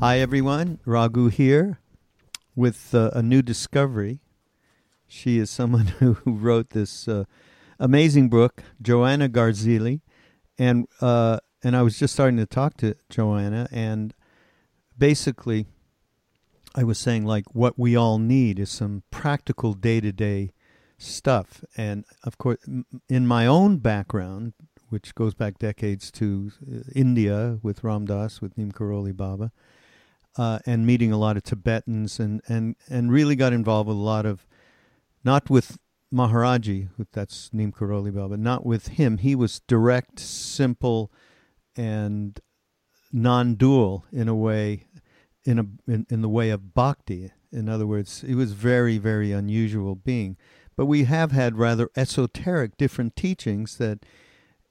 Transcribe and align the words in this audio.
Hi, 0.00 0.20
everyone. 0.20 0.78
Raghu 0.84 1.26
here 1.26 1.80
with 2.54 2.94
uh, 2.94 3.10
a 3.14 3.20
new 3.20 3.42
discovery. 3.42 4.20
She 5.08 5.38
is 5.38 5.50
someone 5.50 5.86
who 5.98 6.16
wrote 6.24 6.70
this 6.70 7.08
uh, 7.08 7.24
amazing 7.80 8.28
book, 8.28 8.62
Joanna 8.80 9.28
Garzilli, 9.28 10.02
and 10.56 10.86
uh, 11.00 11.40
and 11.64 11.74
I 11.74 11.82
was 11.82 11.98
just 11.98 12.14
starting 12.14 12.36
to 12.36 12.46
talk 12.46 12.76
to 12.76 12.94
Joanna, 13.10 13.66
and 13.72 14.14
basically, 14.96 15.66
I 16.76 16.84
was 16.84 16.96
saying 16.96 17.24
like 17.24 17.52
what 17.52 17.76
we 17.76 17.96
all 17.96 18.20
need 18.20 18.60
is 18.60 18.70
some 18.70 19.02
practical 19.10 19.72
day 19.72 20.00
to 20.00 20.12
day 20.12 20.52
stuff, 20.96 21.64
and 21.76 22.04
of 22.22 22.38
course, 22.38 22.58
in 23.08 23.26
my 23.26 23.46
own 23.46 23.78
background, 23.78 24.52
which 24.90 25.16
goes 25.16 25.34
back 25.34 25.58
decades 25.58 26.12
to 26.12 26.52
uh, 26.62 26.78
India 26.94 27.58
with 27.64 27.82
Ram 27.82 28.06
Dass, 28.06 28.40
with 28.40 28.56
Neem 28.56 28.70
Karoli 28.70 29.16
Baba 29.16 29.50
uh, 30.38 30.60
and 30.64 30.86
meeting 30.86 31.12
a 31.12 31.18
lot 31.18 31.36
of 31.36 31.42
Tibetans 31.42 32.20
and, 32.20 32.40
and, 32.48 32.76
and 32.88 33.12
really 33.12 33.36
got 33.36 33.52
involved 33.52 33.88
with 33.88 33.96
a 33.96 34.00
lot 34.00 34.24
of, 34.24 34.46
not 35.24 35.50
with 35.50 35.76
Maharaji, 36.14 36.88
that's 37.12 37.50
Neem 37.52 37.72
Karoli 37.72 38.14
Baba, 38.14 38.36
not 38.36 38.64
with 38.64 38.88
him. 38.88 39.18
He 39.18 39.34
was 39.34 39.60
direct, 39.66 40.20
simple, 40.20 41.12
and 41.76 42.40
non-dual 43.12 44.06
in 44.12 44.28
a 44.28 44.34
way, 44.34 44.86
in 45.44 45.58
a 45.58 45.90
in, 45.90 46.06
in 46.08 46.22
the 46.22 46.28
way 46.28 46.50
of 46.50 46.72
bhakti. 46.74 47.32
In 47.52 47.68
other 47.68 47.86
words, 47.86 48.22
he 48.22 48.34
was 48.34 48.52
very, 48.52 48.98
very 48.98 49.32
unusual 49.32 49.94
being. 49.94 50.36
But 50.76 50.86
we 50.86 51.04
have 51.04 51.32
had 51.32 51.58
rather 51.58 51.90
esoteric 51.96 52.76
different 52.76 53.16
teachings 53.16 53.78
that 53.78 54.04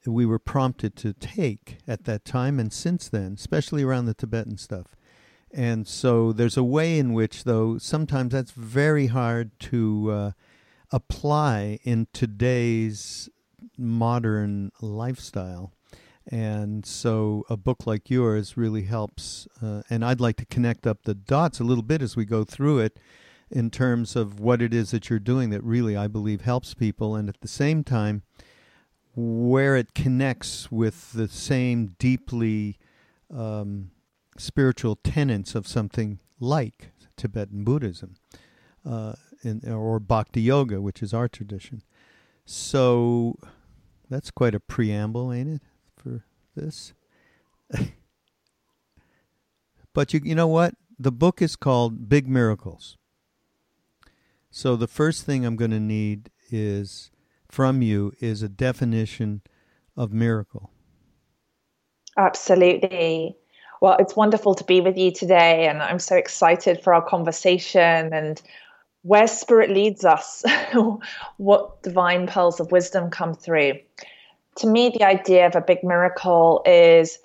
we 0.06 0.24
were 0.24 0.38
prompted 0.38 0.96
to 0.96 1.12
take 1.12 1.78
at 1.86 2.04
that 2.04 2.24
time 2.24 2.58
and 2.58 2.72
since 2.72 3.08
then, 3.08 3.34
especially 3.34 3.82
around 3.82 4.06
the 4.06 4.14
Tibetan 4.14 4.56
stuff. 4.56 4.96
And 5.52 5.86
so 5.86 6.32
there's 6.32 6.56
a 6.56 6.64
way 6.64 6.98
in 6.98 7.12
which, 7.12 7.44
though, 7.44 7.78
sometimes 7.78 8.32
that's 8.32 8.50
very 8.50 9.06
hard 9.06 9.58
to 9.60 10.10
uh, 10.10 10.30
apply 10.92 11.78
in 11.84 12.06
today's 12.12 13.28
modern 13.76 14.70
lifestyle. 14.80 15.72
And 16.30 16.84
so 16.84 17.44
a 17.48 17.56
book 17.56 17.86
like 17.86 18.10
yours 18.10 18.56
really 18.56 18.82
helps. 18.82 19.48
Uh, 19.62 19.82
and 19.88 20.04
I'd 20.04 20.20
like 20.20 20.36
to 20.36 20.46
connect 20.46 20.86
up 20.86 21.04
the 21.04 21.14
dots 21.14 21.60
a 21.60 21.64
little 21.64 21.82
bit 21.82 22.02
as 22.02 22.16
we 22.16 22.26
go 22.26 22.44
through 22.44 22.80
it 22.80 22.98
in 23.50 23.70
terms 23.70 24.14
of 24.14 24.38
what 24.38 24.60
it 24.60 24.74
is 24.74 24.90
that 24.90 25.08
you're 25.08 25.18
doing 25.18 25.48
that 25.50 25.64
really, 25.64 25.96
I 25.96 26.06
believe, 26.06 26.42
helps 26.42 26.74
people. 26.74 27.16
And 27.16 27.30
at 27.30 27.40
the 27.40 27.48
same 27.48 27.82
time, 27.82 28.22
where 29.16 29.74
it 29.74 29.94
connects 29.94 30.70
with 30.70 31.12
the 31.12 31.28
same 31.28 31.96
deeply 31.98 32.78
um, 33.34 33.90
spiritual 34.38 34.96
tenets 34.96 35.54
of 35.54 35.66
something 35.66 36.18
like 36.40 36.90
Tibetan 37.16 37.64
Buddhism 37.64 38.16
uh, 38.88 39.14
in, 39.42 39.68
or 39.70 39.98
Bhakti 40.00 40.42
Yoga, 40.42 40.80
which 40.80 41.02
is 41.02 41.12
our 41.12 41.28
tradition. 41.28 41.82
So 42.44 43.38
that's 44.08 44.30
quite 44.30 44.54
a 44.54 44.60
preamble, 44.60 45.32
ain't 45.32 45.48
it, 45.56 45.62
for 45.96 46.24
this? 46.56 46.94
but 49.92 50.14
you, 50.14 50.20
you 50.24 50.34
know 50.34 50.46
what? 50.46 50.74
The 50.98 51.12
book 51.12 51.42
is 51.42 51.56
called 51.56 52.08
Big 52.08 52.26
Miracles. 52.26 52.96
So 54.50 54.76
the 54.76 54.88
first 54.88 55.24
thing 55.24 55.44
I'm 55.44 55.56
going 55.56 55.70
to 55.70 55.80
need 55.80 56.30
is 56.50 57.10
from 57.50 57.82
you 57.82 58.12
is 58.20 58.42
a 58.42 58.48
definition 58.48 59.42
of 59.96 60.12
miracle. 60.12 60.70
Absolutely. 62.16 63.36
Well, 63.80 63.96
it's 63.98 64.16
wonderful 64.16 64.54
to 64.54 64.64
be 64.64 64.80
with 64.80 64.96
you 64.96 65.12
today, 65.12 65.66
and 65.68 65.82
I'm 65.82 65.98
so 65.98 66.16
excited 66.16 66.82
for 66.82 66.94
our 66.94 67.02
conversation 67.02 68.12
and 68.12 68.40
where 69.02 69.28
spirit 69.28 69.70
leads 69.70 70.04
us, 70.04 70.44
what 71.36 71.82
divine 71.82 72.26
pearls 72.26 72.60
of 72.60 72.72
wisdom 72.72 73.10
come 73.10 73.34
through. 73.34 73.74
To 74.56 74.66
me, 74.66 74.90
the 74.90 75.04
idea 75.04 75.46
of 75.46 75.54
a 75.54 75.60
big 75.60 75.84
miracle 75.84 76.62
is 76.66 77.18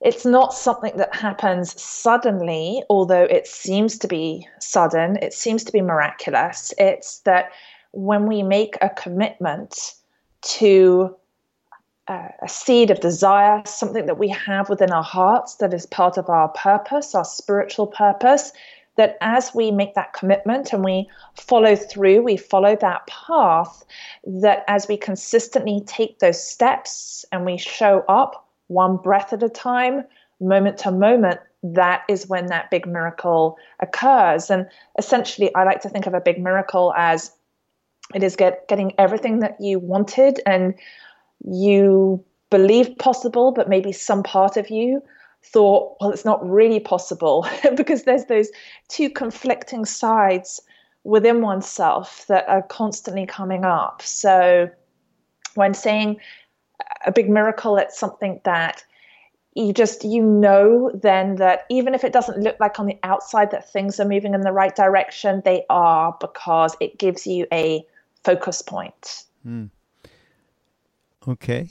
it's 0.00 0.24
not 0.24 0.54
something 0.54 0.96
that 0.98 1.14
happens 1.14 1.80
suddenly, 1.80 2.82
although 2.88 3.24
it 3.24 3.46
seems 3.46 3.98
to 3.98 4.08
be 4.08 4.46
sudden, 4.60 5.16
it 5.22 5.32
seems 5.32 5.64
to 5.64 5.72
be 5.72 5.80
miraculous. 5.80 6.72
It's 6.78 7.20
that 7.20 7.50
when 7.92 8.26
we 8.26 8.42
make 8.42 8.76
a 8.80 8.90
commitment 8.90 9.94
to 10.42 11.16
a 12.08 12.48
seed 12.48 12.90
of 12.90 13.00
desire, 13.00 13.62
something 13.64 14.06
that 14.06 14.18
we 14.18 14.28
have 14.28 14.68
within 14.68 14.92
our 14.92 15.02
hearts 15.02 15.56
that 15.56 15.72
is 15.72 15.86
part 15.86 16.18
of 16.18 16.28
our 16.28 16.48
purpose, 16.48 17.14
our 17.14 17.24
spiritual 17.24 17.86
purpose. 17.86 18.52
That 18.96 19.18
as 19.20 19.52
we 19.52 19.72
make 19.72 19.94
that 19.94 20.12
commitment 20.12 20.72
and 20.72 20.84
we 20.84 21.08
follow 21.36 21.74
through, 21.74 22.22
we 22.22 22.36
follow 22.36 22.76
that 22.76 23.04
path, 23.08 23.84
that 24.24 24.64
as 24.68 24.86
we 24.86 24.96
consistently 24.96 25.82
take 25.84 26.20
those 26.20 26.40
steps 26.40 27.24
and 27.32 27.44
we 27.44 27.56
show 27.58 28.04
up 28.08 28.46
one 28.68 28.96
breath 28.96 29.32
at 29.32 29.42
a 29.42 29.48
time, 29.48 30.04
moment 30.40 30.78
to 30.78 30.92
moment, 30.92 31.40
that 31.64 32.02
is 32.08 32.28
when 32.28 32.46
that 32.46 32.70
big 32.70 32.86
miracle 32.86 33.56
occurs. 33.80 34.48
And 34.48 34.68
essentially, 34.96 35.52
I 35.56 35.64
like 35.64 35.80
to 35.80 35.88
think 35.88 36.06
of 36.06 36.14
a 36.14 36.20
big 36.20 36.40
miracle 36.40 36.92
as 36.96 37.32
it 38.14 38.22
is 38.22 38.36
get, 38.36 38.68
getting 38.68 38.92
everything 38.98 39.40
that 39.40 39.60
you 39.60 39.80
wanted 39.80 40.40
and 40.46 40.74
you 41.44 42.24
believed 42.50 42.98
possible, 42.98 43.52
but 43.52 43.68
maybe 43.68 43.92
some 43.92 44.22
part 44.22 44.56
of 44.56 44.70
you 44.70 45.02
thought, 45.42 45.96
well, 46.00 46.10
it's 46.10 46.24
not 46.24 46.48
really 46.48 46.80
possible 46.80 47.46
because 47.76 48.04
there's 48.04 48.26
those 48.26 48.50
two 48.88 49.10
conflicting 49.10 49.84
sides 49.84 50.60
within 51.04 51.42
oneself 51.42 52.26
that 52.28 52.48
are 52.48 52.62
constantly 52.62 53.26
coming 53.26 53.64
up. 53.64 54.00
So 54.02 54.70
when 55.54 55.74
saying 55.74 56.18
a 57.06 57.12
big 57.12 57.28
miracle, 57.28 57.76
it's 57.76 57.98
something 57.98 58.40
that 58.44 58.82
you 59.54 59.72
just 59.72 60.04
you 60.04 60.22
know 60.22 60.90
then 60.94 61.36
that 61.36 61.64
even 61.70 61.94
if 61.94 62.04
it 62.04 62.12
doesn't 62.12 62.40
look 62.40 62.58
like 62.58 62.78
on 62.80 62.86
the 62.86 62.98
outside 63.02 63.50
that 63.52 63.70
things 63.72 64.00
are 64.00 64.04
moving 64.04 64.34
in 64.34 64.40
the 64.40 64.52
right 64.52 64.74
direction 64.74 65.42
they 65.44 65.64
are 65.70 66.16
because 66.20 66.76
it 66.80 66.98
gives 66.98 67.26
you 67.26 67.46
a 67.52 67.86
focus 68.24 68.62
point 68.62 69.24
mm. 69.46 69.70
Okay. 71.26 71.70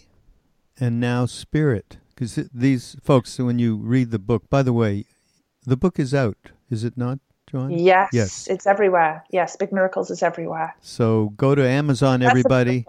And 0.80 1.00
now 1.00 1.26
spirit. 1.26 1.98
Because 2.10 2.36
these 2.54 2.96
folks, 3.02 3.38
when 3.40 3.60
you 3.60 3.76
read 3.76 4.12
the 4.12 4.20
book, 4.20 4.50
by 4.50 4.62
the 4.64 4.74
way, 4.74 5.06
the 5.66 5.78
book 5.78 6.00
is 6.00 6.14
out, 6.14 6.38
is 6.70 6.84
it 6.84 6.98
not, 6.98 7.20
John? 7.50 7.72
Yes. 7.72 8.10
Yes. 8.14 8.48
It's 8.48 8.68
everywhere. 8.68 9.24
Yes. 9.32 9.56
Big 9.56 9.72
Miracles 9.72 10.12
is 10.12 10.22
everywhere. 10.22 10.76
So 10.82 11.34
go 11.38 11.56
to 11.56 11.68
Amazon, 11.68 12.20
That's 12.20 12.30
everybody, 12.30 12.86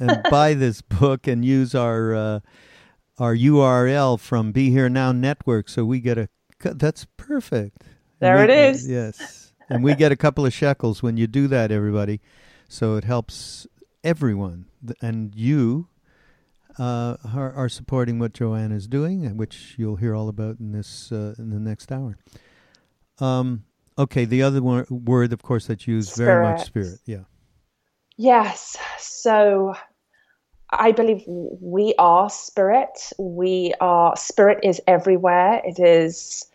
and 0.00 0.22
buy 0.30 0.54
this 0.54 0.82
book 1.00 1.26
and 1.26 1.44
use 1.44 1.74
our. 1.74 2.14
Uh, 2.14 2.40
our 3.20 3.36
URL 3.36 4.18
from 4.18 4.50
Be 4.50 4.70
Here 4.70 4.88
Now 4.88 5.12
Network, 5.12 5.68
so 5.68 5.84
we 5.84 6.00
get 6.00 6.16
a. 6.18 6.28
That's 6.62 7.06
perfect. 7.18 7.84
There 8.18 8.38
we, 8.38 8.44
it 8.44 8.50
is. 8.50 8.88
Yes, 8.88 9.52
and 9.68 9.84
we 9.84 9.94
get 9.94 10.10
a 10.10 10.16
couple 10.16 10.46
of 10.46 10.52
shekels 10.54 11.02
when 11.02 11.16
you 11.18 11.26
do 11.26 11.46
that, 11.48 11.70
everybody. 11.70 12.20
So 12.68 12.96
it 12.96 13.04
helps 13.04 13.66
everyone, 14.04 14.66
and 15.00 15.34
you 15.34 15.88
uh, 16.78 17.16
are, 17.34 17.52
are, 17.52 17.68
supporting 17.68 18.18
what 18.18 18.32
Joanne 18.32 18.72
is 18.72 18.86
doing, 18.86 19.36
which 19.36 19.74
you'll 19.76 19.96
hear 19.96 20.14
all 20.14 20.28
about 20.28 20.60
in 20.60 20.72
this 20.72 21.12
uh, 21.12 21.34
in 21.38 21.50
the 21.50 21.58
next 21.58 21.92
hour. 21.92 22.16
Um, 23.18 23.64
okay, 23.98 24.24
the 24.24 24.42
other 24.42 24.62
wor- 24.62 24.86
word, 24.88 25.32
of 25.32 25.42
course, 25.42 25.66
that's 25.66 25.86
used 25.86 26.12
spirit. 26.12 26.26
very 26.26 26.52
much 26.52 26.66
spirit. 26.66 26.98
Yeah. 27.04 27.24
Yes. 28.16 28.76
So 28.98 29.74
I 30.70 30.92
believe 30.92 31.22
we 31.26 31.94
are 31.98 32.30
spirit. 32.30 33.12
We 33.18 33.74
are 33.80 34.16
spirit 34.16 34.60
is 34.62 34.80
everywhere. 34.86 35.60
It 35.64 35.78
is 35.78 36.46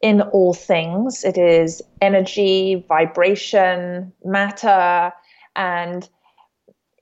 in 0.00 0.20
all 0.20 0.54
things. 0.54 1.24
It 1.24 1.36
is 1.36 1.82
energy, 2.00 2.84
vibration, 2.88 4.12
matter, 4.24 5.12
and 5.56 6.08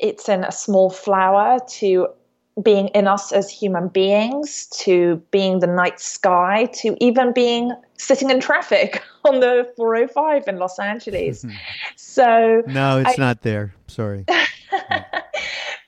it's 0.05 0.29
in 0.29 0.45
a 0.45 0.53
small 0.53 0.91
flower 0.91 1.59
to 1.67 2.09
being 2.63 2.89
in 2.89 3.09
us 3.09 3.33
as 3.33 3.51
human 3.51 3.89
beings 3.89 4.67
to 4.67 5.17
being 5.31 5.59
the 5.59 5.67
night 5.67 5.99
sky 5.99 6.67
to 6.67 6.97
even 7.01 7.33
being 7.33 7.73
sitting 7.97 8.31
in 8.31 8.39
traffic 8.39 9.03
on 9.25 9.41
the 9.41 9.69
405 9.77 10.47
in 10.47 10.59
Los 10.59 10.79
Angeles. 10.79 11.45
so 11.97 12.63
No, 12.67 12.99
it's 12.99 13.19
I, 13.19 13.23
not 13.23 13.43
there. 13.43 13.75
Sorry. 13.87 14.25
Mm. 14.75 15.05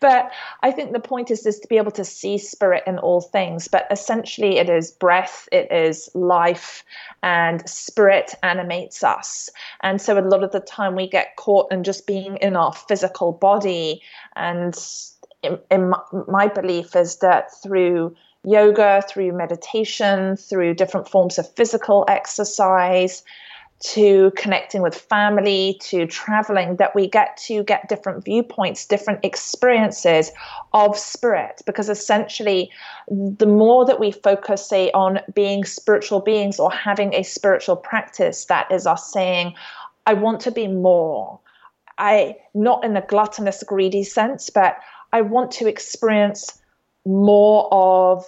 But 0.01 0.31
I 0.63 0.71
think 0.71 0.93
the 0.93 1.01
point 1.01 1.31
is 1.31 1.43
just 1.43 1.63
to 1.63 1.69
be 1.69 1.77
able 1.77 1.91
to 1.93 2.05
see 2.05 2.39
spirit 2.39 2.83
in 2.87 2.99
all 2.99 3.21
things. 3.21 3.69
But 3.69 3.87
essentially, 3.91 4.59
it 4.59 4.69
is 4.69 4.91
breath, 4.91 5.49
it 5.53 5.71
is 5.71 6.11
life, 6.15 6.85
and 7.23 7.69
spirit 7.69 8.35
animates 8.43 9.03
us. 9.03 9.51
And 9.83 10.01
so, 10.01 10.19
a 10.19 10.21
lot 10.21 10.45
of 10.45 10.53
the 10.53 10.61
time, 10.61 10.95
we 10.95 11.09
get 11.09 11.37
caught 11.37 11.73
in 11.73 11.85
just 11.85 12.07
being 12.07 12.37
in 12.37 12.57
our 12.57 12.73
physical 12.73 13.33
body. 13.33 14.03
And 14.35 14.79
in, 15.43 15.59
in 15.71 15.91
my, 15.91 16.01
my 16.29 16.49
belief 16.49 16.97
is 16.97 17.17
that 17.19 17.53
through 17.63 18.15
yoga, 18.45 19.03
through 19.09 19.33
meditation, 19.33 20.37
through 20.37 20.75
different 20.75 21.09
forms 21.09 21.39
of 21.39 21.53
physical 21.55 22.05
exercise, 22.09 23.23
to 23.79 24.33
connecting 24.37 24.81
with 24.81 24.95
family, 24.95 25.79
to 25.83 26.07
traveling, 26.07 26.77
that 26.77 26.95
we 26.95 27.07
get 27.07 27.37
to 27.37 27.63
get 27.63 27.89
different 27.89 28.25
viewpoints, 28.25 28.87
different 28.87 29.23
experiences 29.23 30.33
of 30.73 30.97
spirit. 30.97 31.61
Because 31.67 31.89
essentially, 31.89 32.71
the 33.09 33.47
more 33.47 33.85
that 33.85 34.01
we 34.01 34.13
focus, 34.13 34.67
say, 34.67 34.91
on 34.93 35.21
being 35.35 35.65
spiritual 35.65 36.21
beings 36.21 36.59
or 36.59 36.71
having 36.71 37.15
a 37.15 37.23
spiritual 37.23 37.77
practice, 37.77 38.47
that 38.47 38.71
is 38.73 38.87
us 38.87 39.13
saying, 39.13 39.55
I 40.07 40.15
want 40.15 40.41
to 40.41 40.51
be 40.51 40.69
more. 40.69 41.39
I, 41.99 42.37
not 42.55 42.85
in 42.85 42.97
a 42.97 43.03
gluttonous, 43.03 43.63
greedy 43.63 44.05
sense, 44.05 44.49
but 44.49 44.79
I 45.13 45.21
want 45.21 45.51
to 45.53 45.67
experience 45.67 46.59
more 47.05 47.69
of 47.73 48.25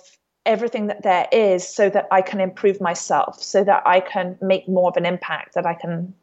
everything 0.48 0.88
that 0.88 1.02
there 1.02 1.28
is 1.30 1.68
so 1.68 1.88
that 1.90 2.08
I 2.10 2.22
can 2.22 2.40
improve 2.40 2.80
myself, 2.80 3.40
so 3.40 3.62
that 3.62 3.82
I 3.86 4.00
can 4.00 4.36
make 4.40 4.68
more 4.68 4.88
of 4.88 4.96
an 4.96 5.06
impact, 5.06 5.54
that 5.54 5.66
I 5.66 5.74
can 5.74 6.14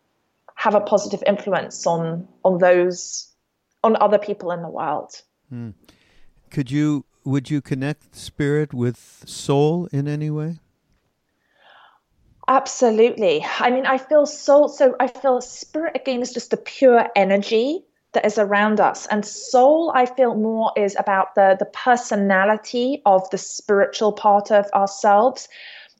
have 0.56 0.76
a 0.76 0.82
positive 0.82 1.24
influence 1.26 1.86
on 1.88 2.28
on 2.44 2.58
those 2.58 3.32
on 3.84 3.96
other 4.02 4.18
people 4.18 4.52
in 4.52 4.62
the 4.62 4.70
world. 4.70 5.22
Mm. 5.54 5.74
Could 6.50 6.72
you 6.72 7.06
would 7.24 7.50
you 7.50 7.62
connect 7.62 8.16
spirit 8.16 8.74
with 8.74 9.24
soul 9.26 9.88
in 9.92 10.08
any 10.08 10.30
way? 10.30 10.60
Absolutely. 12.48 13.44
I 13.60 13.72
mean, 13.72 13.86
I 13.86 13.98
feel 13.98 14.26
soul. 14.26 14.70
So 14.70 14.96
I 15.00 15.08
feel 15.08 15.42
spirit 15.42 15.96
again 15.96 16.22
is 16.22 16.32
just 16.32 16.52
the 16.52 16.58
pure 16.58 17.08
energy 17.16 17.85
that 18.16 18.26
is 18.26 18.40
around 18.40 18.80
us. 18.80 19.06
And 19.08 19.24
soul, 19.24 19.92
I 19.94 20.06
feel 20.08 20.34
more 20.34 20.72
is 20.76 20.96
about 20.98 21.36
the, 21.36 21.56
the 21.60 21.66
personality 21.66 23.02
of 23.06 23.30
the 23.30 23.38
spiritual 23.38 24.12
part 24.12 24.52
of 24.52 24.66
ourselves. 24.74 25.48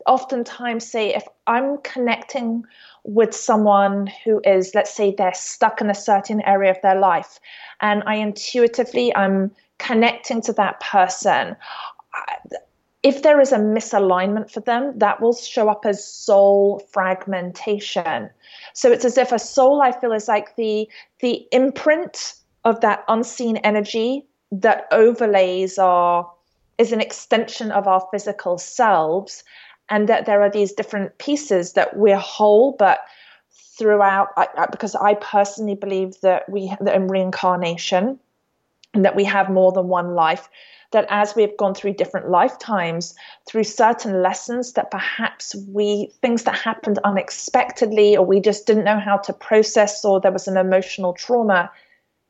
Oftentimes, 0.08 0.90
say, 0.90 1.14
if 1.14 1.28
I'm 1.46 1.78
connecting 1.80 2.66
with 3.04 3.36
someone 3.36 4.10
who 4.24 4.42
is, 4.44 4.72
let's 4.74 4.94
say, 4.94 5.14
they're 5.16 5.34
stuck 5.34 5.82
in 5.82 5.90
a 5.90 5.96
certain 5.96 6.42
area 6.42 6.72
of 6.72 6.82
their 6.82 7.00
life, 7.00 7.40
and 7.82 8.02
I 8.08 8.16
intuitively, 8.16 9.16
I'm 9.16 9.52
connecting 9.78 10.42
to 10.44 10.54
that 10.54 10.80
person. 10.80 11.56
If 13.06 13.22
there 13.22 13.40
is 13.40 13.52
a 13.52 13.60
misalignment 13.60 14.50
for 14.50 14.62
them, 14.62 14.98
that 14.98 15.22
will 15.22 15.36
show 15.36 15.70
up 15.70 15.86
as 15.86 16.04
soul 16.04 16.80
fragmentation. 16.92 18.32
So 18.74 18.92
it's 18.92 19.06
as 19.06 19.20
if 19.20 19.32
a 19.32 19.38
soul, 19.38 19.80
I 19.84 19.92
feel, 19.92 20.12
is 20.12 20.28
like 20.28 20.56
the 20.56 20.90
the 21.20 21.48
imprint 21.52 22.34
of 22.64 22.82
that 22.82 23.04
unseen 23.08 23.58
energy 23.58 24.26
that 24.52 24.88
overlays 24.92 25.78
our 25.78 26.28
is 26.80 26.92
an 26.92 27.00
extension 27.00 27.72
of 27.72 27.88
our 27.88 28.08
physical 28.10 28.58
selves, 28.58 29.44
and 29.88 30.10
that 30.10 30.26
there 30.26 30.42
are 30.42 30.50
these 30.50 30.74
different 30.74 31.16
pieces 31.20 31.74
that 31.74 31.96
we're 31.96 32.18
whole, 32.18 32.72
but 32.72 33.02
throughout 33.78 34.30
I, 34.36 34.48
I, 34.58 34.66
because 34.72 34.96
I 34.96 35.14
personally 35.14 35.76
believe 35.76 36.20
that 36.22 36.50
we 36.50 36.74
that 36.82 36.96
in 36.96 37.08
reincarnation 37.08 38.20
and 38.96 39.06
that 39.06 39.16
we 39.16 39.26
have 39.26 39.52
more 39.52 39.72
than 39.72 39.90
one 39.90 40.16
life 40.16 40.50
that 40.92 41.06
as 41.10 41.36
we've 41.36 41.56
gone 41.58 41.74
through 41.74 41.94
different 41.94 42.30
lifetimes, 42.30 43.16
through 43.48 43.64
certain 43.64 44.22
lessons 44.22 44.74
that 44.74 44.92
perhaps 44.92 45.56
we, 45.70 46.12
things 46.22 46.44
that 46.44 46.56
happened 46.56 47.00
unexpectedly 47.04 48.16
or 48.16 48.26
we 48.26 48.40
just 48.40 48.66
didn't 48.66 48.86
know 48.86 49.00
how 49.00 49.18
to 49.18 49.34
process 49.34 50.04
or 50.06 50.20
there 50.20 50.32
was 50.32 50.48
an 50.48 50.58
emotional 50.58 51.14
trauma, 51.14 51.72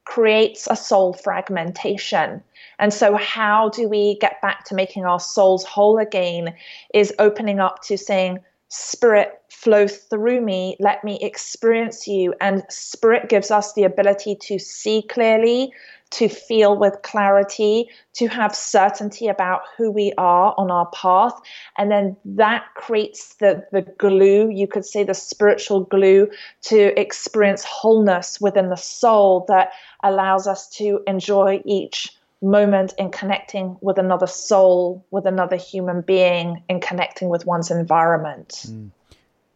creates 0.06 0.68
a 0.70 0.76
soul 0.76 1.14
fragmentation. 1.14 2.42
And 2.80 2.94
so, 2.94 3.16
how 3.16 3.70
do 3.70 3.88
we 3.88 4.18
get 4.20 4.42
back 4.42 4.66
to 4.66 4.76
making 4.76 5.06
our 5.06 5.20
souls 5.20 5.64
whole 5.64 5.98
again? 5.98 6.54
Is 6.94 7.14
opening 7.20 7.60
up 7.60 7.82
to 7.84 7.98
saying, 7.98 8.40
Spirit, 8.70 9.42
flow 9.50 9.88
through 9.88 10.42
me, 10.42 10.76
let 10.80 11.04
me 11.04 11.18
experience 11.22 12.08
you. 12.08 12.34
And 12.42 12.64
Spirit 12.70 13.30
gives 13.30 13.52
us 13.52 13.74
the 13.74 13.84
ability 13.84 14.36
to 14.42 14.60
see 14.60 15.02
clearly, 15.04 15.72
to 16.16 16.30
feel 16.30 16.78
with 16.78 17.02
clarity, 17.04 17.90
to 18.14 18.28
have 18.28 18.56
certainty 18.56 19.28
about 19.28 19.64
who 19.78 19.92
we 19.92 20.14
are 20.18 20.56
on 20.58 20.72
our 20.72 20.86
path. 20.92 21.34
And 21.78 21.92
then 21.92 22.16
that 22.24 22.64
creates 22.76 23.36
the, 23.36 23.66
the 23.74 23.82
glue, 23.82 24.50
you 24.50 24.66
could 24.66 24.86
say 24.86 25.04
the 25.04 25.14
spiritual 25.14 25.82
glue, 25.82 26.30
to 26.64 26.98
experience 26.98 27.66
wholeness 27.66 28.40
within 28.40 28.70
the 28.70 28.78
soul 28.78 29.46
that 29.50 29.72
allows 30.04 30.48
us 30.48 30.70
to 30.78 31.02
enjoy 31.06 31.62
each 31.66 32.16
moment 32.42 32.94
in 32.98 33.12
connecting 33.12 33.76
with 33.82 33.98
another 33.98 34.28
soul, 34.28 35.06
with 35.12 35.26
another 35.26 35.58
human 35.58 36.00
being, 36.00 36.64
in 36.70 36.80
connecting 36.80 37.28
with 37.28 37.46
one's 37.46 37.70
environment. 37.70 38.68
Mm. 38.68 38.92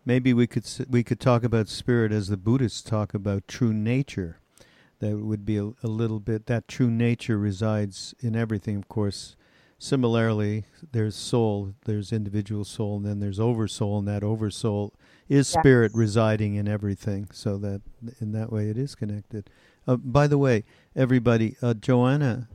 Maybe 0.05 0.33
we 0.33 0.47
could 0.47 0.65
we 0.89 1.03
could 1.03 1.19
talk 1.19 1.43
about 1.43 1.69
spirit 1.69 2.11
as 2.11 2.27
the 2.27 2.37
Buddhists 2.37 2.81
talk 2.81 3.13
about 3.13 3.47
true 3.47 3.71
nature 3.71 4.39
that 4.99 5.17
would 5.17 5.45
be 5.45 5.57
a, 5.57 5.63
a, 5.83 5.87
little 5.87 6.19
bit 6.19 6.45
that 6.47 6.67
true 6.67 6.89
nature 6.89 7.37
resides 7.37 8.13
in 8.19 8.35
everything 8.35 8.75
of 8.77 8.87
course 8.87 9.35
similarly 9.77 10.65
there's 10.91 11.15
soul 11.15 11.73
there's 11.85 12.11
individual 12.11 12.65
soul 12.65 12.97
and 12.97 13.05
then 13.05 13.19
there's 13.19 13.39
oversoul 13.39 13.99
and 13.99 14.07
that 14.07 14.23
oversoul 14.23 14.93
is 15.27 15.53
yes. 15.53 15.59
spirit 15.59 15.91
residing 15.93 16.55
in 16.55 16.67
everything 16.67 17.27
so 17.31 17.57
that 17.57 17.81
in 18.19 18.31
that 18.31 18.51
way 18.51 18.69
it 18.69 18.77
is 18.77 18.95
connected 18.95 19.49
uh, 19.87 19.95
by 19.95 20.27
the 20.27 20.37
way 20.37 20.63
everybody 20.95 21.55
uh, 21.61 21.73
joanna 21.73 22.47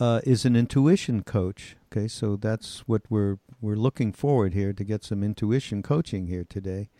uh, 0.00 0.20
is 0.24 0.44
an 0.44 0.54
intuition 0.56 1.22
coach 1.22 1.76
okay 1.90 2.06
so 2.06 2.36
that's 2.36 2.80
what 2.86 3.02
we're 3.08 3.38
we're 3.60 3.76
looking 3.76 4.12
forward 4.12 4.52
here 4.52 4.72
to 4.72 4.84
get 4.84 5.02
some 5.02 5.22
intuition 5.22 5.82
coaching 5.82 6.26
here 6.26 6.44
today 6.44 6.90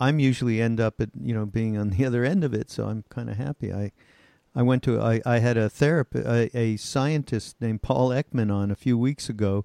I'm 0.00 0.18
usually 0.18 0.60
end 0.60 0.80
up 0.80 1.00
at 1.00 1.10
you 1.20 1.34
know 1.34 1.46
being 1.46 1.76
on 1.76 1.90
the 1.90 2.04
other 2.04 2.24
end 2.24 2.44
of 2.44 2.54
it, 2.54 2.70
so 2.70 2.86
I'm 2.86 3.04
kind 3.08 3.28
of 3.28 3.36
happy. 3.36 3.72
I 3.72 3.92
I 4.54 4.62
went 4.62 4.82
to 4.84 5.00
I, 5.00 5.20
I 5.26 5.38
had 5.38 5.56
a 5.56 5.68
therapist 5.68 6.26
a, 6.26 6.56
a, 6.56 6.76
scientist 6.76 7.56
named 7.60 7.82
Paul 7.82 8.10
Ekman 8.10 8.54
on 8.54 8.70
a 8.70 8.76
few 8.76 8.96
weeks 8.96 9.28
ago, 9.28 9.64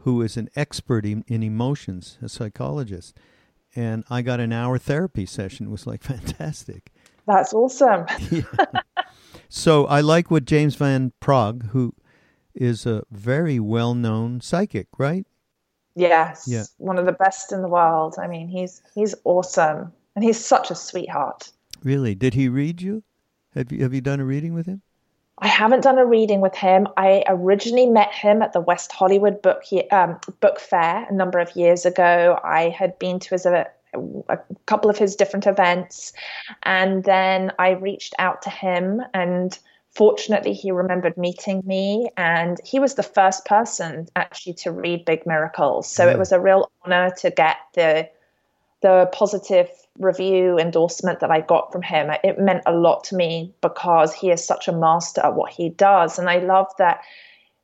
who 0.00 0.22
is 0.22 0.36
an 0.36 0.48
expert 0.54 1.04
in, 1.04 1.24
in 1.26 1.42
emotions, 1.42 2.18
a 2.22 2.28
psychologist, 2.28 3.16
and 3.74 4.04
I 4.08 4.22
got 4.22 4.40
an 4.40 4.52
hour 4.52 4.78
therapy 4.78 5.26
session. 5.26 5.66
It 5.66 5.70
was 5.70 5.86
like 5.86 6.02
fantastic. 6.14 6.92
That's 7.26 7.52
awesome. 7.52 8.06
yeah. 8.30 8.42
So 9.48 9.86
I 9.86 10.00
like 10.00 10.30
what 10.30 10.44
James 10.44 10.76
Van 10.76 11.12
Praagh, 11.20 11.70
who 11.70 11.94
is 12.54 12.86
a 12.86 13.02
very 13.10 13.58
well 13.58 13.94
known 13.94 14.40
psychic, 14.40 14.88
right? 14.98 15.26
Yes. 15.94 16.44
Yeah. 16.46 16.64
One 16.76 16.98
of 16.98 17.06
the 17.06 17.12
best 17.12 17.52
in 17.52 17.60
the 17.62 17.68
world. 17.68 18.16
I 18.18 18.28
mean, 18.28 18.48
he's 18.48 18.82
he's 18.94 19.14
awesome, 19.24 19.92
and 20.14 20.24
he's 20.24 20.42
such 20.42 20.70
a 20.70 20.74
sweetheart. 20.74 21.50
Really? 21.82 22.14
Did 22.14 22.34
he 22.34 22.48
read 22.48 22.80
you? 22.80 23.02
Have 23.58 23.72
you 23.72 23.82
have 23.82 23.92
you 23.92 24.00
done 24.00 24.20
a 24.20 24.24
reading 24.24 24.54
with 24.54 24.66
him? 24.66 24.82
I 25.38 25.48
haven't 25.48 25.82
done 25.82 25.98
a 25.98 26.06
reading 26.06 26.40
with 26.40 26.54
him. 26.54 26.86
I 26.96 27.24
originally 27.26 27.86
met 27.86 28.12
him 28.12 28.40
at 28.40 28.52
the 28.52 28.60
West 28.60 28.92
Hollywood 28.92 29.42
Book 29.42 29.62
um, 29.90 30.18
Book 30.40 30.60
Fair 30.60 31.06
a 31.08 31.12
number 31.12 31.40
of 31.40 31.54
years 31.56 31.84
ago. 31.84 32.38
I 32.44 32.68
had 32.68 32.98
been 33.00 33.18
to 33.18 33.30
his 33.30 33.46
a, 33.46 33.66
a 34.28 34.38
couple 34.66 34.90
of 34.90 34.96
his 34.96 35.16
different 35.16 35.48
events, 35.48 36.12
and 36.62 37.02
then 37.02 37.52
I 37.58 37.70
reached 37.70 38.14
out 38.20 38.42
to 38.42 38.50
him 38.50 39.02
and 39.12 39.58
fortunately 39.90 40.52
he 40.52 40.70
remembered 40.70 41.16
meeting 41.16 41.62
me 41.64 42.08
and 42.16 42.58
he 42.64 42.78
was 42.78 42.94
the 42.94 43.02
first 43.02 43.44
person 43.44 44.06
actually 44.14 44.52
to 44.52 44.70
read 44.70 45.04
big 45.04 45.26
miracles 45.26 45.90
so 45.90 46.06
it 46.06 46.18
was 46.18 46.30
a 46.30 46.38
real 46.38 46.70
honor 46.84 47.10
to 47.10 47.30
get 47.30 47.56
the 47.74 48.08
the 48.80 49.08
positive 49.12 49.68
review 49.98 50.58
endorsement 50.58 51.20
that 51.20 51.30
I 51.30 51.40
got 51.40 51.72
from 51.72 51.82
him, 51.82 52.10
it 52.22 52.38
meant 52.38 52.62
a 52.66 52.72
lot 52.72 53.04
to 53.04 53.16
me 53.16 53.52
because 53.60 54.14
he 54.14 54.30
is 54.30 54.44
such 54.44 54.68
a 54.68 54.72
master 54.72 55.20
at 55.22 55.34
what 55.34 55.52
he 55.52 55.70
does. 55.70 56.18
And 56.18 56.30
I 56.30 56.38
love 56.38 56.68
that 56.78 57.02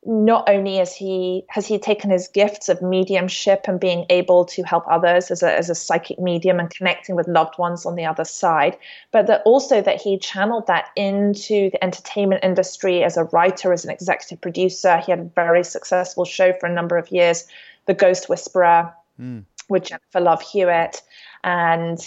not 0.07 0.49
only 0.49 0.79
is 0.79 0.93
he 0.93 1.45
has 1.49 1.67
he 1.67 1.79
taken 1.79 2.11
his 2.11 2.29
gifts 2.29 2.69
of 2.69 2.83
mediumship 2.83 3.65
and 3.67 3.81
being 3.81 4.05
able 4.11 4.45
to 4.45 4.63
help 4.63 4.85
others 4.87 5.31
as 5.31 5.43
a, 5.43 5.57
as 5.57 5.71
a 5.71 5.75
psychic 5.75 6.19
medium 6.19 6.61
and 6.61 6.69
connecting 6.71 7.17
with 7.17 7.27
loved 7.27 7.59
ones 7.59 7.87
on 7.87 7.95
the 7.95 8.05
other 8.05 8.25
side, 8.25 8.77
but 9.13 9.27
that 9.27 9.43
also 9.47 9.81
that 9.81 10.01
he 10.01 10.19
channeled 10.19 10.67
that 10.67 10.91
into 10.97 11.71
the 11.71 11.83
entertainment 11.83 12.45
industry 12.45 13.03
as 13.03 13.17
a 13.17 13.25
writer, 13.25 13.73
as 13.73 13.85
an 13.85 13.91
executive 13.91 14.41
producer. 14.41 14.99
He 14.99 15.11
had 15.11 15.21
a 15.21 15.25
very 15.25 15.65
successful 15.65 16.25
show 16.25 16.53
for 16.53 16.67
a 16.67 16.73
number 16.73 16.99
of 16.99 17.11
years, 17.11 17.47
The 17.87 17.95
Ghost 17.95 18.29
Whisperer, 18.29 18.93
mm. 19.19 19.45
With 19.69 19.85
Jennifer 19.85 20.21
Love 20.21 20.43
Hewitt. 20.43 21.03
And 21.43 21.99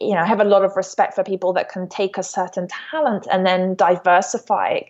you 0.00 0.12
know, 0.14 0.22
I 0.22 0.26
have 0.26 0.40
a 0.40 0.44
lot 0.44 0.64
of 0.64 0.74
respect 0.76 1.14
for 1.14 1.22
people 1.22 1.52
that 1.52 1.68
can 1.68 1.88
take 1.88 2.18
a 2.18 2.22
certain 2.24 2.66
talent 2.90 3.28
and 3.30 3.46
then 3.46 3.76
diversify. 3.76 4.80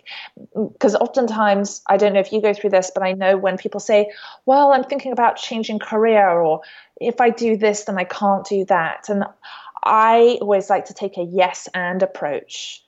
Because 0.55 0.95
oftentimes, 0.95 1.83
I 1.89 1.99
don't 1.99 2.15
know 2.15 2.21
if 2.21 2.33
you 2.33 2.41
go 2.41 2.55
through 2.55 2.71
this, 2.71 2.91
but 2.95 3.03
I 3.03 3.13
know 3.13 3.37
when 3.37 3.59
people 3.59 3.81
say, 3.81 4.11
well, 4.47 4.73
I'm 4.73 4.85
thinking 4.85 5.13
about 5.13 5.37
changing 5.37 5.79
career, 5.79 6.31
or 6.31 6.63
if 7.01 7.21
I 7.21 7.29
do 7.29 7.55
this, 7.57 7.85
then 7.85 7.99
I 7.99 8.05
can't 8.05 8.47
do 8.47 8.65
that. 8.67 9.11
And 9.11 9.25
I 9.83 10.39
always 10.41 10.71
like 10.71 10.87
to 10.87 10.95
take 10.95 11.19
a 11.19 11.25
yes 11.25 11.69
and 11.75 12.03
approach. 12.03 12.83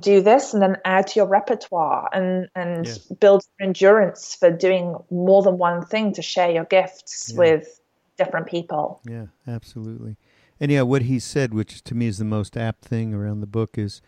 do 0.00 0.22
this 0.22 0.54
and 0.54 0.62
then 0.62 0.76
add 0.84 1.06
to 1.08 1.20
your 1.20 1.26
repertoire 1.26 2.08
and 2.12 2.48
and 2.54 2.86
yes. 2.86 2.98
build 2.98 3.44
endurance 3.60 4.34
for 4.34 4.50
doing 4.50 4.96
more 5.10 5.42
than 5.42 5.58
one 5.58 5.84
thing 5.84 6.12
to 6.14 6.22
share 6.22 6.50
your 6.50 6.64
gifts 6.64 7.30
yeah. 7.30 7.38
with 7.38 7.80
different 8.16 8.46
people. 8.46 9.00
Yeah, 9.08 9.26
absolutely. 9.46 10.16
And 10.60 10.70
yeah, 10.70 10.82
what 10.82 11.02
he 11.02 11.18
said, 11.18 11.52
which 11.52 11.82
to 11.84 11.94
me 11.94 12.06
is 12.06 12.18
the 12.18 12.24
most 12.24 12.56
apt 12.56 12.84
thing 12.84 13.12
around 13.12 13.40
the 13.40 13.46
book, 13.46 13.76
is 13.76 14.00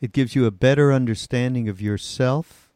it 0.00 0.12
gives 0.12 0.34
you 0.34 0.46
a 0.46 0.50
better 0.50 0.92
understanding 0.92 1.68
of 1.68 1.82
yourself 1.82 2.70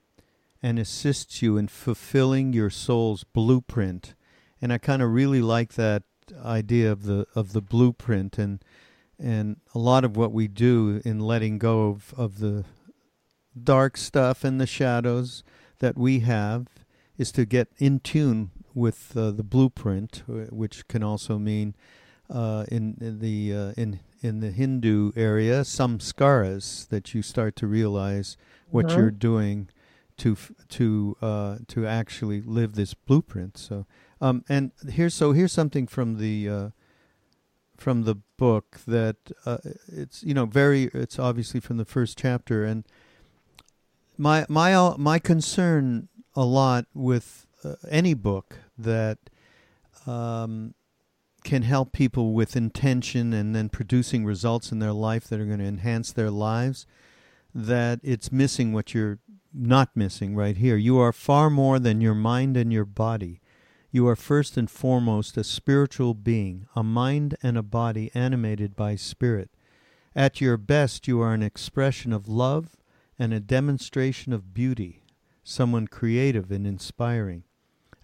and 0.62 0.78
assists 0.78 1.42
you 1.42 1.56
in 1.56 1.68
fulfilling 1.68 2.52
your 2.52 2.70
soul's 2.70 3.24
blueprint. 3.24 4.14
And 4.60 4.72
I 4.72 4.78
kind 4.78 5.02
of 5.02 5.12
really 5.12 5.42
like 5.42 5.74
that 5.74 6.02
idea 6.42 6.90
of 6.90 7.04
the 7.04 7.26
of 7.34 7.52
the 7.52 7.60
blueprint 7.60 8.38
and 8.38 8.64
and 9.18 9.58
a 9.74 9.78
lot 9.78 10.04
of 10.04 10.16
what 10.16 10.32
we 10.32 10.48
do 10.48 11.00
in 11.04 11.20
letting 11.20 11.58
go 11.58 11.88
of, 11.88 12.14
of 12.16 12.38
the 12.40 12.64
dark 13.62 13.96
stuff 13.96 14.42
and 14.42 14.60
the 14.60 14.66
shadows 14.66 15.44
that 15.78 15.96
we 15.96 16.20
have 16.20 16.66
is 17.16 17.30
to 17.30 17.44
get 17.44 17.68
in 17.78 18.00
tune 18.00 18.50
with 18.74 19.16
uh, 19.16 19.30
the 19.30 19.42
blueprint, 19.42 20.22
which 20.26 20.86
can 20.88 21.02
also 21.02 21.38
mean 21.38 21.74
uh, 22.30 22.64
in, 22.70 22.96
in, 23.00 23.18
the 23.20 23.54
uh, 23.54 23.72
in 23.76 24.00
in 24.22 24.40
the 24.40 24.50
Hindu 24.50 25.12
area 25.14 25.64
some 25.64 25.98
samskaras 25.98 26.88
that 26.88 27.14
you 27.14 27.20
start 27.20 27.56
to 27.56 27.66
realize 27.66 28.38
what 28.70 28.86
mm-hmm. 28.86 28.98
you're 28.98 29.10
doing 29.10 29.68
to 30.16 30.36
to 30.70 31.16
uh, 31.20 31.58
to 31.68 31.86
actually 31.86 32.40
live 32.40 32.74
this 32.74 32.94
blueprint. 32.94 33.58
So 33.58 33.86
um, 34.20 34.44
and 34.48 34.72
here's 34.88 35.14
so 35.14 35.32
here's 35.32 35.52
something 35.52 35.86
from 35.86 36.18
the 36.18 36.48
uh, 36.48 36.68
from 37.76 38.04
the 38.04 38.16
book 38.38 38.80
that 38.86 39.16
uh, 39.44 39.58
it's 39.88 40.22
you 40.22 40.34
know 40.34 40.46
very 40.46 40.84
it's 40.94 41.18
obviously 41.18 41.60
from 41.60 41.76
the 41.76 41.84
first 41.84 42.16
chapter 42.18 42.64
and 42.64 42.84
my 44.16 44.46
my 44.48 44.74
uh, 44.74 44.96
my 44.96 45.18
concern 45.18 46.08
a 46.34 46.44
lot 46.44 46.86
with 46.94 47.46
uh, 47.64 47.74
any 47.90 48.14
book 48.14 48.58
that 48.76 49.18
um, 50.06 50.74
can 51.44 51.62
help 51.62 51.92
people 51.92 52.32
with 52.32 52.56
intention 52.56 53.32
and 53.32 53.54
then 53.54 53.68
producing 53.68 54.24
results 54.24 54.72
in 54.72 54.78
their 54.78 54.92
life 54.92 55.24
that 55.28 55.40
are 55.40 55.46
going 55.46 55.58
to 55.58 55.64
enhance 55.64 56.12
their 56.12 56.30
lives 56.30 56.86
that 57.54 58.00
it's 58.02 58.32
missing 58.32 58.72
what 58.72 58.94
you're 58.94 59.18
not 59.52 59.90
missing 59.94 60.34
right 60.34 60.56
here 60.56 60.76
you 60.76 60.98
are 60.98 61.12
far 61.12 61.48
more 61.48 61.78
than 61.78 62.00
your 62.00 62.14
mind 62.14 62.56
and 62.56 62.72
your 62.72 62.84
body 62.84 63.40
you 63.94 64.08
are 64.08 64.16
first 64.16 64.56
and 64.56 64.68
foremost 64.68 65.36
a 65.36 65.44
spiritual 65.44 66.14
being, 66.14 66.66
a 66.74 66.82
mind 66.82 67.36
and 67.44 67.56
a 67.56 67.62
body 67.62 68.10
animated 68.12 68.74
by 68.74 68.96
spirit. 68.96 69.50
At 70.16 70.40
your 70.40 70.56
best, 70.56 71.06
you 71.06 71.20
are 71.20 71.32
an 71.32 71.44
expression 71.44 72.12
of 72.12 72.26
love 72.26 72.76
and 73.20 73.32
a 73.32 73.38
demonstration 73.38 74.32
of 74.32 74.52
beauty, 74.52 75.04
someone 75.44 75.86
creative 75.86 76.50
and 76.50 76.66
inspiring. 76.66 77.44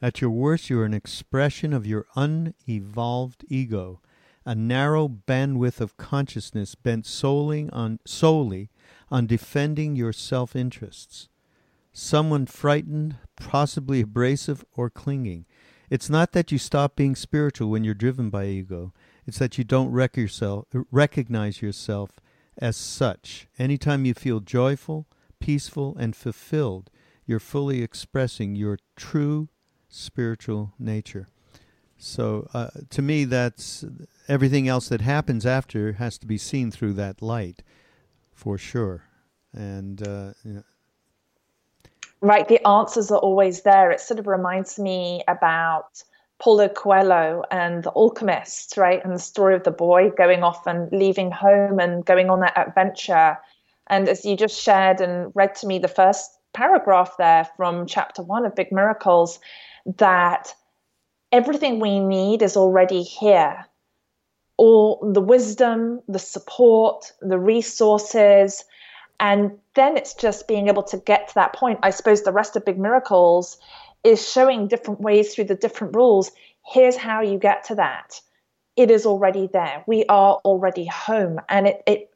At 0.03 0.21
your 0.21 0.31
worst, 0.31 0.71
you 0.71 0.81
are 0.81 0.85
an 0.85 0.95
expression 0.95 1.73
of 1.73 1.87
your 1.87 2.07
unevolved 2.17 3.45
ego, 3.49 4.01
a 4.47 4.55
narrow 4.55 5.09
bandwidth 5.09 5.81
of 5.81 5.97
consciousness 5.97 6.75
bent 6.75 7.07
solely 7.07 7.69
on, 7.71 8.01
solely 8.07 8.71
on 9.11 9.27
defending 9.27 9.97
your 9.97 10.13
self 10.13 10.57
interests. 10.57 11.29
Someone 11.93 12.47
frightened, 12.47 13.17
possibly 13.37 14.01
abrasive 14.01 14.65
or 14.75 14.89
clinging, 14.89 15.45
it's 15.91 16.09
not 16.09 16.31
that 16.33 16.53
you 16.53 16.59
stop 16.59 16.95
being 16.95 17.17
spiritual 17.17 17.69
when 17.69 17.83
you're 17.83 17.95
driven 17.95 18.31
by 18.31 18.47
ego. 18.47 18.95
It's 19.27 19.39
that 19.41 19.59
you 19.59 19.65
don't 19.65 19.93
yourself, 20.17 20.67
recognize 20.93 21.61
yourself 21.61 22.13
as 22.57 22.77
such. 22.77 23.49
Anytime 23.59 24.05
you 24.05 24.15
feel 24.15 24.39
joyful, 24.39 25.09
peaceful, 25.41 25.97
and 25.99 26.15
fulfilled, 26.15 26.91
you're 27.27 27.41
fully 27.41 27.83
expressing 27.83 28.55
your 28.55 28.79
true 28.97 29.49
spiritual 29.91 30.73
nature. 30.79 31.29
So, 31.99 32.49
uh, 32.55 32.71
to 32.89 33.03
me, 33.03 33.25
that's 33.25 33.85
everything 34.27 34.69
else 34.69 34.89
that 34.89 35.03
happens 35.03 35.45
after 35.45 35.93
has 35.93 36.17
to 36.19 36.27
be 36.27 36.39
seen 36.39 36.71
through 36.71 36.95
that 36.95 37.21
light, 37.21 37.63
for 38.33 38.57
sure. 38.57 39.03
And 39.53 40.07
uh, 40.07 40.33
right, 42.23 42.49
the 42.49 42.67
answers 42.67 43.11
are 43.11 43.19
always 43.19 43.63
there. 43.63 43.91
It 43.91 44.01
sort 44.01 44.19
of 44.19 44.27
reminds 44.27 44.79
me 44.79 45.23
about 45.29 46.03
Paulo 46.41 46.69
Coelho 46.69 47.43
and 47.51 47.85
the 47.85 47.91
alchemist, 47.91 48.79
right? 48.79 49.05
And 49.05 49.15
the 49.15 49.19
story 49.19 49.55
of 49.55 49.65
the 49.65 49.71
boy 49.71 50.11
going 50.17 50.43
off 50.43 50.67
and 50.67 50.91
leaving 50.91 51.31
home 51.31 51.79
and 51.79 52.05
going 52.05 52.31
on 52.31 52.41
that 52.41 52.57
adventure. 52.57 53.37
And 53.89 54.09
as 54.09 54.25
you 54.25 54.37
just 54.37 54.59
shared 54.59 55.03
and 55.03 55.33
read 55.35 55.55
to 55.57 55.67
me 55.67 55.79
the 55.79 55.89
first 55.89 56.39
paragraph 56.55 57.17
there 57.19 57.47
from 57.57 57.87
chapter 57.87 58.23
one 58.23 58.47
of 58.47 58.55
Big 58.55 58.73
Miracles, 58.73 59.39
that 59.97 60.55
everything 61.33 61.81
we 61.81 62.01
need 62.01 62.43
is 62.43 62.57
already 62.57 63.03
here. 63.03 63.67
All 64.57 65.13
the 65.15 65.21
wisdom, 65.21 66.03
the 66.09 66.19
support, 66.19 67.13
the 67.21 67.39
resources, 67.39 68.65
and 69.19 69.59
then 69.75 69.97
it's 69.97 70.15
just 70.15 70.49
being 70.49 70.69
able 70.69 70.83
to 70.85 70.97
get 70.99 71.29
to 71.29 71.35
that 71.35 71.55
point. 71.55 71.79
I 71.83 71.91
suppose 71.91 72.23
the 72.23 72.33
rest 72.33 72.57
of 72.57 72.65
Big 72.65 72.79
Miracles 72.79 73.59
is 74.03 74.27
showing 74.31 74.67
different 74.67 75.01
ways 75.01 75.35
through 75.35 75.45
the 75.45 75.55
different 75.55 75.95
rules. 75.95 76.33
Here's 76.67 76.97
how 76.97 77.21
you 77.21 77.39
get 77.39 77.65
to 77.65 77.75
that. 77.77 78.21
It 78.77 78.91
is 78.91 79.05
already 79.05 79.47
there. 79.47 79.85
We 79.87 80.05
are 80.07 80.41
already 80.45 80.87
home. 80.87 81.41
And 81.49 81.67
it, 81.67 81.83
it 81.87 82.11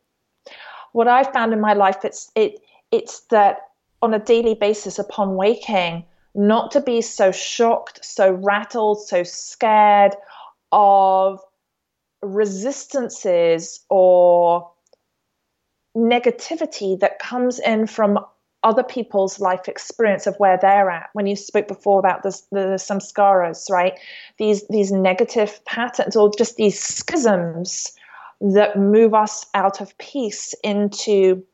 what 0.93 1.09
I 1.09 1.25
found 1.25 1.53
in 1.53 1.61
my 1.61 1.75
life, 1.75 2.05
it's 2.05 2.31
it 2.35 2.61
it's 2.91 3.21
that 3.31 3.69
on 4.01 4.15
a 4.15 4.19
daily 4.19 4.55
basis 4.55 4.99
upon 4.99 5.35
waking, 5.35 6.05
not 6.35 6.73
to 6.73 6.81
be 6.81 7.01
so 7.01 7.31
shocked, 7.31 8.05
so 8.05 8.33
rattled, 8.33 9.07
so 9.07 9.23
scared 9.23 10.15
of 10.73 11.41
resistances 12.23 13.85
or 13.91 14.71
negativity 15.97 16.99
that 16.99 17.19
comes 17.19 17.61
in 17.61 17.87
from 17.87 18.19
other 18.65 18.83
people's 18.83 19.39
life 19.39 19.69
experience 19.69 20.27
of 20.27 20.35
where 20.37 20.59
they're 20.61 20.91
at. 20.91 21.11
When 21.13 21.27
you 21.27 21.37
spoke 21.37 21.69
before 21.69 21.99
about 21.99 22.23
the, 22.23 22.31
the 22.51 22.79
samskaras, 22.79 23.71
right? 23.71 23.99
These 24.39 24.67
these 24.69 24.91
negative 24.91 25.63
patterns 25.67 26.17
or 26.17 26.33
just 26.37 26.57
these 26.57 26.81
schisms 26.81 27.93
that 28.41 28.79
move 28.79 29.15
us 29.15 29.47
out 29.55 29.81
of 29.81 29.97
peace 29.99 30.55
into 30.65 31.45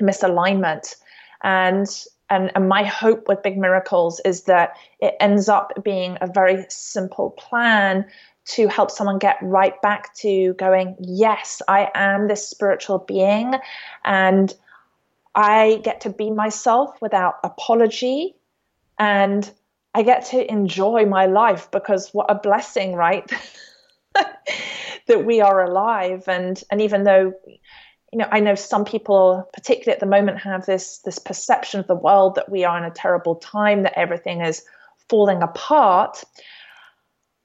misalignment. 0.00 0.94
And 1.42 1.86
and, 2.28 2.50
and 2.54 2.68
my 2.68 2.82
hope 2.82 3.28
with 3.28 3.42
Big 3.42 3.56
Miracles 3.56 4.20
is 4.24 4.44
that 4.44 4.76
it 5.00 5.14
ends 5.20 5.48
up 5.48 5.72
being 5.84 6.18
a 6.20 6.26
very 6.26 6.66
simple 6.68 7.30
plan 7.30 8.06
to 8.46 8.68
help 8.68 8.90
someone 8.90 9.18
get 9.18 9.38
right 9.42 9.80
back 9.82 10.14
to 10.16 10.54
going, 10.54 10.96
yes, 11.00 11.62
I 11.68 11.90
am 11.94 12.28
this 12.28 12.48
spiritual 12.48 12.98
being 12.98 13.54
and 14.04 14.54
I 15.34 15.80
get 15.84 16.00
to 16.02 16.10
be 16.10 16.30
myself 16.30 17.00
without 17.02 17.34
apology 17.42 18.36
and 18.98 19.48
I 19.94 20.02
get 20.02 20.26
to 20.26 20.50
enjoy 20.50 21.06
my 21.06 21.26
life 21.26 21.70
because 21.70 22.10
what 22.12 22.30
a 22.30 22.34
blessing, 22.34 22.94
right? 22.94 23.30
that 25.06 25.24
we 25.24 25.40
are 25.40 25.64
alive 25.64 26.24
and 26.26 26.62
and 26.70 26.80
even 26.80 27.04
though 27.04 27.32
you 28.16 28.22
know 28.22 28.28
I 28.32 28.40
know 28.40 28.54
some 28.54 28.86
people 28.86 29.46
particularly 29.52 29.94
at 29.94 30.00
the 30.00 30.06
moment 30.06 30.38
have 30.38 30.64
this 30.64 30.98
this 31.04 31.18
perception 31.18 31.80
of 31.80 31.86
the 31.86 31.94
world 31.94 32.36
that 32.36 32.48
we 32.48 32.64
are 32.64 32.78
in 32.78 32.84
a 32.84 32.90
terrible 32.90 33.34
time 33.34 33.82
that 33.82 33.98
everything 33.98 34.40
is 34.40 34.64
falling 35.10 35.42
apart 35.42 36.24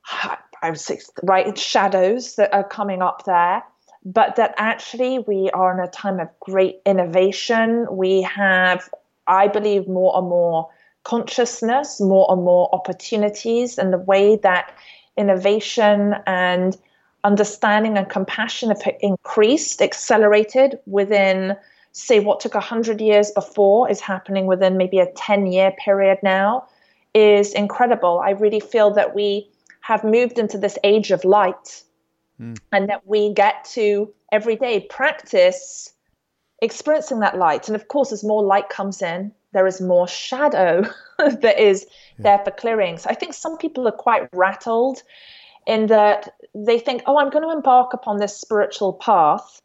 I 0.63 0.69
would 0.69 0.79
say, 0.79 0.99
right, 1.23 1.57
shadows 1.57 2.35
that 2.35 2.53
are 2.53 2.63
coming 2.63 3.01
up 3.01 3.25
there, 3.25 3.63
but 4.05 4.35
that 4.35 4.53
actually 4.57 5.19
we 5.19 5.49
are 5.51 5.73
in 5.73 5.83
a 5.83 5.89
time 5.89 6.19
of 6.19 6.29
great 6.39 6.81
innovation. 6.85 7.87
We 7.89 8.21
have, 8.21 8.87
I 9.25 9.47
believe, 9.47 9.87
more 9.87 10.15
and 10.15 10.29
more 10.29 10.69
consciousness, 11.03 11.99
more 11.99 12.27
and 12.29 12.43
more 12.43 12.69
opportunities, 12.73 13.79
and 13.79 13.91
the 13.91 13.97
way 13.97 14.35
that 14.37 14.71
innovation 15.17 16.15
and 16.27 16.77
understanding 17.23 17.97
and 17.97 18.09
compassion 18.09 18.69
have 18.69 18.81
increased, 18.99 19.81
accelerated 19.81 20.79
within, 20.85 21.55
say, 21.91 22.19
what 22.19 22.39
took 22.39 22.53
100 22.53 23.01
years 23.01 23.31
before 23.31 23.89
is 23.89 23.99
happening 23.99 24.45
within 24.45 24.77
maybe 24.77 24.99
a 24.99 25.11
10 25.13 25.47
year 25.47 25.71
period 25.83 26.19
now 26.23 26.67
is 27.13 27.53
incredible. 27.53 28.19
I 28.19 28.31
really 28.31 28.59
feel 28.59 28.91
that 28.91 29.13
we 29.13 29.49
have 29.81 30.03
moved 30.03 30.39
into 30.39 30.57
this 30.57 30.77
age 30.83 31.11
of 31.11 31.23
light 31.25 31.83
mm. 32.39 32.57
and 32.71 32.89
that 32.89 33.05
we 33.05 33.33
get 33.33 33.65
to 33.73 34.11
every 34.31 34.55
day 34.55 34.79
practice 34.79 35.93
experiencing 36.61 37.19
that 37.19 37.37
light. 37.37 37.67
And 37.67 37.75
of 37.75 37.87
course, 37.87 38.11
as 38.11 38.23
more 38.23 38.43
light 38.43 38.69
comes 38.69 39.01
in, 39.01 39.31
there 39.53 39.67
is 39.67 39.81
more 39.81 40.07
shadow 40.07 40.83
that 41.17 41.59
is 41.59 41.85
yeah. 42.17 42.23
there 42.23 42.45
for 42.45 42.51
clearing. 42.51 42.97
So 42.97 43.09
I 43.09 43.15
think 43.15 43.33
some 43.33 43.57
people 43.57 43.87
are 43.87 43.91
quite 43.91 44.29
rattled 44.31 45.03
in 45.67 45.87
that 45.87 46.35
they 46.53 46.79
think, 46.79 47.03
oh, 47.05 47.17
I'm 47.17 47.29
going 47.29 47.43
to 47.43 47.51
embark 47.51 47.93
upon 47.93 48.17
this 48.17 48.35
spiritual 48.35 48.93
path. 48.93 49.61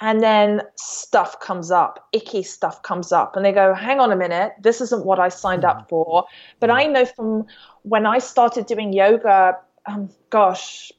and 0.00 0.20
then 0.20 0.60
stuff 0.74 1.38
comes 1.38 1.70
up, 1.70 2.08
icky 2.12 2.42
stuff 2.42 2.82
comes 2.82 3.12
up, 3.12 3.36
and 3.36 3.44
they 3.44 3.52
go, 3.52 3.74
hang 3.74 4.00
on 4.00 4.10
a 4.10 4.16
minute, 4.16 4.52
this 4.60 4.80
isn't 4.80 5.04
what 5.04 5.20
I 5.20 5.28
signed 5.28 5.64
up 5.64 5.76
mm-hmm. 5.76 5.88
for. 5.88 6.24
But 6.58 6.70
I 6.70 6.86
know 6.86 7.06
from 7.06 7.46
when 7.82 8.04
I 8.04 8.18
started 8.18 8.66
doing 8.66 8.92
yoga, 8.92 9.56
um, 9.86 10.10
gosh, 10.30 10.90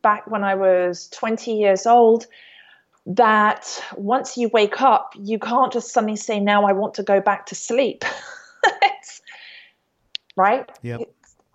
back 0.00 0.26
when 0.30 0.44
I 0.44 0.54
was 0.54 1.08
20 1.08 1.52
years 1.52 1.86
old, 1.86 2.26
that 3.04 3.82
once 3.96 4.36
you 4.36 4.48
wake 4.48 4.80
up, 4.80 5.12
you 5.18 5.38
can't 5.38 5.72
just 5.72 5.92
suddenly 5.92 6.16
say, 6.16 6.40
now 6.40 6.64
I 6.64 6.72
want 6.72 6.94
to 6.94 7.02
go 7.02 7.20
back 7.20 7.46
to 7.46 7.54
sleep. 7.54 8.04
right? 10.36 10.70
Yeah. 10.82 10.98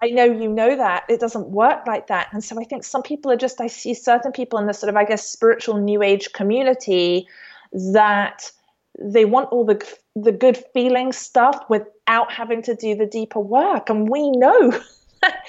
I 0.03 0.07
know 0.07 0.25
you 0.25 0.49
know 0.49 0.75
that 0.75 1.05
it 1.07 1.21
doesn't 1.21 1.47
work 1.47 1.87
like 1.87 2.07
that. 2.07 2.27
And 2.33 2.43
so 2.43 2.59
I 2.59 2.65
think 2.65 2.83
some 2.83 3.03
people 3.03 3.31
are 3.31 3.37
just, 3.37 3.61
I 3.61 3.67
see 3.67 3.93
certain 3.93 4.33
people 4.33 4.59
in 4.59 4.67
the 4.67 4.73
sort 4.73 4.89
of, 4.89 4.97
I 4.97 5.05
guess, 5.05 5.25
spiritual 5.25 5.77
new 5.77 6.03
age 6.03 6.33
community 6.33 7.25
that 7.71 8.51
they 8.99 9.23
want 9.23 9.53
all 9.53 9.63
the, 9.63 9.81
the 10.13 10.33
good 10.33 10.61
feeling 10.73 11.13
stuff 11.13 11.57
without 11.69 12.33
having 12.33 12.61
to 12.63 12.75
do 12.75 12.95
the 12.95 13.05
deeper 13.05 13.39
work. 13.39 13.89
And 13.89 14.09
we 14.09 14.29
know 14.31 14.77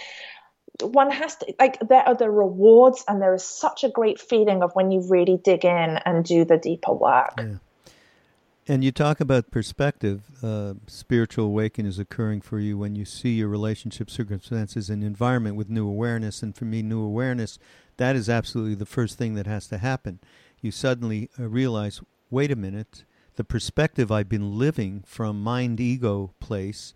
one 0.82 1.10
has 1.10 1.34
to, 1.36 1.52
like, 1.58 1.80
there 1.80 2.06
are 2.06 2.14
the 2.14 2.30
rewards 2.30 3.04
and 3.08 3.20
there 3.20 3.34
is 3.34 3.44
such 3.44 3.82
a 3.82 3.88
great 3.88 4.20
feeling 4.20 4.62
of 4.62 4.70
when 4.74 4.92
you 4.92 5.00
really 5.08 5.36
dig 5.36 5.64
in 5.64 5.98
and 6.04 6.24
do 6.24 6.44
the 6.44 6.58
deeper 6.58 6.92
work. 6.92 7.34
Yeah. 7.38 7.56
And 8.66 8.82
you 8.82 8.92
talk 8.92 9.20
about 9.20 9.50
perspective. 9.50 10.22
Uh, 10.42 10.74
spiritual 10.86 11.46
awakening 11.46 11.90
is 11.90 11.98
occurring 11.98 12.40
for 12.40 12.58
you 12.58 12.78
when 12.78 12.96
you 12.96 13.04
see 13.04 13.34
your 13.34 13.48
relationship, 13.48 14.08
circumstances, 14.08 14.88
and 14.88 15.04
environment 15.04 15.56
with 15.56 15.68
new 15.68 15.86
awareness. 15.86 16.42
And 16.42 16.56
for 16.56 16.64
me, 16.64 16.80
new 16.82 17.02
awareness, 17.02 17.58
that 17.98 18.16
is 18.16 18.30
absolutely 18.30 18.74
the 18.74 18.86
first 18.86 19.18
thing 19.18 19.34
that 19.34 19.46
has 19.46 19.66
to 19.68 19.78
happen. 19.78 20.18
You 20.62 20.70
suddenly 20.70 21.28
uh, 21.38 21.46
realize, 21.48 22.00
wait 22.30 22.50
a 22.50 22.56
minute, 22.56 23.04
the 23.36 23.44
perspective 23.44 24.10
I've 24.10 24.30
been 24.30 24.58
living 24.58 25.04
from 25.06 25.42
mind 25.42 25.78
ego 25.78 26.32
place 26.40 26.94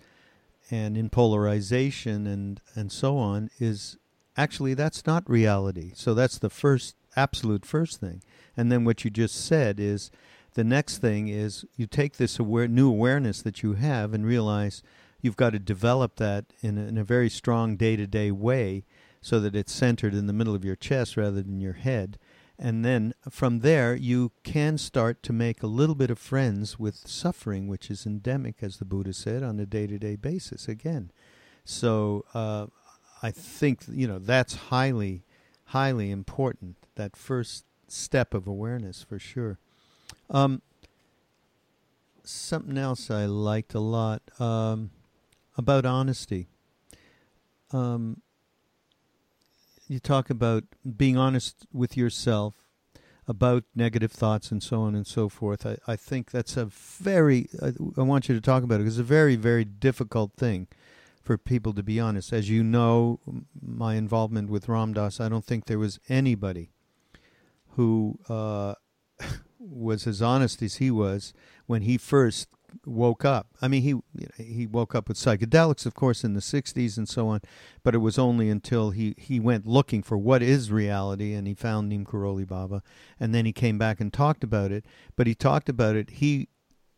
and 0.71 0.97
in 0.97 1.11
polarization 1.11 2.27
and, 2.27 2.63
and 2.75 2.91
so 2.91 3.19
on 3.19 3.51
is 3.59 3.99
actually 4.39 4.73
that's 4.73 5.07
not 5.07 5.29
reality. 5.29 5.93
So 5.95 6.15
that's 6.15 6.39
the 6.39 6.51
first, 6.51 6.97
absolute 7.15 7.67
first 7.67 8.01
thing. 8.01 8.23
And 8.57 8.73
then 8.73 8.87
what 8.87 9.05
you 9.05 9.11
just 9.11 9.35
said 9.35 9.79
is, 9.79 10.11
the 10.59 10.65
next 10.65 10.99
thing 10.99 11.29
is 11.29 11.65
you 11.77 11.87
take 11.87 12.17
this 12.17 12.41
aware, 12.41 12.67
new 12.67 12.89
awareness 12.89 13.43
that 13.43 13.63
you 13.63 13.75
have 13.75 14.13
and 14.13 14.27
realize 14.27 14.83
you've 15.21 15.37
got 15.37 15.51
to 15.51 15.61
develop 15.61 16.17
that 16.17 16.47
in 16.63 16.77
a, 16.77 16.81
in 16.81 16.99
a 16.99 17.05
very 17.05 17.31
strong 17.31 17.77
day 17.77 17.95
to 17.95 18.09
day 18.09 18.33
way 18.33 18.85
so 19.21 19.39
that 19.39 19.55
it's 19.55 19.71
centered 19.71 20.15
in 20.15 20.27
the 20.27 20.33
middle 20.33 20.57
of 20.57 20.65
your 20.65 20.75
chest 20.75 21.17
rather 21.17 21.43
than 21.43 21.61
your 21.61 21.75
head. 21.75 22.19
And 22.59 22.85
then 22.85 23.15
from 23.31 23.61
there, 23.61 23.95
you 23.95 24.33
can 24.43 24.79
start 24.79 25.23
to 25.23 25.33
make 25.33 25.63
a 25.63 25.69
little 25.69 25.95
bit 25.95 26.11
of 26.11 26.19
friends 26.19 26.77
with 26.77 27.07
suffering, 27.07 27.69
which 27.69 27.89
is 27.89 28.05
endemic, 28.05 28.57
as 28.61 28.79
the 28.79 28.85
Buddha 28.85 29.13
said, 29.13 29.45
on 29.45 29.61
a 29.61 29.67
day 29.67 29.87
to 29.87 29.97
day 29.97 30.17
basis 30.17 30.67
again. 30.67 31.13
So 31.65 32.25
uh, 32.35 32.67
I 33.23 33.31
think, 33.31 33.83
you 33.89 34.09
know, 34.09 34.19
that's 34.19 34.55
highly, 34.57 35.23
highly 35.67 36.11
important, 36.11 36.79
that 36.97 37.15
first 37.15 37.65
step 37.87 38.35
of 38.35 38.49
awareness 38.49 39.05
for 39.05 39.21
sure. 39.21 39.61
Um, 40.31 40.63
something 42.23 42.77
else 42.77 43.11
I 43.11 43.25
liked 43.27 43.75
a 43.75 43.81
lot 43.81 44.23
um, 44.39 44.91
about 45.57 45.87
honesty. 45.87 46.49
Um, 47.73 48.23
you 49.89 49.99
talk 49.99 50.29
about 50.29 50.65
being 50.97 51.17
honest 51.17 51.67
with 51.73 51.97
yourself 51.97 52.55
about 53.27 53.65
negative 53.75 54.11
thoughts 54.11 54.51
and 54.51 54.63
so 54.63 54.81
on 54.81 54.95
and 54.95 55.07
so 55.07 55.29
forth. 55.29 55.67
I, 55.67 55.77
I 55.87 55.97
think 55.97 56.31
that's 56.31 56.57
a 56.57 56.65
very, 56.67 57.49
I, 57.63 57.73
I 57.97 58.03
want 58.03 58.29
you 58.29 58.35
to 58.35 58.41
talk 58.41 58.63
about 58.63 58.77
it 58.77 58.79
because 58.85 58.99
it's 58.99 59.07
a 59.07 59.15
very, 59.15 59.37
very 59.37 59.65
difficult 59.65 60.33
thing 60.35 60.67
for 61.23 61.37
people 61.37 61.75
to 61.75 61.83
be 61.83 62.01
honest. 62.01 62.33
As 62.33 62.49
you 62.49 62.65
know, 62.65 63.21
my 63.61 63.97
involvement 63.97 64.49
with 64.49 64.69
Ram 64.69 64.95
Dass, 64.95 65.21
I 65.21 65.29
don't 65.29 65.45
think 65.45 65.67
there 65.67 65.79
was 65.79 66.01
anybody 66.09 66.71
who 67.77 68.19
uh, 68.31 68.75
was 69.59 70.07
as 70.07 70.23
honest 70.23 70.63
as 70.63 70.77
he 70.77 70.91
was 70.91 71.33
when 71.67 71.83
he 71.83 71.99
first 71.99 72.49
woke 72.85 73.25
up. 73.25 73.49
I 73.61 73.69
mean, 73.69 73.83
he 73.83 74.43
he 74.43 74.67
woke 74.67 74.95
up 74.95 75.09
with 75.09 75.17
psychedelics, 75.17 75.87
of 75.87 75.95
course, 75.95 76.25
in 76.25 76.35
the 76.35 76.41
'60s 76.41 76.97
and 76.97 77.09
so 77.09 77.29
on. 77.29 77.41
But 77.83 77.95
it 77.95 77.99
was 77.99 78.19
only 78.19 78.51
until 78.51 78.91
he 78.91 79.15
he 79.17 79.41
went 79.41 79.67
looking 79.67 80.03
for 80.03 80.19
what 80.19 80.43
is 80.43 80.71
reality, 80.71 81.35
and 81.35 81.47
he 81.47 81.55
found 81.55 81.89
Neem 81.89 82.05
Karoli 82.05 82.47
Baba, 82.47 82.83
and 83.19 83.35
then 83.35 83.45
he 83.45 83.53
came 83.53 83.79
back 83.79 84.01
and 84.01 84.13
talked 84.13 84.45
about 84.45 84.73
it. 84.73 84.85
But 85.17 85.27
he 85.27 85.35
talked 85.35 85.69
about 85.69 85.97
it. 85.97 86.11
He 86.11 86.49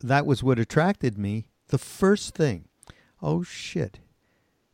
that 0.01 0.27
was 0.27 0.43
what 0.43 0.59
attracted 0.59 1.19
me. 1.19 1.47
The 1.69 1.79
first 1.79 2.35
thing, 2.35 2.67
oh 3.23 3.43
shit, 3.43 4.01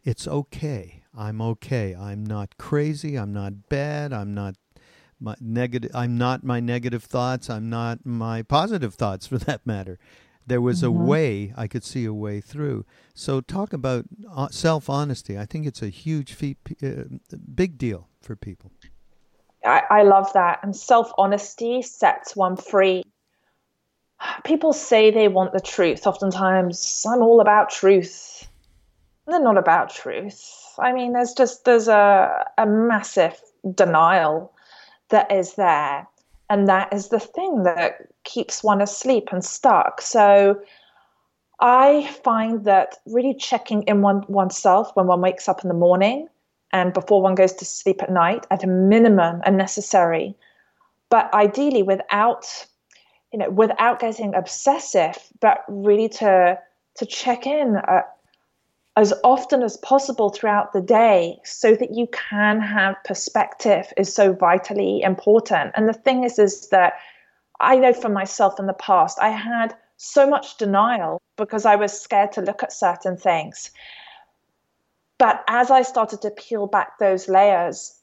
it's 0.03 0.27
okay. 0.27 1.03
I'm 1.17 1.41
okay. 1.41 1.95
I'm 1.95 2.25
not 2.25 2.59
crazy. 2.59 3.17
I'm 3.17 3.33
not 3.33 3.69
bad. 3.69 4.13
I'm 4.13 4.35
not 4.35 4.55
my 5.21 5.35
negative 5.41 5.91
i'm 5.95 6.17
not 6.19 6.45
my 6.45 6.61
negative 6.61 7.05
thoughts 7.05 7.49
i'm 7.49 7.71
not 7.71 8.05
my 8.05 8.43
positive 8.43 8.95
thoughts 8.95 9.27
for 9.27 9.39
that 9.39 9.67
matter. 9.67 9.99
There 10.49 10.61
was 10.61 10.83
mm-hmm. 10.83 11.01
a 11.01 11.05
way 11.05 11.55
i 11.57 11.67
could 11.67 11.85
see 11.85 12.05
a 12.05 12.15
way 12.15 12.41
through. 12.41 12.85
So 13.15 13.41
talk 13.41 13.73
about 13.73 14.05
uh, 14.31 14.49
self 14.49 14.89
honesty 14.89 15.39
i 15.39 15.45
think 15.45 15.67
it's 15.67 15.83
a 15.83 15.89
huge 15.89 16.35
feat, 16.35 16.59
uh, 16.83 17.05
big 17.55 17.79
deal 17.79 18.09
for 18.21 18.37
people. 18.37 18.71
I, 19.65 19.83
I 19.91 20.03
love 20.03 20.33
that. 20.35 20.61
And 20.63 20.77
self 20.77 21.11
honesty 21.19 21.83
sets 21.83 22.37
one 22.37 22.57
free. 22.57 23.03
People 24.45 24.73
say 24.73 25.11
they 25.11 25.29
want 25.29 25.53
the 25.53 25.61
truth. 25.61 26.07
Oftentimes 26.07 27.05
i'm 27.09 27.23
all 27.23 27.41
about 27.41 27.71
truth. 27.71 28.47
They're 29.27 29.41
not 29.41 29.59
about 29.59 29.91
truth. 29.91 30.41
I 30.79 30.93
mean 30.93 31.13
there's 31.13 31.35
just 31.35 31.65
there's 31.65 31.89
a, 31.89 32.45
a 32.57 32.67
massive 32.67 33.41
denial 33.75 34.53
that 35.11 35.31
is 35.31 35.55
there. 35.55 36.07
And 36.49 36.69
that 36.69 36.93
is 36.93 37.09
the 37.09 37.21
thing 37.21 37.65
that 37.65 38.09
keeps 38.25 38.63
one 38.63 38.81
asleep 38.81 39.29
and 39.33 39.45
stuck. 39.45 40.01
So 40.01 40.61
I 41.61 42.07
find 42.23 42.65
that 42.65 42.97
really 43.07 43.35
checking 43.35 43.83
in 43.85 44.03
one 44.03 44.25
oneself 44.29 44.95
when 44.95 45.07
one 45.07 45.21
wakes 45.21 45.49
up 45.49 45.63
in 45.65 45.69
the 45.69 45.75
morning 45.75 46.29
and 46.73 46.93
before 46.93 47.23
one 47.23 47.35
goes 47.35 47.53
to 47.55 47.65
sleep 47.65 48.03
at 48.03 48.11
night 48.11 48.47
at 48.51 48.63
a 48.63 48.67
minimum 48.67 49.41
are 49.45 49.53
necessary. 49.53 50.35
But 51.09 51.33
ideally 51.33 51.83
without 51.83 52.67
you 53.33 53.39
know 53.39 53.51
without 53.51 53.99
getting 54.01 54.35
obsessive, 54.35 55.17
but 55.41 55.65
really 55.69 56.09
to 56.21 56.59
to 56.97 57.07
check 57.07 57.47
in 57.47 57.77
uh, 57.77 58.03
as 58.97 59.13
often 59.23 59.63
as 59.63 59.77
possible 59.77 60.31
throughout 60.31 60.73
the 60.73 60.81
day 60.81 61.39
so 61.45 61.75
that 61.75 61.95
you 61.95 62.09
can 62.09 62.61
have 62.61 62.97
perspective 63.05 63.93
is 63.97 64.13
so 64.13 64.33
vitally 64.33 65.03
important. 65.03 65.73
And 65.75 65.87
the 65.87 65.93
thing 65.93 66.25
is, 66.25 66.39
is 66.39 66.69
that 66.71 66.95
I 67.61 67.77
know 67.77 67.93
for 67.93 68.09
myself 68.09 68.59
in 68.59 68.67
the 68.67 68.73
past, 68.73 69.19
I 69.21 69.29
had 69.29 69.75
so 69.99 70.27
much 70.27 70.57
denial 70.57 71.21
because 71.37 71.67
I 71.67 71.77
was 71.77 71.99
scared 71.99 72.33
to 72.33 72.41
look 72.41 72.63
at 72.63 72.73
certain 72.73 73.19
things. 73.19 73.71
But 75.19 75.45
as 75.47 75.71
I 75.71 75.83
started 75.83 76.23
to 76.23 76.31
peel 76.31 76.67
back 76.67 76.99
those 76.99 77.29
layers, 77.29 77.99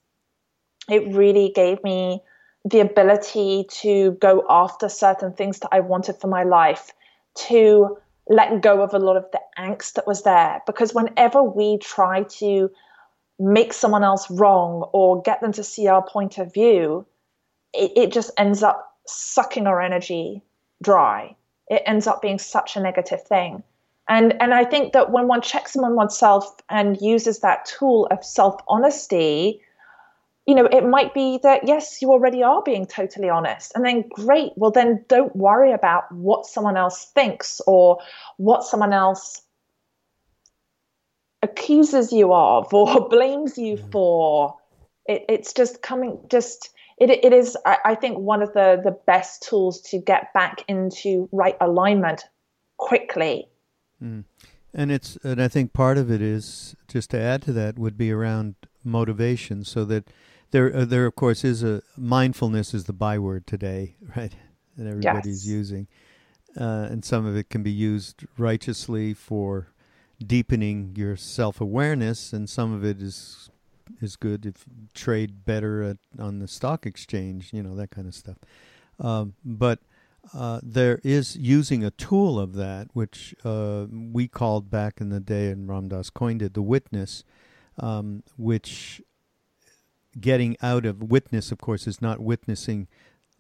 it 0.90 1.14
really 1.14 1.52
gave 1.56 1.84
me 1.84 2.22
the 2.66 2.80
ability 2.80 3.66
to 3.70 4.12
go 4.14 4.46
after 4.50 4.90
certain 4.90 5.34
things 5.34 5.60
that 5.60 5.70
I 5.72 5.80
wanted 5.80 6.20
for 6.20 6.28
my 6.28 6.44
life, 6.44 6.92
to 7.36 7.98
let 8.30 8.62
go 8.62 8.82
of 8.82 8.94
a 8.94 9.00
lot 9.00 9.18
of 9.18 9.26
the 9.32 9.42
angst 9.58 9.94
that 9.94 10.08
was 10.08 10.24
there. 10.24 10.62
Because 10.66 10.94
whenever 10.94 11.44
we 11.44 11.78
try 11.78 12.24
to 12.24 12.72
make 13.40 13.74
someone 13.74 14.04
else 14.04 14.30
wrong 14.32 14.90
or 14.94 15.22
get 15.22 15.42
them 15.42 15.52
to 15.54 15.64
see 15.64 15.88
our 15.88 16.02
point 16.02 16.38
of 16.38 16.54
view, 16.54 17.06
it, 17.74 17.92
it 17.96 18.12
just 18.12 18.32
ends 18.38 18.64
up 18.64 18.96
sucking 19.06 19.68
our 19.68 19.82
energy 19.82 20.42
dry. 20.82 21.36
It 21.70 21.84
ends 21.86 22.08
up 22.08 22.22
being 22.22 22.40
such 22.40 22.76
a 22.76 22.82
negative 22.82 23.24
thing. 23.24 23.64
And 24.08 24.40
and 24.42 24.54
I 24.54 24.66
think 24.66 24.94
that 24.94 25.12
when 25.12 25.28
one 25.28 25.42
checks 25.42 25.76
in 25.76 25.84
on 25.84 25.96
oneself 25.96 26.56
and 26.70 27.00
uses 27.02 27.40
that 27.40 27.66
tool 27.66 28.08
of 28.12 28.24
self 28.24 28.62
honesty, 28.68 29.62
you 30.46 30.56
know, 30.56 30.66
it 30.66 30.86
might 30.86 31.14
be 31.14 31.40
that, 31.44 31.66
yes, 31.66 32.02
you 32.02 32.10
already 32.12 32.44
are 32.44 32.62
being 32.64 32.86
totally 32.86 33.30
honest. 33.30 33.72
And 33.76 33.86
then 33.86 34.04
great. 34.10 34.52
Well, 34.56 34.72
then 34.72 35.06
don't 35.08 35.34
worry 35.36 35.72
about 35.72 36.12
what 36.12 36.46
someone 36.46 36.76
else 36.76 37.06
thinks 37.16 37.62
or 37.66 38.00
what 38.38 38.64
someone 38.64 38.92
else 38.92 39.42
accuses 41.42 42.12
you 42.12 42.34
of 42.34 42.74
or 42.74 43.08
blames 43.10 43.58
you 43.58 43.78
for. 43.92 44.58
It, 45.06 45.26
it's 45.30 45.54
just 45.54 45.82
coming, 45.82 46.20
just, 46.30 46.72
it, 46.98 47.10
it 47.10 47.34
is, 47.34 47.58
I, 47.66 47.78
I 47.86 47.96
think, 47.96 48.18
one 48.18 48.42
of 48.42 48.54
the, 48.54 48.82
the 48.84 48.98
best 49.08 49.44
tools 49.44 49.80
to 49.82 49.98
get 49.98 50.34
back 50.34 50.64
into 50.68 51.30
right 51.32 51.56
alignment 51.62 52.26
quickly. 52.78 53.48
Mm. 54.04 54.26
And 54.74 54.92
it's, 54.92 55.18
and 55.24 55.42
I 55.42 55.48
think 55.48 55.72
part 55.72 55.98
of 55.98 56.12
it 56.12 56.22
is, 56.22 56.76
just 56.88 57.12
to 57.12 57.20
add 57.20 57.44
to 57.44 57.54
that, 57.54 57.78
would 57.78 57.98
be 57.98 58.12
around 58.12 58.56
motivation 58.84 59.64
so 59.64 59.86
that 59.86 60.10
there, 60.54 60.76
uh, 60.76 60.86
there 60.86 61.06
of 61.08 61.16
course 61.16 61.44
is 61.44 61.64
a 61.64 61.82
mindfulness 61.98 62.74
is 62.74 62.86
the 62.86 62.94
byword 62.94 63.46
today, 63.48 63.96
right? 64.16 64.34
that 64.78 64.88
everybody's 64.88 65.46
yes. 65.46 65.54
using, 65.54 65.88
uh, 66.60 66.88
and 66.90 67.04
some 67.04 67.26
of 67.26 67.36
it 67.36 67.50
can 67.50 67.64
be 67.64 67.72
used 67.72 68.26
righteously 68.38 69.14
for 69.14 69.68
deepening 70.26 70.94
your 70.96 71.16
self 71.16 71.60
awareness, 71.60 72.34
and 72.34 72.50
some 72.50 72.72
of 72.72 72.86
it 72.86 73.02
is 73.02 73.50
is 74.02 74.16
good 74.16 74.46
if 74.46 74.66
you 74.68 74.88
trade 74.94 75.46
better 75.46 75.84
at, 75.84 75.98
on 76.18 76.40
the 76.40 76.48
stock 76.48 76.86
exchange, 76.86 77.52
you 77.52 77.62
know 77.62 77.76
that 77.76 77.92
kind 77.92 78.08
of 78.08 78.16
stuff. 78.16 78.38
Um, 79.00 79.34
but 79.44 79.80
uh, 80.34 80.60
there 80.64 81.00
is 81.04 81.36
using 81.36 81.84
a 81.84 81.92
tool 81.92 82.40
of 82.40 82.54
that, 82.54 82.88
which 82.94 83.36
uh, 83.44 83.86
we 83.92 84.28
called 84.28 84.70
back 84.70 85.02
in 85.02 85.10
the 85.10 85.20
day, 85.20 85.50
and 85.50 85.68
Ram 85.68 85.90
Dass 85.90 86.10
coined 86.10 86.42
it, 86.42 86.54
the 86.54 86.62
witness, 86.62 87.24
um, 87.78 88.24
which 88.38 89.02
getting 90.20 90.58
out 90.62 90.86
of 90.86 91.04
witness, 91.04 91.52
of 91.52 91.60
course, 91.60 91.88
is 91.88 92.02
not 92.02 92.20
witnessing 92.20 92.88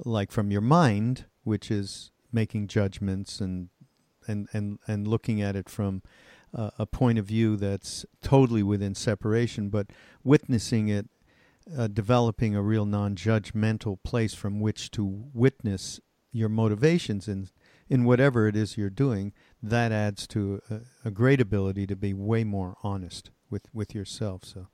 like 0.04 0.32
from 0.32 0.52
your 0.52 0.62
mind, 0.62 1.26
which 1.44 1.70
is 1.70 2.12
making 2.32 2.68
judgments 2.68 3.40
and 3.40 3.70
and 4.28 4.48
and 4.54 4.80
and 4.88 5.08
looking 5.08 5.42
at 5.42 5.56
it 5.56 5.70
from 5.70 6.02
uh, 6.54 6.72
a 6.78 6.86
point 6.86 7.20
of 7.20 7.26
view 7.26 7.56
that's 7.56 8.06
totally 8.22 8.64
within 8.64 8.96
separation, 8.96 9.70
but 9.70 9.88
witnessing 10.24 10.88
it, 10.88 11.08
uh, 11.78 11.88
developing 11.88 12.56
a 12.56 12.62
real 12.62 12.86
non-judgmental 12.86 13.98
place 14.04 14.34
from 14.34 14.60
which 14.60 14.92
to 14.92 15.26
witness 15.34 16.00
your 16.32 16.50
motivations 16.50 17.28
in 17.28 17.50
in 17.90 18.06
whatever 18.06 18.48
it 18.48 18.56
is 18.56 18.78
you're 18.78 18.90
doing. 18.90 19.34
That 19.62 19.92
adds 19.92 20.28
to 20.28 20.62
a, 20.70 20.80
a 21.06 21.12
great 21.12 21.42
ability 21.42 21.86
to 21.88 21.96
be 21.96 22.14
way 22.14 22.44
more 22.44 22.78
honest 22.84 23.30
with 23.50 23.68
with 23.74 23.94
yourself. 23.94 24.44
So. 24.46 24.68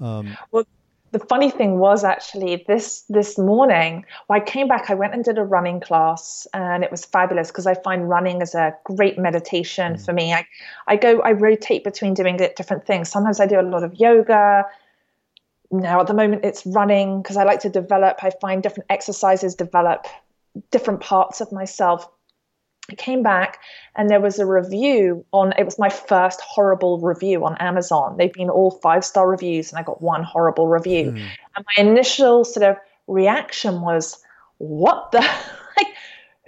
Um, 0.00 0.36
well, 0.52 0.64
the 1.10 1.18
funny 1.18 1.50
thing 1.50 1.78
was 1.78 2.04
actually 2.04 2.64
this 2.66 3.04
this 3.08 3.38
morning 3.38 4.04
when 4.26 4.40
I 4.40 4.44
came 4.44 4.68
back, 4.68 4.90
I 4.90 4.94
went 4.94 5.14
and 5.14 5.24
did 5.24 5.38
a 5.38 5.44
running 5.44 5.80
class, 5.80 6.46
and 6.52 6.84
it 6.84 6.90
was 6.90 7.04
fabulous 7.04 7.48
because 7.48 7.66
I 7.66 7.74
find 7.74 8.08
running 8.08 8.42
is 8.42 8.54
a 8.54 8.76
great 8.84 9.18
meditation 9.18 9.94
mm. 9.94 10.04
for 10.04 10.12
me. 10.12 10.32
I 10.32 10.46
I 10.86 10.96
go 10.96 11.20
I 11.20 11.32
rotate 11.32 11.84
between 11.84 12.14
doing 12.14 12.36
different 12.36 12.86
things. 12.86 13.08
Sometimes 13.10 13.40
I 13.40 13.46
do 13.46 13.60
a 13.60 13.62
lot 13.62 13.84
of 13.84 13.94
yoga. 13.94 14.64
Now 15.70 16.00
at 16.00 16.06
the 16.06 16.14
moment 16.14 16.44
it's 16.44 16.66
running 16.66 17.22
because 17.22 17.36
I 17.36 17.44
like 17.44 17.60
to 17.60 17.70
develop. 17.70 18.22
I 18.22 18.30
find 18.40 18.62
different 18.62 18.86
exercises 18.90 19.54
develop 19.54 20.06
different 20.70 21.00
parts 21.00 21.40
of 21.40 21.52
myself 21.52 22.08
I 22.90 22.94
came 22.94 23.22
back 23.22 23.60
and 23.96 24.08
there 24.08 24.20
was 24.20 24.38
a 24.38 24.46
review 24.46 25.24
on 25.32 25.52
it 25.58 25.64
was 25.64 25.78
my 25.78 25.90
first 25.90 26.40
horrible 26.40 26.98
review 27.00 27.44
on 27.44 27.56
Amazon. 27.58 28.16
They've 28.16 28.32
been 28.32 28.48
all 28.48 28.70
five 28.70 29.04
star 29.04 29.28
reviews 29.28 29.70
and 29.70 29.78
I 29.78 29.82
got 29.82 30.00
one 30.00 30.22
horrible 30.22 30.68
review. 30.68 31.12
Mm. 31.12 31.28
And 31.56 31.66
my 31.66 31.82
initial 31.82 32.44
sort 32.44 32.64
of 32.64 32.76
reaction 33.06 33.82
was, 33.82 34.22
what 34.58 35.12
the 35.12 35.20
like 35.76 35.88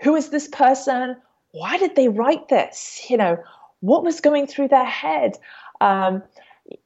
who 0.01 0.17
is 0.17 0.31
this 0.31 0.49
person? 0.49 1.17
Why 1.53 1.79
did 1.79 1.97
they 1.97 2.09
write 2.09 2.49
this? 2.49 3.03
You 3.09 3.17
know, 3.17 3.43
what 3.81 4.05
was 4.05 4.21
going 4.21 4.47
through 4.47 4.69
their 4.69 4.85
head? 4.85 5.37
Um, 5.81 6.23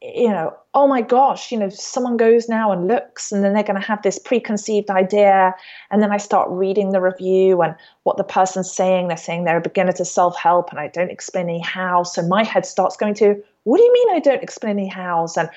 you 0.00 0.28
know, 0.28 0.54
oh 0.74 0.86
my 0.86 1.02
gosh, 1.02 1.52
you 1.52 1.58
know, 1.58 1.68
someone 1.68 2.16
goes 2.16 2.48
now 2.48 2.72
and 2.72 2.88
looks, 2.88 3.32
and 3.32 3.44
then 3.44 3.52
they're 3.52 3.62
going 3.62 3.80
to 3.80 3.86
have 3.86 4.02
this 4.02 4.18
preconceived 4.18 4.90
idea. 4.90 5.54
And 5.90 6.02
then 6.02 6.12
I 6.12 6.16
start 6.16 6.48
reading 6.50 6.90
the 6.90 7.00
review 7.00 7.62
and 7.62 7.74
what 8.04 8.16
the 8.16 8.24
person's 8.24 8.72
saying. 8.72 9.08
They're 9.08 9.16
saying 9.16 9.44
they're 9.44 9.58
a 9.58 9.62
beginner 9.62 9.92
to 9.92 10.04
self 10.04 10.36
help, 10.36 10.70
and 10.70 10.80
I 10.80 10.88
don't 10.88 11.10
explain 11.10 11.48
any 11.48 11.60
how. 11.60 12.02
So 12.02 12.22
my 12.22 12.44
head 12.44 12.66
starts 12.66 12.96
going 12.96 13.14
to, 13.14 13.42
what 13.64 13.78
do 13.78 13.84
you 13.84 13.92
mean 13.92 14.16
I 14.16 14.20
don't 14.20 14.42
explain 14.42 14.78
any 14.78 14.88
hows? 14.88 15.36
And 15.36 15.48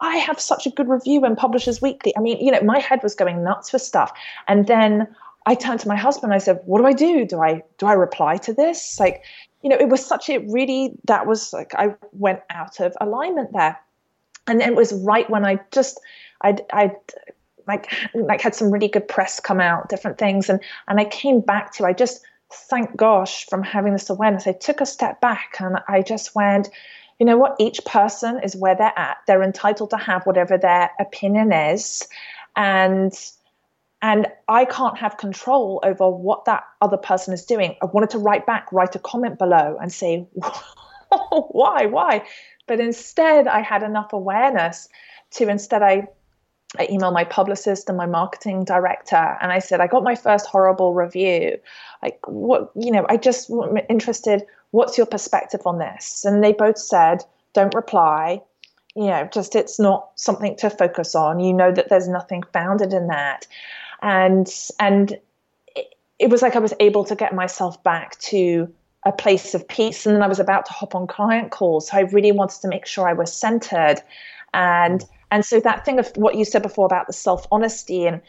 I 0.00 0.16
have 0.16 0.40
such 0.40 0.66
a 0.66 0.70
good 0.70 0.88
review 0.88 1.24
in 1.24 1.36
Publishers 1.36 1.80
Weekly. 1.80 2.16
I 2.16 2.20
mean, 2.20 2.44
you 2.44 2.50
know, 2.50 2.60
my 2.62 2.78
head 2.78 3.00
was 3.02 3.14
going 3.14 3.42
nuts 3.42 3.70
for 3.70 3.78
stuff. 3.78 4.12
And 4.48 4.66
then 4.66 5.08
I 5.46 5.54
turned 5.54 5.80
to 5.80 5.88
my 5.88 5.96
husband. 5.96 6.32
I 6.32 6.38
said, 6.38 6.60
"What 6.66 6.78
do 6.78 6.86
I 6.86 6.92
do? 6.92 7.24
Do 7.24 7.40
I 7.40 7.62
do 7.78 7.86
I 7.86 7.94
reply 7.94 8.36
to 8.38 8.52
this? 8.52 8.98
Like, 9.00 9.24
you 9.62 9.68
know, 9.68 9.76
it 9.78 9.88
was 9.88 10.04
such 10.04 10.28
a 10.28 10.38
really 10.38 10.92
that 11.04 11.26
was 11.26 11.52
like 11.52 11.74
I 11.74 11.94
went 12.12 12.40
out 12.50 12.80
of 12.80 12.96
alignment 13.00 13.52
there, 13.52 13.78
and 14.46 14.60
it 14.60 14.74
was 14.74 14.92
right 14.92 15.28
when 15.30 15.44
I 15.44 15.60
just 15.70 16.00
I'd 16.40 16.62
I'd 16.72 16.96
like 17.66 17.92
like 18.14 18.40
had 18.40 18.54
some 18.54 18.70
really 18.70 18.88
good 18.88 19.06
press 19.08 19.40
come 19.40 19.60
out, 19.60 19.88
different 19.88 20.18
things, 20.18 20.48
and 20.48 20.60
and 20.88 21.00
I 21.00 21.04
came 21.04 21.40
back 21.40 21.72
to 21.74 21.86
I 21.86 21.92
just 21.92 22.22
thank 22.52 22.96
gosh 22.96 23.46
from 23.46 23.62
having 23.62 23.92
this 23.92 24.10
awareness. 24.10 24.46
I 24.46 24.52
took 24.52 24.80
a 24.80 24.86
step 24.86 25.20
back 25.20 25.56
and 25.58 25.78
I 25.88 26.02
just 26.02 26.34
went, 26.34 26.68
you 27.18 27.24
know 27.24 27.38
what? 27.38 27.56
Each 27.58 27.82
person 27.86 28.40
is 28.42 28.54
where 28.54 28.74
they're 28.74 28.92
at. 28.98 29.18
They're 29.26 29.42
entitled 29.42 29.90
to 29.90 29.96
have 29.96 30.26
whatever 30.26 30.58
their 30.58 30.90
opinion 30.98 31.52
is, 31.52 32.06
and 32.56 33.12
and 34.02 34.26
I 34.48 34.64
can't 34.64 34.98
have 34.98 35.16
control 35.16 35.80
over 35.84 36.10
what 36.10 36.44
that 36.46 36.64
other 36.80 36.96
person 36.96 37.32
is 37.32 37.44
doing. 37.44 37.76
I 37.80 37.86
wanted 37.86 38.10
to 38.10 38.18
write 38.18 38.46
back, 38.46 38.66
write 38.72 38.96
a 38.96 38.98
comment 38.98 39.38
below, 39.38 39.78
and 39.80 39.92
say, 39.92 40.26
why, 41.30 41.86
why? 41.86 42.26
But 42.66 42.80
instead, 42.80 43.46
I 43.46 43.60
had 43.60 43.84
enough 43.84 44.12
awareness 44.12 44.88
to 45.32 45.48
instead 45.48 45.82
I 45.82 46.08
I 46.78 46.86
emailed 46.86 47.12
my 47.12 47.24
publicist 47.24 47.90
and 47.90 47.98
my 47.98 48.06
marketing 48.06 48.64
director, 48.64 49.36
and 49.42 49.52
I 49.52 49.58
said, 49.58 49.80
I 49.80 49.86
got 49.86 50.02
my 50.02 50.14
first 50.14 50.46
horrible 50.46 50.94
review. 50.94 51.58
Like, 52.02 52.18
what, 52.26 52.70
you 52.74 52.90
know, 52.90 53.04
I 53.10 53.18
just 53.18 53.50
am 53.50 53.76
interested, 53.90 54.42
what's 54.70 54.96
your 54.96 55.06
perspective 55.06 55.60
on 55.66 55.78
this? 55.78 56.24
And 56.24 56.42
they 56.42 56.54
both 56.54 56.78
said, 56.78 57.24
don't 57.52 57.74
reply. 57.74 58.40
You 58.96 59.06
know, 59.06 59.28
just 59.30 59.54
it's 59.54 59.78
not 59.78 60.12
something 60.14 60.56
to 60.56 60.70
focus 60.70 61.14
on. 61.14 61.40
You 61.40 61.52
know 61.52 61.72
that 61.72 61.90
there's 61.90 62.08
nothing 62.08 62.42
founded 62.54 62.94
in 62.94 63.08
that 63.08 63.46
and 64.02 64.52
and 64.78 65.12
it, 65.74 65.94
it 66.18 66.30
was 66.30 66.42
like 66.42 66.56
I 66.56 66.58
was 66.58 66.74
able 66.80 67.04
to 67.04 67.14
get 67.14 67.34
myself 67.34 67.82
back 67.82 68.18
to 68.20 68.72
a 69.04 69.12
place 69.12 69.54
of 69.54 69.66
peace. 69.66 70.06
And 70.06 70.14
then 70.14 70.22
I 70.22 70.28
was 70.28 70.38
about 70.38 70.66
to 70.66 70.72
hop 70.72 70.94
on 70.94 71.06
client 71.06 71.50
calls, 71.50 71.88
so 71.88 71.96
I 71.96 72.00
really 72.00 72.32
wanted 72.32 72.60
to 72.62 72.68
make 72.68 72.86
sure 72.86 73.08
I 73.08 73.14
was 73.14 73.32
centered, 73.32 74.02
and 74.52 75.04
and 75.30 75.44
so 75.44 75.60
that 75.60 75.84
thing 75.84 75.98
of 75.98 76.12
what 76.16 76.34
you 76.34 76.44
said 76.44 76.62
before 76.62 76.84
about 76.84 77.06
the 77.06 77.12
self 77.12 77.46
honesty 77.50 78.06
and 78.06 78.20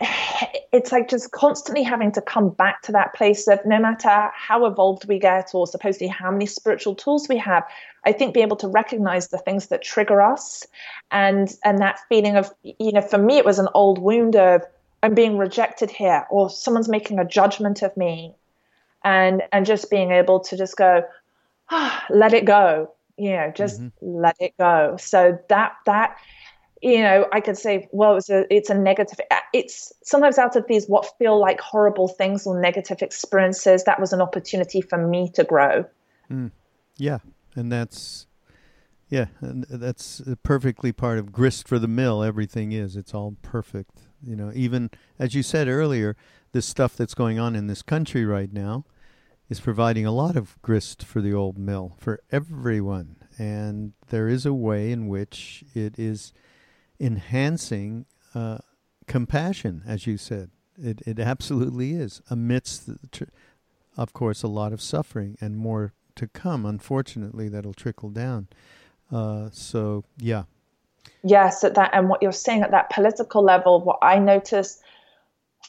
it's 0.72 0.92
like 0.92 1.08
just 1.08 1.30
constantly 1.32 1.82
having 1.82 2.12
to 2.12 2.20
come 2.20 2.50
back 2.50 2.82
to 2.82 2.92
that 2.92 3.14
place 3.14 3.48
of 3.48 3.64
no 3.64 3.78
matter 3.78 4.30
how 4.34 4.64
evolved 4.66 5.06
we 5.08 5.18
get 5.18 5.50
or 5.54 5.66
supposedly 5.66 6.08
how 6.08 6.30
many 6.30 6.46
spiritual 6.46 6.94
tools 6.94 7.28
we 7.28 7.36
have 7.36 7.64
i 8.04 8.12
think 8.12 8.34
being 8.34 8.46
able 8.46 8.56
to 8.56 8.68
recognize 8.68 9.28
the 9.28 9.38
things 9.38 9.68
that 9.68 9.82
trigger 9.82 10.20
us. 10.22 10.66
And 11.10 11.54
and 11.64 11.78
that 11.78 12.00
feeling 12.08 12.36
of 12.36 12.52
you 12.62 12.92
know 12.92 13.02
for 13.02 13.18
me 13.18 13.38
it 13.38 13.44
was 13.44 13.58
an 13.58 13.68
old 13.74 13.98
wound 13.98 14.36
of 14.36 14.62
i'm 15.02 15.14
being 15.14 15.38
rejected 15.38 15.90
here 15.90 16.26
or 16.30 16.50
someone's 16.50 16.88
making 16.88 17.18
a 17.18 17.24
judgment 17.24 17.82
of 17.82 17.96
me. 17.96 18.34
And 19.04 19.42
and 19.52 19.64
just 19.64 19.90
being 19.90 20.10
able 20.10 20.40
to 20.40 20.56
just 20.56 20.76
go 20.76 21.04
ah, 21.70 22.04
let 22.10 22.34
it 22.34 22.44
go 22.44 22.92
you 23.16 23.30
know 23.30 23.52
just 23.54 23.80
mm-hmm. 23.80 24.20
let 24.20 24.36
it 24.38 24.54
go. 24.58 24.96
So 24.98 25.38
that 25.48 25.76
that 25.86 26.16
you 26.82 27.00
know, 27.00 27.26
I 27.32 27.40
could 27.40 27.58
say, 27.58 27.88
well, 27.92 28.16
it's 28.16 28.30
a, 28.30 28.52
it's 28.54 28.70
a 28.70 28.74
negative. 28.74 29.18
It's 29.52 29.92
sometimes 30.02 30.38
out 30.38 30.56
of 30.56 30.66
these 30.68 30.86
what 30.86 31.10
feel 31.18 31.38
like 31.38 31.60
horrible 31.60 32.08
things 32.08 32.46
or 32.46 32.60
negative 32.60 33.02
experiences. 33.02 33.84
That 33.84 34.00
was 34.00 34.12
an 34.12 34.20
opportunity 34.20 34.80
for 34.80 34.98
me 34.98 35.30
to 35.34 35.44
grow. 35.44 35.84
Mm. 36.30 36.50
Yeah, 36.96 37.18
and 37.54 37.72
that's 37.72 38.26
yeah, 39.08 39.26
and 39.40 39.64
that's 39.68 40.20
perfectly 40.42 40.92
part 40.92 41.18
of 41.18 41.32
grist 41.32 41.66
for 41.66 41.78
the 41.78 41.88
mill. 41.88 42.22
Everything 42.22 42.72
is. 42.72 42.96
It's 42.96 43.14
all 43.14 43.36
perfect. 43.42 44.02
You 44.22 44.36
know, 44.36 44.52
even 44.54 44.90
as 45.18 45.34
you 45.34 45.42
said 45.42 45.68
earlier, 45.68 46.16
this 46.52 46.66
stuff 46.66 46.96
that's 46.96 47.14
going 47.14 47.38
on 47.38 47.56
in 47.56 47.66
this 47.66 47.82
country 47.82 48.24
right 48.24 48.52
now 48.52 48.84
is 49.48 49.60
providing 49.60 50.04
a 50.04 50.12
lot 50.12 50.36
of 50.36 50.60
grist 50.60 51.04
for 51.04 51.20
the 51.20 51.32
old 51.32 51.58
mill 51.58 51.96
for 51.98 52.20
everyone. 52.30 53.16
And 53.38 53.92
there 54.08 54.28
is 54.28 54.44
a 54.44 54.52
way 54.52 54.92
in 54.92 55.08
which 55.08 55.64
it 55.74 55.98
is 55.98 56.32
enhancing 57.00 58.06
uh, 58.34 58.58
compassion, 59.06 59.82
as 59.86 60.06
you 60.06 60.16
said. 60.16 60.50
It, 60.76 61.02
it 61.06 61.18
absolutely 61.18 61.92
is, 61.92 62.22
amidst, 62.30 62.88
tr- 63.10 63.24
of 63.96 64.12
course, 64.12 64.42
a 64.42 64.48
lot 64.48 64.72
of 64.72 64.80
suffering 64.80 65.36
and 65.40 65.56
more 65.56 65.92
to 66.14 66.28
come. 66.28 66.64
Unfortunately, 66.64 67.48
that'll 67.48 67.74
trickle 67.74 68.10
down. 68.10 68.48
Uh, 69.10 69.48
so, 69.52 70.04
yeah. 70.18 70.44
Yes, 71.24 71.64
at 71.64 71.74
that, 71.74 71.90
and 71.94 72.08
what 72.08 72.22
you're 72.22 72.30
saying 72.30 72.62
at 72.62 72.70
that 72.70 72.90
political 72.90 73.42
level, 73.42 73.80
what 73.80 73.98
I 74.02 74.18
notice 74.18 74.80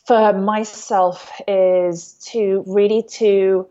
for 0.06 0.34
myself 0.34 1.32
is 1.48 2.14
to 2.32 2.64
really 2.68 3.04
to 3.04 3.68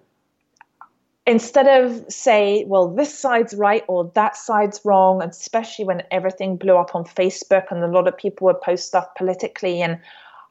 instead 1.29 1.69
of 1.69 2.11
say, 2.11 2.65
well, 2.67 2.89
this 2.89 3.17
side's 3.17 3.53
right 3.55 3.85
or 3.87 4.11
that 4.15 4.35
side's 4.35 4.81
wrong, 4.83 5.23
especially 5.23 5.85
when 5.85 6.03
everything 6.11 6.57
blew 6.57 6.77
up 6.77 6.95
on 6.95 7.05
Facebook 7.05 7.71
and 7.71 7.85
a 7.85 7.87
lot 7.87 8.09
of 8.09 8.17
people 8.17 8.47
would 8.47 8.61
post 8.63 8.87
stuff 8.87 9.07
politically, 9.15 9.83
and 9.83 10.01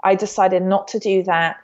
I 0.04 0.13
decided 0.13 0.62
not 0.62 0.88
to 0.90 1.00
do 1.00 1.24
that. 1.24 1.58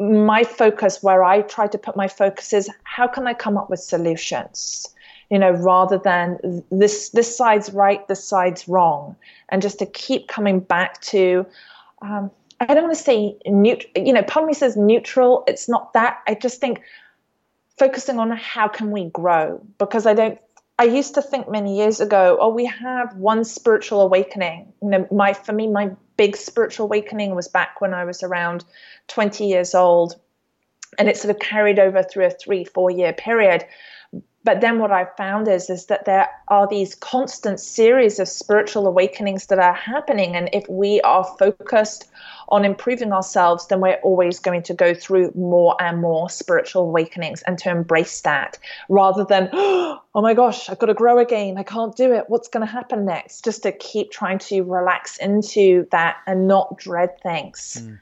My 0.00 0.44
focus, 0.44 1.02
where 1.02 1.22
I 1.22 1.42
try 1.42 1.66
to 1.66 1.76
put 1.76 1.94
my 1.94 2.08
focus, 2.08 2.54
is 2.54 2.70
how 2.84 3.06
can 3.06 3.26
I 3.26 3.34
come 3.34 3.58
up 3.58 3.68
with 3.68 3.80
solutions? 3.80 4.88
You 5.28 5.38
know, 5.38 5.50
rather 5.50 5.98
than 5.98 6.64
this 6.70 7.10
this 7.10 7.36
side's 7.36 7.70
right, 7.74 8.06
this 8.08 8.24
side's 8.24 8.66
wrong, 8.66 9.14
and 9.50 9.60
just 9.60 9.78
to 9.80 9.86
keep 9.86 10.28
coming 10.28 10.60
back 10.60 11.00
to. 11.12 11.44
Um, 12.00 12.30
I 12.60 12.72
don't 12.72 12.84
want 12.84 12.96
to 12.96 13.02
say 13.02 13.36
neutral, 13.44 13.92
you 14.02 14.14
know, 14.14 14.22
part 14.22 14.46
me 14.46 14.54
says 14.54 14.76
neutral. 14.78 15.44
It's 15.46 15.68
not 15.68 15.92
that. 15.92 16.22
I 16.26 16.34
just 16.34 16.58
think 16.58 16.80
focusing 17.78 18.18
on 18.18 18.30
how 18.30 18.68
can 18.68 18.90
we 18.90 19.04
grow 19.04 19.64
because 19.78 20.06
I 20.06 20.14
don't 20.14 20.38
I 20.78 20.84
used 20.84 21.14
to 21.14 21.22
think 21.22 21.48
many 21.48 21.78
years 21.78 22.00
ago, 22.00 22.36
oh, 22.38 22.50
we 22.50 22.66
have 22.66 23.16
one 23.16 23.44
spiritual 23.44 24.02
awakening. 24.02 24.74
You 24.82 24.90
know, 24.90 25.08
my 25.10 25.32
for 25.32 25.52
me, 25.52 25.68
my 25.68 25.92
big 26.18 26.36
spiritual 26.36 26.84
awakening 26.84 27.34
was 27.34 27.48
back 27.48 27.80
when 27.80 27.94
I 27.94 28.04
was 28.04 28.22
around 28.22 28.64
20 29.08 29.46
years 29.46 29.74
old. 29.74 30.16
And 30.98 31.08
it 31.08 31.16
sort 31.16 31.34
of 31.34 31.40
carried 31.40 31.78
over 31.78 32.02
through 32.02 32.26
a 32.26 32.30
three, 32.30 32.64
four 32.64 32.90
year 32.90 33.12
period. 33.12 33.64
But 34.46 34.60
then 34.60 34.78
what 34.78 34.92
I've 34.92 35.12
found 35.16 35.48
is, 35.48 35.68
is 35.68 35.86
that 35.86 36.04
there 36.04 36.28
are 36.46 36.68
these 36.68 36.94
constant 36.94 37.58
series 37.58 38.20
of 38.20 38.28
spiritual 38.28 38.86
awakenings 38.86 39.46
that 39.46 39.58
are 39.58 39.74
happening. 39.74 40.36
And 40.36 40.48
if 40.52 40.64
we 40.68 41.00
are 41.00 41.24
focused 41.36 42.08
on 42.50 42.64
improving 42.64 43.12
ourselves, 43.12 43.66
then 43.66 43.80
we're 43.80 43.98
always 44.04 44.38
going 44.38 44.62
to 44.62 44.72
go 44.72 44.94
through 44.94 45.32
more 45.34 45.74
and 45.80 46.00
more 46.00 46.30
spiritual 46.30 46.82
awakenings 46.82 47.42
and 47.42 47.58
to 47.58 47.70
embrace 47.70 48.20
that 48.20 48.56
rather 48.88 49.24
than, 49.24 49.50
oh 49.52 50.00
my 50.14 50.32
gosh, 50.32 50.70
I've 50.70 50.78
got 50.78 50.86
to 50.86 50.94
grow 50.94 51.18
again. 51.18 51.58
I 51.58 51.64
can't 51.64 51.96
do 51.96 52.12
it. 52.12 52.26
What's 52.28 52.46
going 52.46 52.64
to 52.64 52.72
happen 52.72 53.04
next? 53.04 53.44
Just 53.44 53.64
to 53.64 53.72
keep 53.72 54.12
trying 54.12 54.38
to 54.38 54.62
relax 54.62 55.16
into 55.16 55.88
that 55.90 56.18
and 56.28 56.46
not 56.46 56.78
dread 56.78 57.20
things. 57.20 57.82
Mm. 57.82 57.98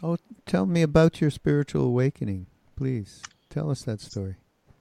Oh, 0.00 0.16
tell 0.46 0.64
me 0.64 0.82
about 0.82 1.20
your 1.20 1.30
spiritual 1.30 1.86
awakening, 1.86 2.46
please. 2.76 3.20
Tell 3.50 3.68
us 3.68 3.82
that 3.82 4.00
story 4.00 4.36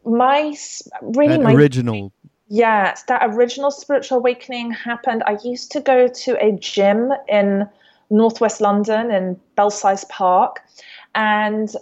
my 0.06 0.56
really 1.02 1.38
that 1.38 1.44
my 1.44 1.54
original. 1.54 2.12
Yes 2.48 3.04
that 3.04 3.22
original 3.24 3.72
spiritual 3.72 4.20
awakening 4.20 4.72
happened. 4.72 5.24
I 5.26 5.38
used 5.44 5.72
to 5.72 5.82
go 5.82 6.08
to 6.08 6.46
a 6.46 6.52
gym 6.54 7.12
in 7.28 7.68
northwest 8.12 8.62
london 8.62 9.10
in 9.10 9.36
belsize 9.56 10.06
park 10.06 10.62
and 11.16 11.76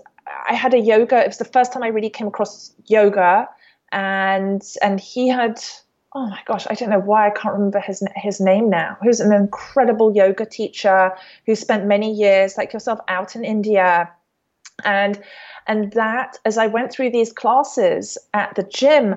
i 0.47 0.53
had 0.53 0.73
a 0.73 0.79
yoga 0.79 1.21
it 1.21 1.27
was 1.27 1.37
the 1.37 1.43
first 1.43 1.73
time 1.73 1.83
i 1.83 1.87
really 1.87 2.09
came 2.09 2.27
across 2.27 2.73
yoga 2.85 3.45
and 3.93 4.63
and 4.81 4.99
he 4.99 5.27
had 5.27 5.61
oh 6.15 6.27
my 6.27 6.39
gosh 6.45 6.65
i 6.69 6.73
don't 6.73 6.89
know 6.89 6.99
why 6.99 7.27
i 7.27 7.29
can't 7.29 7.53
remember 7.53 7.79
his 7.79 8.03
his 8.15 8.39
name 8.39 8.69
now. 8.69 8.97
Who's 9.01 9.19
an 9.19 9.31
incredible 9.31 10.15
yoga 10.15 10.45
teacher 10.45 11.11
who 11.45 11.55
spent 11.55 11.85
many 11.85 12.11
years 12.11 12.57
like 12.57 12.73
yourself 12.73 12.99
out 13.07 13.35
in 13.35 13.45
india. 13.45 14.11
And 14.83 15.21
and 15.67 15.91
that, 15.93 16.37
as 16.45 16.57
I 16.57 16.67
went 16.67 16.91
through 16.91 17.11
these 17.11 17.31
classes 17.31 18.17
at 18.33 18.55
the 18.55 18.63
gym, 18.63 19.15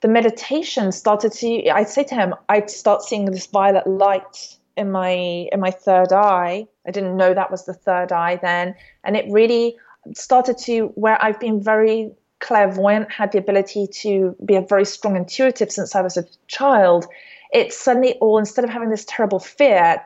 the 0.00 0.08
meditation 0.08 0.92
started 0.92 1.32
to, 1.32 1.68
I'd 1.70 1.88
say 1.88 2.04
to 2.04 2.14
him, 2.14 2.34
I'd 2.48 2.70
start 2.70 3.02
seeing 3.02 3.26
this 3.26 3.46
violet 3.46 3.86
light 3.86 4.56
in 4.76 4.90
my 4.90 5.10
in 5.52 5.60
my 5.60 5.70
third 5.70 6.12
eye. 6.12 6.66
I 6.86 6.90
didn't 6.90 7.16
know 7.16 7.34
that 7.34 7.50
was 7.50 7.66
the 7.66 7.74
third 7.74 8.12
eye 8.12 8.36
then, 8.40 8.74
and 9.04 9.16
it 9.16 9.30
really 9.30 9.76
started 10.14 10.56
to 10.58 10.86
where 10.94 11.22
I've 11.22 11.38
been 11.38 11.62
very 11.62 12.12
clairvoyant, 12.38 13.12
had 13.12 13.32
the 13.32 13.38
ability 13.38 13.86
to 13.86 14.34
be 14.44 14.56
a 14.56 14.62
very 14.62 14.86
strong 14.86 15.16
intuitive 15.16 15.70
since 15.70 15.94
I 15.94 16.00
was 16.00 16.16
a 16.16 16.24
child. 16.46 17.06
It 17.52 17.72
suddenly 17.72 18.14
all 18.14 18.38
instead 18.38 18.64
of 18.64 18.70
having 18.70 18.88
this 18.88 19.04
terrible 19.04 19.38
fear, 19.40 20.02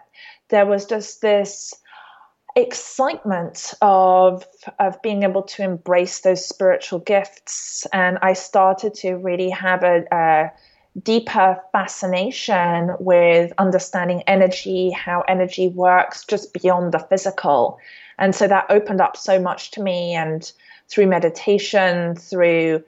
there 0.49 0.67
was 0.67 0.85
just 0.85 1.21
this 1.21 1.75
excitement 2.57 3.75
of 3.83 4.47
of 4.79 5.01
being 5.03 5.25
able 5.25 5.43
to 5.43 5.63
embrace 5.63 6.21
those 6.21 6.47
spiritual 6.47 7.01
gifts. 7.01 7.87
And 7.93 8.19
i 8.23 8.33
started 8.33 8.95
to 8.95 9.15
really 9.15 9.51
have 9.51 9.83
a, 9.83 10.05
a 10.13 10.53
deeper 11.03 11.61
fascination 11.73 12.93
with 13.01 13.53
understanding 13.59 14.23
energy 14.29 14.91
how 14.91 15.23
energy 15.27 15.69
works 15.69 16.25
just 16.25 16.53
beyond 16.53 16.93
the 16.93 17.01
physical. 17.01 17.79
And 18.19 18.35
so 18.35 18.47
that 18.47 18.67
opened 18.71 19.01
up 19.01 19.17
so 19.17 19.41
much 19.41 19.73
to 19.73 19.83
me 19.83 20.15
and 20.15 20.51
through 20.89 21.09
meditation 21.09 22.15
through 22.15 22.85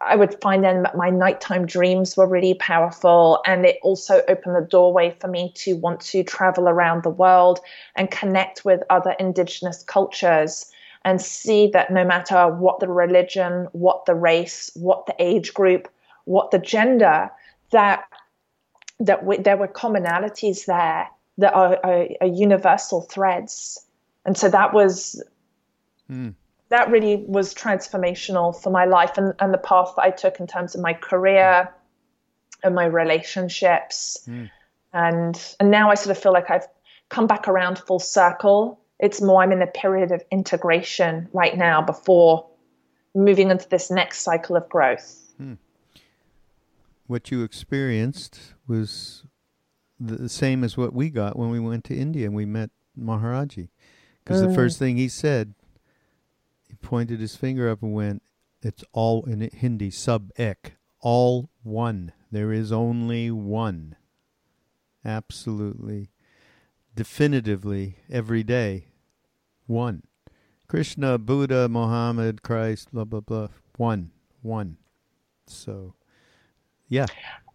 I 0.00 0.16
would 0.16 0.40
find 0.40 0.62
then 0.62 0.82
that 0.84 0.96
my 0.96 1.10
nighttime 1.10 1.66
dreams 1.66 2.16
were 2.16 2.26
really 2.26 2.54
powerful. 2.54 3.40
And 3.44 3.66
it 3.66 3.78
also 3.82 4.22
opened 4.28 4.54
the 4.54 4.66
doorway 4.68 5.16
for 5.20 5.28
me 5.28 5.52
to 5.56 5.74
want 5.74 6.00
to 6.02 6.22
travel 6.22 6.68
around 6.68 7.02
the 7.02 7.10
world 7.10 7.60
and 7.96 8.10
connect 8.10 8.64
with 8.64 8.82
other 8.90 9.12
indigenous 9.18 9.82
cultures 9.82 10.70
and 11.04 11.20
see 11.20 11.68
that 11.68 11.90
no 11.90 12.04
matter 12.04 12.48
what 12.48 12.80
the 12.80 12.88
religion, 12.88 13.68
what 13.72 14.06
the 14.06 14.14
race, 14.14 14.70
what 14.74 15.06
the 15.06 15.14
age 15.18 15.54
group, 15.54 15.88
what 16.24 16.50
the 16.50 16.58
gender, 16.58 17.30
that 17.70 18.04
that 19.00 19.24
we, 19.24 19.36
there 19.38 19.56
were 19.56 19.68
commonalities 19.68 20.66
there 20.66 21.08
that 21.38 21.54
are, 21.54 21.78
are, 21.84 22.08
are 22.20 22.26
universal 22.26 23.02
threads. 23.02 23.86
And 24.24 24.36
so 24.36 24.48
that 24.48 24.74
was 24.74 25.22
mm 26.10 26.34
that 26.70 26.90
really 26.90 27.24
was 27.26 27.54
transformational 27.54 28.54
for 28.60 28.70
my 28.70 28.84
life 28.84 29.16
and, 29.16 29.34
and 29.38 29.52
the 29.52 29.58
path 29.58 29.94
that 29.96 30.02
I 30.02 30.10
took 30.10 30.40
in 30.40 30.46
terms 30.46 30.74
of 30.74 30.80
my 30.82 30.92
career 30.92 31.72
and 32.62 32.74
my 32.74 32.84
relationships. 32.84 34.18
Mm. 34.28 34.50
And 34.92 35.54
and 35.60 35.70
now 35.70 35.90
I 35.90 35.94
sort 35.94 36.16
of 36.16 36.22
feel 36.22 36.32
like 36.32 36.50
I've 36.50 36.66
come 37.08 37.26
back 37.26 37.48
around 37.48 37.78
full 37.78 37.98
circle. 37.98 38.80
It's 38.98 39.22
more 39.22 39.42
I'm 39.42 39.52
in 39.52 39.62
a 39.62 39.66
period 39.66 40.12
of 40.12 40.22
integration 40.30 41.28
right 41.32 41.56
now 41.56 41.82
before 41.82 42.48
moving 43.14 43.50
into 43.50 43.68
this 43.68 43.90
next 43.90 44.20
cycle 44.20 44.56
of 44.56 44.68
growth. 44.68 45.32
Hmm. 45.36 45.54
What 47.06 47.30
you 47.30 47.42
experienced 47.42 48.54
was 48.66 49.24
the 49.98 50.28
same 50.28 50.62
as 50.62 50.76
what 50.76 50.92
we 50.92 51.10
got 51.10 51.38
when 51.38 51.50
we 51.50 51.58
went 51.58 51.84
to 51.84 51.96
India 51.96 52.26
and 52.26 52.34
we 52.34 52.44
met 52.44 52.70
Maharaji. 52.98 53.68
Because 54.22 54.42
mm. 54.42 54.48
the 54.48 54.54
first 54.54 54.78
thing 54.78 54.96
he 54.96 55.08
said 55.08 55.54
pointed 56.80 57.20
his 57.20 57.36
finger 57.36 57.70
up 57.70 57.82
and 57.82 57.92
went, 57.92 58.22
It's 58.62 58.84
all 58.92 59.24
in 59.24 59.40
Hindi, 59.40 59.90
sub 59.90 60.30
ek, 60.36 60.74
all 61.00 61.50
one. 61.62 62.12
There 62.30 62.52
is 62.52 62.72
only 62.72 63.30
one. 63.30 63.96
Absolutely, 65.04 66.10
definitively, 66.94 67.96
every 68.10 68.42
day, 68.42 68.88
one. 69.66 70.02
Krishna, 70.66 71.16
Buddha, 71.16 71.68
Mohammed, 71.68 72.42
Christ, 72.42 72.92
blah, 72.92 73.04
blah, 73.04 73.20
blah. 73.20 73.48
One, 73.76 74.10
one. 74.42 74.76
So, 75.46 75.94
yeah. 76.88 77.06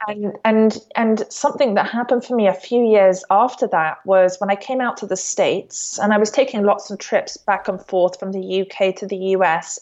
And 0.08 0.38
and 0.44 0.78
and 0.96 1.26
something 1.30 1.76
that 1.76 1.90
happened 1.90 2.26
for 2.26 2.36
me 2.36 2.48
a 2.48 2.54
few 2.54 2.86
years 2.86 3.24
after 3.32 3.68
that 3.68 4.06
was 4.06 4.38
when 4.40 4.50
I 4.50 4.56
came 4.56 4.82
out 4.82 4.98
to 4.98 5.06
the 5.06 5.16
states 5.16 5.98
and 5.98 6.14
I 6.14 6.18
was 6.18 6.30
taking 6.30 6.64
lots 6.64 6.92
of 6.92 7.00
trips 7.00 7.38
back 7.38 7.70
and 7.70 7.82
forth 7.82 8.20
from 8.20 8.34
the 8.34 8.62
UK 8.62 8.96
to 8.98 9.08
the 9.08 9.16
US 9.38 9.80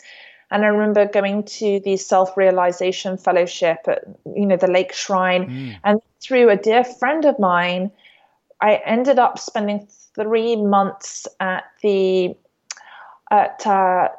and 0.51 0.63
I 0.63 0.67
remember 0.67 1.07
going 1.07 1.43
to 1.43 1.79
the 1.79 1.97
self-realization 1.97 3.17
fellowship 3.17 3.79
at 3.87 4.03
you 4.35 4.45
know 4.45 4.57
the 4.57 4.69
Lake 4.69 4.93
Shrine. 4.93 5.49
Mm. 5.49 5.79
and 5.83 6.01
through 6.21 6.49
a 6.51 6.55
dear 6.55 6.83
friend 6.83 7.25
of 7.25 7.39
mine 7.39 7.89
I 8.61 8.75
ended 8.85 9.17
up 9.17 9.39
spending 9.39 9.87
3 10.13 10.57
months 10.57 11.27
at 11.39 11.63
the 11.81 12.35
at 13.31 13.65
uh, 13.65 14.09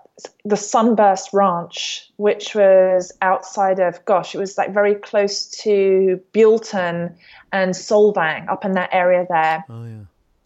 the 0.45 0.57
Sunburst 0.57 1.31
Ranch, 1.33 2.11
which 2.17 2.55
was 2.55 3.13
outside 3.23 3.81
of, 3.81 4.05
gosh, 4.05 4.35
it 4.35 4.39
was 4.39 4.59
like 4.59 4.73
very 4.73 4.95
close 4.95 5.47
to 5.63 6.21
Buellton 6.33 7.15
and 7.53 7.75
Solvang, 7.75 8.49
up 8.49 8.65
in 8.65 8.73
that 8.73 8.91
area 8.93 9.27
there. 9.29 9.65
Oh, 9.69 9.85
yeah. 9.85 10.05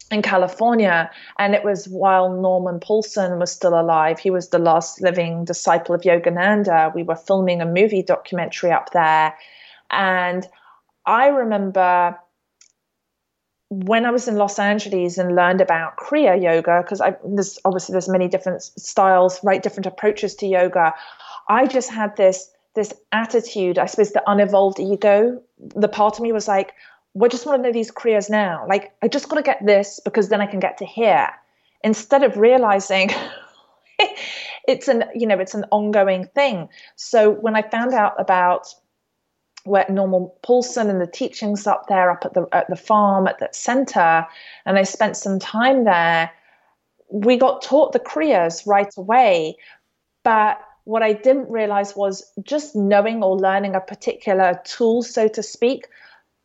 In 0.09 0.21
California, 0.21 1.11
and 1.37 1.53
it 1.53 1.65
was 1.65 1.89
while 1.89 2.31
Norman 2.31 2.79
Paulson 2.79 3.39
was 3.39 3.51
still 3.51 3.77
alive. 3.77 4.19
He 4.19 4.29
was 4.31 4.47
the 4.47 4.57
last 4.57 5.01
living 5.01 5.43
disciple 5.43 5.93
of 5.93 6.03
Yogananda. 6.03 6.95
We 6.95 7.03
were 7.03 7.17
filming 7.17 7.59
a 7.59 7.65
movie 7.65 8.03
documentary 8.03 8.71
up 8.71 8.93
there, 8.93 9.35
and 9.91 10.47
I 11.05 11.27
remember 11.27 12.17
when 13.69 14.05
I 14.05 14.11
was 14.11 14.27
in 14.27 14.37
Los 14.37 14.59
Angeles 14.59 15.17
and 15.17 15.35
learned 15.35 15.59
about 15.59 15.97
Kriya 15.97 16.41
Yoga, 16.41 16.81
because 16.81 17.01
there's 17.25 17.59
obviously 17.65 17.93
there's 17.93 18.07
many 18.07 18.27
different 18.27 18.61
styles, 18.63 19.39
right, 19.43 19.61
different 19.61 19.85
approaches 19.85 20.35
to 20.35 20.47
yoga. 20.47 20.93
I 21.49 21.67
just 21.67 21.89
had 21.89 22.15
this 22.15 22.49
this 22.75 22.93
attitude, 23.11 23.79
I 23.79 23.87
suppose, 23.87 24.11
the 24.11 24.23
unevolved 24.27 24.79
ego. 24.79 25.41
The 25.57 25.87
part 25.87 26.15
of 26.15 26.21
me 26.21 26.31
was 26.31 26.47
like, 26.47 26.73
"We 27.13 27.27
just 27.27 27.45
want 27.45 27.61
to 27.61 27.67
know 27.67 27.73
these 27.73 27.91
Kriyas 27.91 28.29
now. 28.29 28.65
Like, 28.69 28.93
I 29.01 29.07
just 29.07 29.27
got 29.27 29.37
to 29.37 29.41
get 29.41 29.65
this 29.65 29.99
because 30.05 30.29
then 30.29 30.41
I 30.41 30.45
can 30.45 30.59
get 30.59 30.77
to 30.77 30.85
here." 30.85 31.29
Instead 31.83 32.23
of 32.23 32.37
realizing 32.37 33.09
it's 34.67 34.87
an 34.87 35.03
you 35.13 35.27
know 35.27 35.39
it's 35.39 35.55
an 35.55 35.65
ongoing 35.71 36.25
thing. 36.35 36.69
So 36.95 37.31
when 37.31 37.55
I 37.55 37.63
found 37.63 37.93
out 37.93 38.13
about 38.17 38.73
where 39.67 39.85
Norman 39.89 40.29
Paulson 40.43 40.89
and 40.89 41.01
the 41.01 41.07
teachings 41.07 41.67
up 41.67 41.87
there, 41.87 42.09
up 42.09 42.25
at 42.25 42.33
the 42.33 42.47
at 42.51 42.67
the 42.69 42.75
farm 42.75 43.27
at 43.27 43.39
that 43.39 43.55
center, 43.55 44.25
and 44.65 44.77
I 44.77 44.83
spent 44.83 45.17
some 45.17 45.39
time 45.39 45.83
there. 45.83 46.31
We 47.09 47.37
got 47.37 47.61
taught 47.61 47.93
the 47.93 47.99
kriyas 47.99 48.65
right 48.67 48.93
away, 48.97 49.55
but 50.23 50.59
what 50.83 51.03
I 51.03 51.13
didn't 51.13 51.49
realize 51.49 51.95
was 51.95 52.31
just 52.43 52.75
knowing 52.75 53.21
or 53.21 53.37
learning 53.37 53.75
a 53.75 53.81
particular 53.81 54.61
tool, 54.63 55.03
so 55.03 55.27
to 55.27 55.43
speak, 55.43 55.87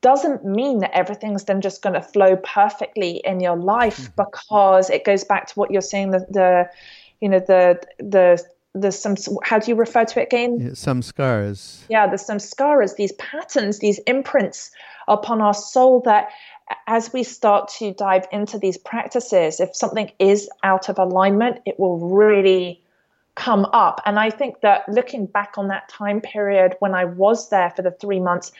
doesn't 0.00 0.44
mean 0.44 0.78
that 0.78 0.90
everything's 0.96 1.44
then 1.44 1.60
just 1.60 1.80
going 1.80 1.94
to 1.94 2.02
flow 2.02 2.36
perfectly 2.36 3.22
in 3.24 3.40
your 3.40 3.56
life 3.56 4.00
mm-hmm. 4.00 4.22
because 4.24 4.90
it 4.90 5.04
goes 5.04 5.24
back 5.24 5.46
to 5.46 5.54
what 5.54 5.70
you're 5.70 5.80
saying 5.80 6.10
the, 6.10 6.26
the 6.28 6.68
you 7.20 7.28
know 7.28 7.38
the 7.38 7.80
the 7.98 8.44
there's 8.74 8.98
some 8.98 9.16
how 9.42 9.58
do 9.58 9.70
you 9.70 9.74
refer 9.74 10.04
to 10.04 10.20
it 10.20 10.24
again 10.24 10.58
yeah, 10.60 11.00
scars. 11.00 11.84
yeah 11.88 12.06
there's 12.06 12.24
some 12.24 12.38
scars 12.38 12.94
these 12.94 13.12
patterns 13.12 13.78
these 13.80 13.98
imprints 14.06 14.70
upon 15.08 15.40
our 15.40 15.54
soul 15.54 16.00
that 16.00 16.30
as 16.86 17.12
we 17.12 17.22
start 17.22 17.68
to 17.68 17.92
dive 17.92 18.26
into 18.32 18.58
these 18.58 18.78
practices 18.78 19.60
if 19.60 19.74
something 19.76 20.10
is 20.18 20.48
out 20.62 20.88
of 20.88 20.98
alignment 20.98 21.60
it 21.66 21.78
will 21.78 21.98
really 21.98 22.80
come 23.34 23.66
up 23.72 24.00
and 24.06 24.18
i 24.18 24.30
think 24.30 24.60
that 24.62 24.88
looking 24.88 25.26
back 25.26 25.54
on 25.58 25.68
that 25.68 25.88
time 25.88 26.20
period 26.20 26.74
when 26.78 26.94
i 26.94 27.04
was 27.04 27.50
there 27.50 27.70
for 27.70 27.82
the 27.82 27.90
3 27.90 28.20
months 28.20 28.52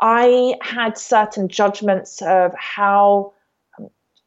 i 0.00 0.54
had 0.62 0.96
certain 0.96 1.48
judgments 1.48 2.22
of 2.22 2.54
how 2.54 3.32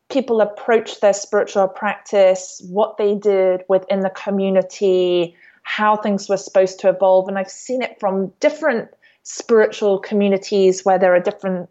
people 0.09 0.41
approach 0.41 0.99
their 0.99 1.13
spiritual 1.13 1.67
practice, 1.67 2.61
what 2.69 2.97
they 2.97 3.15
did 3.15 3.63
within 3.67 4.01
the 4.01 4.09
community, 4.09 5.35
how 5.63 5.95
things 5.95 6.29
were 6.29 6.37
supposed 6.37 6.79
to 6.79 6.89
evolve. 6.89 7.27
And 7.27 7.37
I've 7.37 7.49
seen 7.49 7.81
it 7.81 7.99
from 7.99 8.31
different 8.39 8.89
spiritual 9.23 9.99
communities 9.99 10.85
where 10.85 10.99
there 10.99 11.15
are 11.15 11.19
different 11.19 11.69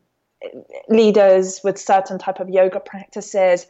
leaders 0.88 1.60
with 1.62 1.78
certain 1.78 2.18
type 2.18 2.40
of 2.40 2.48
yoga 2.50 2.80
practices. 2.80 3.66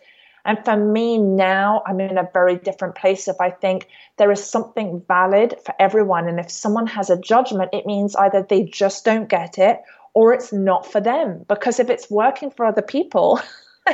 And 0.47 0.63
for 0.65 0.77
me 0.77 1.19
now, 1.19 1.83
I'm 1.87 2.01
in 2.01 2.19
a 2.19 2.29
very 2.33 2.57
different 2.57 2.95
place. 2.95 3.29
If 3.29 3.41
I 3.41 3.51
think 3.51 3.89
there 4.17 4.33
is 4.33 4.45
something 4.45 5.03
valid 5.07 5.55
for 5.65 5.75
everyone, 5.79 6.29
and 6.29 6.41
if 6.41 6.51
someone 6.51 6.87
has 6.87 7.11
a 7.11 7.21
judgment, 7.21 7.71
it 7.73 7.87
means 7.87 8.17
either 8.17 8.43
they 8.43 8.65
just 8.65 9.05
don't 9.05 9.29
get 9.29 9.59
it 9.59 9.81
or 10.15 10.33
it's 10.33 10.53
not 10.53 10.91
for 10.91 11.01
them. 11.01 11.45
Because 11.49 11.81
if 11.81 11.91
it's 11.91 12.11
working 12.11 12.51
for 12.51 12.67
other 12.67 12.83
people, 12.83 13.41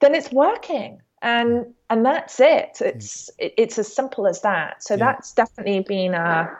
then 0.00 0.14
it's 0.14 0.30
working 0.32 1.00
and 1.22 1.66
and 1.90 2.04
that's 2.04 2.40
it 2.40 2.78
it's 2.80 3.30
mm. 3.40 3.52
it's 3.56 3.78
as 3.78 3.92
simple 3.92 4.26
as 4.26 4.42
that 4.42 4.82
so 4.82 4.94
yeah. 4.94 4.98
that's 4.98 5.32
definitely 5.32 5.80
been 5.80 6.14
a 6.14 6.50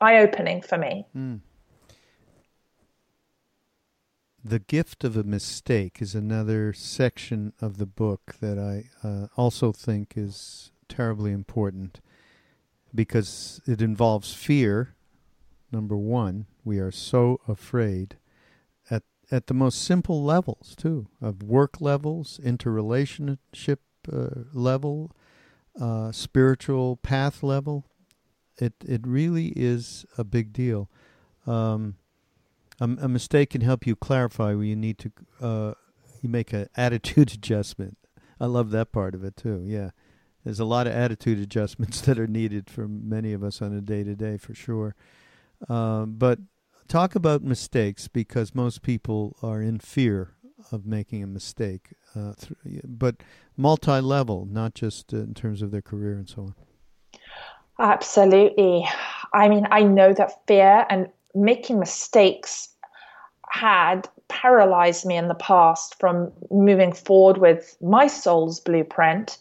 eye 0.00 0.18
opening 0.18 0.62
for 0.62 0.78
me 0.78 1.04
mm. 1.16 1.40
the 4.44 4.58
gift 4.58 5.04
of 5.04 5.16
a 5.16 5.24
mistake 5.24 5.98
is 6.00 6.14
another 6.14 6.72
section 6.72 7.52
of 7.60 7.78
the 7.78 7.86
book 7.86 8.36
that 8.40 8.58
i 8.58 9.06
uh, 9.06 9.26
also 9.36 9.72
think 9.72 10.14
is 10.16 10.70
terribly 10.88 11.32
important 11.32 12.00
because 12.94 13.60
it 13.66 13.82
involves 13.82 14.32
fear 14.32 14.94
number 15.72 15.96
one 15.96 16.46
we 16.64 16.78
are 16.78 16.92
so 16.92 17.40
afraid 17.48 18.16
at 19.30 19.46
the 19.46 19.54
most 19.54 19.82
simple 19.84 20.22
levels 20.22 20.74
too, 20.76 21.06
of 21.20 21.42
work 21.42 21.80
levels, 21.80 22.40
interrelationship 22.42 23.80
uh, 24.12 24.28
level, 24.52 25.12
uh, 25.80 26.12
spiritual 26.12 26.96
path 26.96 27.42
level. 27.42 27.86
It 28.58 28.74
it 28.84 29.06
really 29.06 29.52
is 29.56 30.04
a 30.18 30.24
big 30.24 30.52
deal. 30.52 30.90
Um, 31.46 31.96
a, 32.80 32.84
a, 32.84 33.08
mistake 33.08 33.50
can 33.50 33.62
help 33.62 33.86
you 33.86 33.96
clarify 33.96 34.54
where 34.54 34.64
you 34.64 34.76
need 34.76 34.98
to. 34.98 35.12
Uh, 35.40 35.74
you 36.20 36.28
make 36.28 36.52
an 36.52 36.68
attitude 36.76 37.32
adjustment. 37.32 37.96
I 38.38 38.46
love 38.46 38.70
that 38.70 38.92
part 38.92 39.14
of 39.14 39.24
it 39.24 39.36
too. 39.36 39.62
Yeah, 39.64 39.90
there's 40.44 40.60
a 40.60 40.64
lot 40.64 40.86
of 40.86 40.92
attitude 40.92 41.38
adjustments 41.38 42.00
that 42.02 42.18
are 42.18 42.26
needed 42.26 42.68
for 42.68 42.88
many 42.88 43.32
of 43.32 43.42
us 43.42 43.62
on 43.62 43.72
a 43.72 43.80
day 43.80 44.04
to 44.04 44.14
day, 44.14 44.36
for 44.36 44.54
sure. 44.54 44.94
Um, 45.68 46.14
but 46.16 46.38
talk 46.90 47.14
about 47.14 47.42
mistakes 47.42 48.08
because 48.08 48.54
most 48.54 48.82
people 48.82 49.36
are 49.42 49.62
in 49.62 49.78
fear 49.78 50.34
of 50.72 50.84
making 50.84 51.22
a 51.22 51.26
mistake, 51.26 51.94
uh, 52.14 52.34
th- 52.38 52.82
but 52.84 53.22
multi 53.56 54.00
level, 54.00 54.46
not 54.50 54.74
just 54.74 55.14
uh, 55.14 55.18
in 55.18 55.32
terms 55.32 55.62
of 55.62 55.70
their 55.70 55.82
career 55.82 56.14
and 56.14 56.28
so 56.28 56.42
on. 56.42 56.54
Absolutely. 57.78 58.86
I 59.32 59.48
mean, 59.48 59.66
I 59.70 59.84
know 59.84 60.12
that 60.12 60.46
fear 60.46 60.84
and 60.90 61.08
making 61.34 61.78
mistakes 61.78 62.68
had 63.48 64.08
paralyzed 64.28 65.06
me 65.06 65.16
in 65.16 65.28
the 65.28 65.34
past 65.34 65.98
from 65.98 66.32
moving 66.50 66.92
forward 66.92 67.38
with 67.38 67.76
my 67.80 68.06
soul's 68.06 68.60
blueprint. 68.60 69.38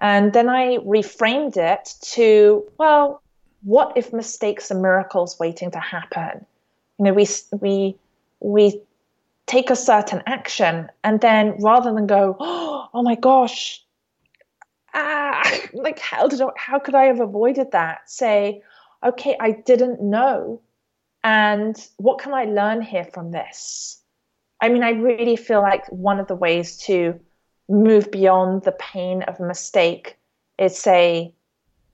And 0.00 0.32
then 0.32 0.48
I 0.48 0.76
reframed 0.78 1.56
it 1.56 1.94
to, 2.12 2.64
well, 2.78 3.22
what 3.62 3.92
if 3.96 4.12
mistakes 4.12 4.70
are 4.70 4.78
miracles 4.78 5.38
waiting 5.38 5.70
to 5.70 5.78
happen? 5.78 6.46
You 7.02 7.08
know 7.08 7.14
we 7.14 7.26
we 7.60 7.96
we 8.38 8.80
take 9.46 9.70
a 9.70 9.76
certain 9.76 10.22
action 10.26 10.88
and 11.02 11.20
then 11.20 11.56
rather 11.58 11.92
than 11.92 12.06
go 12.06 12.36
oh 12.38 13.02
my 13.02 13.16
gosh 13.16 13.82
ah 14.94 15.42
like 15.72 15.98
how 15.98 16.28
did 16.28 16.40
I, 16.40 16.46
how 16.56 16.78
could 16.78 16.94
i 16.94 17.04
have 17.06 17.20
avoided 17.20 17.72
that? 17.72 18.08
say 18.08 18.62
okay 19.04 19.36
i 19.40 19.50
didn't 19.50 20.00
know. 20.00 20.60
And 21.24 21.76
what 21.96 22.18
can 22.18 22.34
i 22.34 22.44
learn 22.44 22.82
here 22.82 23.04
from 23.04 23.32
this? 23.32 24.00
I 24.60 24.68
mean 24.68 24.84
i 24.84 24.90
really 24.90 25.36
feel 25.36 25.60
like 25.60 25.90
one 25.90 26.20
of 26.20 26.28
the 26.28 26.36
ways 26.36 26.76
to 26.86 27.18
move 27.68 28.12
beyond 28.12 28.62
the 28.62 28.72
pain 28.72 29.22
of 29.24 29.40
a 29.40 29.46
mistake 29.46 30.18
is 30.56 30.78
say 30.78 31.34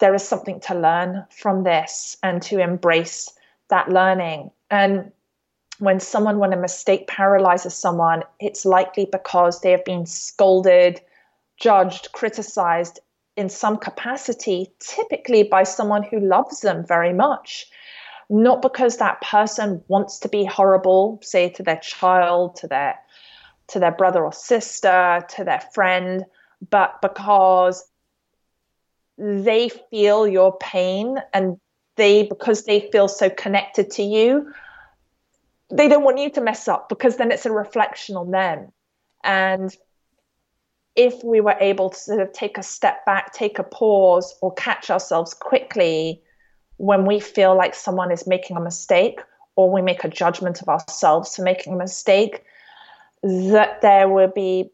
there 0.01 0.15
is 0.15 0.29
something 0.29 0.61
to 0.61 0.75
learn 0.75 1.25
from 1.31 1.63
this 1.63 2.19
and 2.23 2.43
to 2.43 2.59
embrace 2.59 3.33
that 3.71 3.89
learning 3.89 4.51
and 4.71 5.13
when 5.79 6.01
someone, 6.01 6.39
when 6.39 6.53
a 6.53 6.57
mistake 6.57 7.07
paralyzes 7.07 7.75
someone, 7.75 8.25
it's 8.41 8.65
likely 8.65 9.07
because 9.11 9.61
they 9.61 9.71
have 9.71 9.85
been 9.85 10.07
scolded, 10.07 11.01
judged, 11.57 12.11
criticized 12.13 12.99
in 13.37 13.49
some 13.49 13.77
capacity, 13.77 14.73
typically 14.81 15.45
by 15.45 15.63
someone 15.63 16.03
who 16.03 16.19
loves 16.19 16.61
them 16.61 16.85
very 16.85 17.13
much. 17.13 17.67
Not 18.29 18.61
because 18.61 18.97
that 18.97 19.21
person 19.23 19.83
wants 19.89 20.19
to 20.21 20.29
be 20.29 20.45
horrible, 20.45 21.21
say 21.23 21.49
to 21.51 21.63
their 21.63 21.79
child, 21.79 22.57
to 22.57 22.67
their 22.67 22.99
to 23.69 23.79
their 23.79 23.93
brother 23.93 24.25
or 24.25 24.33
sister, 24.33 25.25
to 25.29 25.45
their 25.45 25.61
friend, 25.75 26.25
but 26.71 27.01
because 27.03 27.85
they 29.19 29.69
feel 29.91 30.27
your 30.27 30.57
pain 30.59 31.19
and 31.35 31.61
they 31.99 32.23
because 32.23 32.65
they 32.65 32.89
feel 32.91 33.09
so 33.09 33.29
connected 33.29 33.91
to 33.91 34.03
you 34.03 34.51
they 35.71 35.89
don't 35.89 36.05
want 36.05 36.19
you 36.19 36.31
to 36.31 36.41
mess 36.41 36.67
up 36.67 36.89
because 36.89 37.17
then 37.17 37.31
it's 37.31 37.47
a 37.47 37.53
reflection 37.53 38.17
on 38.17 38.31
them. 38.31 38.73
And 39.23 39.75
if 40.97 41.23
we 41.23 41.41
were 41.41 41.57
able 41.61 41.91
to 41.91 41.99
sort 41.99 42.21
of 42.21 42.33
take 42.33 42.59
a 42.59 42.63
step 42.63 43.05
back 43.05 43.33
take 43.33 43.59
a 43.59 43.63
pause 43.63 44.35
or 44.41 44.53
catch 44.55 44.91
ourselves 44.91 45.35
quickly 45.35 46.21
when 46.79 47.07
we 47.07 47.21
feel 47.21 47.57
like 47.57 47.75
someone 47.75 48.11
is 48.11 48.27
making 48.27 48.57
a 48.57 48.61
mistake 48.61 49.21
or 49.55 49.71
we 49.71 49.83
make 49.83 50.05
a 50.05 50.09
judgment 50.09 50.61
of 50.63 50.69
ourselves 50.69 51.37
for 51.37 51.43
making 51.43 51.73
a 51.73 51.77
mistake 51.77 52.45
that 53.23 53.81
there 53.81 54.09
will 54.09 54.33
be 54.35 54.71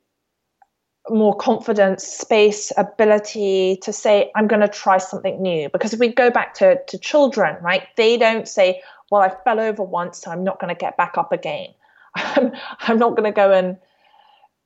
more 1.11 1.37
confidence, 1.37 2.05
space, 2.05 2.73
ability 2.77 3.79
to 3.83 3.93
say, 3.93 4.31
I'm 4.35 4.47
going 4.47 4.63
to 4.63 4.69
try 4.69 4.99
something 4.99 5.41
new. 5.41 5.69
Because 5.69 5.93
if 5.93 6.01
we 6.01 6.09
go 6.09 6.31
back 6.31 6.55
to, 6.55 6.83
to 6.87 6.99
children, 6.99 7.57
right, 7.63 7.87
they 7.97 8.17
don't 8.17 8.49
say, 8.49 8.83
Well, 9.11 9.21
I 9.21 9.35
fell 9.45 9.61
over 9.61 9.83
once, 9.83 10.21
so 10.23 10.31
I'm 10.31 10.45
not 10.45 10.61
going 10.61 10.75
to 10.75 10.79
get 10.79 10.97
back 10.97 11.19
up 11.19 11.33
again. 11.33 11.69
I'm, 12.15 12.53
I'm 12.81 12.99
not 12.99 13.11
going 13.11 13.25
to 13.25 13.33
go 13.33 13.53
and 13.53 13.77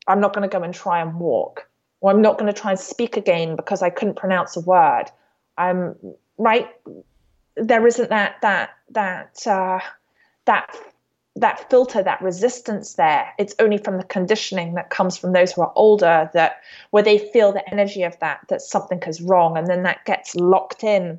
I'm 0.06 0.20
not 0.20 0.34
going 0.34 0.48
to 0.48 0.52
go 0.52 0.62
and 0.62 0.72
try 0.72 1.00
and 1.00 1.18
walk. 1.18 1.68
Or 2.00 2.12
I'm 2.12 2.22
not 2.22 2.38
going 2.38 2.52
to 2.52 2.58
try 2.58 2.70
and 2.70 2.80
speak 2.80 3.16
again 3.16 3.56
because 3.56 3.82
I 3.82 3.90
couldn't 3.90 4.14
pronounce 4.14 4.56
a 4.56 4.60
word. 4.60 5.06
I'm 5.56 5.96
right. 6.38 6.68
There 7.56 7.84
isn't 7.86 8.10
that 8.10 8.36
that 8.42 8.70
that 8.90 9.44
uh, 9.46 9.80
that 10.44 10.76
that 11.40 11.70
filter, 11.70 12.02
that 12.02 12.20
resistance 12.20 12.94
there, 12.94 13.32
it's 13.38 13.54
only 13.58 13.78
from 13.78 13.96
the 13.96 14.04
conditioning 14.04 14.74
that 14.74 14.90
comes 14.90 15.16
from 15.16 15.32
those 15.32 15.52
who 15.52 15.62
are 15.62 15.72
older 15.76 16.30
that 16.34 16.62
where 16.90 17.02
they 17.02 17.18
feel 17.18 17.52
the 17.52 17.68
energy 17.70 18.02
of 18.02 18.18
that, 18.18 18.40
that 18.48 18.60
something 18.60 19.02
is 19.06 19.20
wrong. 19.20 19.56
And 19.56 19.66
then 19.66 19.82
that 19.84 20.04
gets 20.04 20.34
locked 20.34 20.82
in 20.82 21.18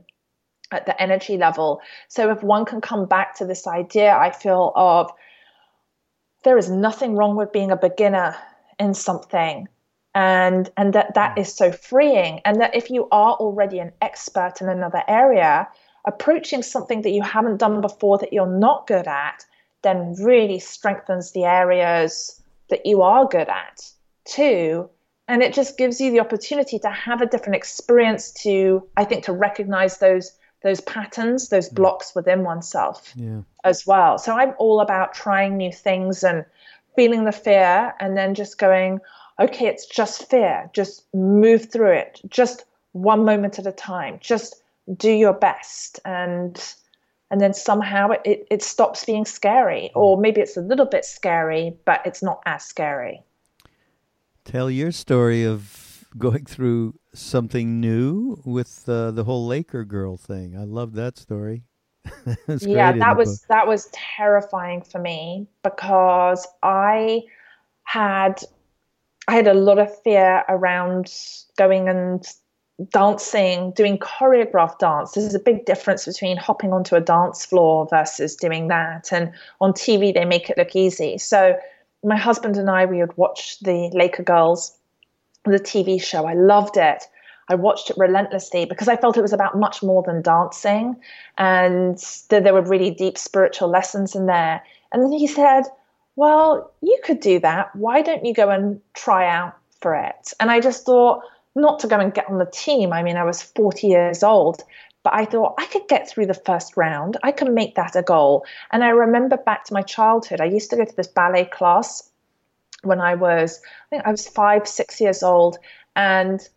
at 0.72 0.86
the 0.86 1.02
energy 1.02 1.38
level. 1.38 1.82
So 2.08 2.32
if 2.32 2.44
one 2.44 2.66
can 2.66 2.82
come 2.82 3.06
back 3.06 3.36
to 3.38 3.46
this 3.46 3.66
idea, 3.66 4.16
I 4.16 4.32
feel 4.32 4.72
of 4.76 5.12
there 6.44 6.58
is 6.58 6.70
nothing 6.70 7.16
wrong 7.16 7.36
with 7.36 7.52
being 7.52 7.72
a 7.72 7.78
beginner 7.78 8.36
in 8.78 8.94
something. 8.94 9.68
And 10.16 10.70
and 10.76 10.94
that 10.94 11.14
that 11.14 11.38
is 11.38 11.54
so 11.54 11.72
freeing. 11.72 12.42
And 12.44 12.60
that 12.62 12.76
if 12.76 12.90
you 12.90 13.08
are 13.12 13.34
already 13.36 13.80
an 13.80 13.94
expert 14.02 14.60
in 14.60 14.68
another 14.68 15.04
area, 15.08 15.68
approaching 16.06 16.64
something 16.64 17.04
that 17.04 17.12
you 17.12 17.22
haven't 17.22 17.58
done 17.58 17.82
before 17.82 18.18
that 18.18 18.34
you're 18.34 18.48
not 18.48 18.88
good 18.88 19.08
at 19.08 19.46
then 19.82 20.16
really 20.20 20.60
strengthens 20.60 21.32
the 21.32 21.46
areas 21.46 22.42
that 22.70 22.86
you 22.86 23.02
are 23.02 23.28
good 23.28 23.50
at 23.50 23.92
too. 24.26 24.90
And 25.28 25.44
it 25.44 25.54
just 25.54 25.78
gives 25.78 26.02
you 26.02 26.12
the 26.12 26.20
opportunity 26.20 26.80
to 26.80 26.90
have 26.90 27.22
a 27.22 27.28
different 27.28 27.56
experience 27.56 28.32
to, 28.44 28.88
I 28.98 29.06
think, 29.06 29.26
to 29.26 29.34
recognize 29.34 29.98
those 29.98 30.32
those 30.62 30.82
patterns, 30.82 31.50
those 31.50 31.70
mm. 31.70 31.76
blocks 31.76 32.14
within 32.14 32.44
oneself 32.44 33.14
yeah. 33.16 33.42
as 33.64 33.88
well. 33.88 34.18
So 34.18 34.36
I'm 34.36 34.54
all 34.58 34.82
about 34.82 35.14
trying 35.14 35.56
new 35.56 35.72
things 35.72 36.24
and 36.24 36.44
feeling 36.96 37.24
the 37.24 37.32
fear 37.32 37.94
and 38.00 38.18
then 38.18 38.36
just 38.36 38.58
going, 38.58 39.00
okay, 39.40 39.68
it's 39.68 39.86
just 39.86 40.30
fear. 40.30 40.70
Just 40.74 41.06
move 41.14 41.72
through 41.72 41.94
it. 41.94 42.20
Just 42.28 42.66
one 42.92 43.24
moment 43.24 43.58
at 43.58 43.68
a 43.68 43.72
time. 43.72 44.18
Just 44.20 44.62
do 44.98 45.12
your 45.12 45.34
best. 45.34 46.00
And 46.04 46.62
and 47.32 47.40
then 47.40 47.54
somehow 47.54 48.10
it, 48.12 48.22
it, 48.26 48.48
it 48.50 48.64
stops 48.64 49.06
being 49.06 49.26
scary. 49.26 49.92
Or 49.96 50.18
maybe 50.18 50.42
it's 50.42 50.58
a 50.58 50.62
little 50.62 50.86
bit 50.86 51.06
scary, 51.06 51.78
but 51.86 52.02
it's 52.06 52.24
not 52.24 52.42
as 52.46 52.64
scary. 52.64 53.22
Tell 54.46 54.70
your 54.70 54.92
story 54.92 55.44
of 55.44 56.06
going 56.18 56.46
through 56.46 56.96
something 57.14 57.80
new 57.80 58.42
with 58.46 58.88
uh, 58.88 59.12
the 59.12 59.24
whole 59.24 59.46
Laker 59.46 59.86
girl 59.86 60.18
thing. 60.18 60.58
I 60.58 60.64
love 60.64 60.94
that 60.94 61.18
story. 61.18 61.64
yeah, 62.62 62.94
that 62.94 63.18
was 63.18 63.40
book. 63.40 63.48
that 63.50 63.68
was 63.68 63.90
terrifying 63.92 64.82
for 64.82 65.00
me 65.00 65.48
because 65.64 66.48
I 66.64 67.24
had 67.84 68.42
I 69.28 69.36
had 69.36 69.48
a 69.48 69.54
lot 69.54 69.78
of 69.78 69.92
fear 70.02 70.44
around 70.50 71.14
going 71.58 71.88
and 71.88 72.26
dancing, 72.92 73.72
doing 73.72 73.98
choreographed 73.98 74.80
dance. 74.80 75.12
There's 75.12 75.36
a 75.36 75.40
big 75.40 75.66
difference 75.66 76.06
between 76.06 76.38
hopping 76.38 76.72
onto 76.72 76.96
a 76.96 77.02
dance 77.02 77.46
floor 77.46 77.88
versus 77.90 78.36
doing 78.36 78.68
that. 78.70 79.12
And 79.12 79.32
on 79.60 79.74
TV, 79.74 80.14
they 80.14 80.26
make 80.26 80.50
it 80.50 80.58
look 80.58 80.76
easy. 80.76 81.18
So 81.18 81.58
my 82.04 82.16
husband 82.16 82.58
and 82.58 82.70
I, 82.70 82.86
we 82.86 83.00
would 83.00 83.16
watch 83.18 83.60
the 83.60 83.90
Laker 83.94 84.24
Girls, 84.24 84.78
the 85.46 85.60
TV 85.60 86.02
show. 86.02 86.26
I 86.26 86.34
loved 86.34 86.78
it. 86.78 87.04
I 87.50 87.56
watched 87.56 87.90
it 87.90 87.98
relentlessly 87.98 88.66
because 88.66 88.88
I 88.88 88.96
felt 88.96 89.18
it 89.18 89.22
was 89.22 89.34
about 89.34 89.58
much 89.58 89.82
more 89.82 90.04
than 90.04 90.22
dancing 90.22 90.96
and 91.38 91.98
that 92.30 92.44
there 92.44 92.54
were 92.54 92.62
really 92.62 92.92
deep 92.92 93.18
spiritual 93.18 93.70
lessons 93.70 94.16
in 94.16 94.28
there. 94.28 94.62
And 94.94 95.04
then 95.04 95.12
he 95.12 95.26
said, 95.26 95.64
well, 96.16 96.72
you 96.82 96.98
could 97.04 97.20
do 97.20 97.40
that. 97.40 97.76
Why 97.76 98.02
don't 98.02 98.24
you 98.24 98.34
go 98.34 98.50
and 98.50 98.80
try 98.94 99.28
out 99.28 99.58
for 99.82 99.96
it? 99.96 100.34
And 100.40 100.52
I 100.52 100.60
just 100.60 100.86
thought, 100.86 101.24
not 101.62 101.80
to 101.80 101.88
go 101.88 102.00
and 102.00 102.14
get 102.14 102.30
on 102.30 102.38
the 102.38 102.46
team. 102.46 102.94
I 102.94 103.04
mean, 103.04 103.18
I 103.18 103.24
was 103.24 103.42
40 103.42 103.88
years 103.88 104.24
old, 104.24 104.64
but 105.04 105.14
I 105.14 105.26
thought 105.26 105.56
I 105.58 105.66
could 105.68 105.88
get 105.88 106.10
through 106.10 106.28
the 106.28 106.34
first 106.34 106.76
round. 106.76 107.18
I 107.24 107.32
can 107.32 107.54
make 107.54 107.76
that 107.76 107.96
a 107.96 108.02
goal. 108.02 108.46
And 108.72 108.84
I 108.84 108.90
remember 108.90 109.38
back 109.38 109.66
to 109.66 109.74
my 109.74 109.82
childhood, 109.82 110.42
I 110.42 110.46
used 110.46 110.70
to 110.72 110.78
go 110.78 110.86
to 110.86 110.96
this 110.96 111.08
ballet 111.08 111.46
class 111.46 112.10
when 112.84 113.02
I 113.02 113.16
was, 113.16 113.62
I 113.64 113.90
think 113.90 114.06
I 114.06 114.12
was 114.12 114.28
five, 114.28 114.68
six 114.68 115.00
years 115.02 115.24
old. 115.24 115.58
And 115.96 116.48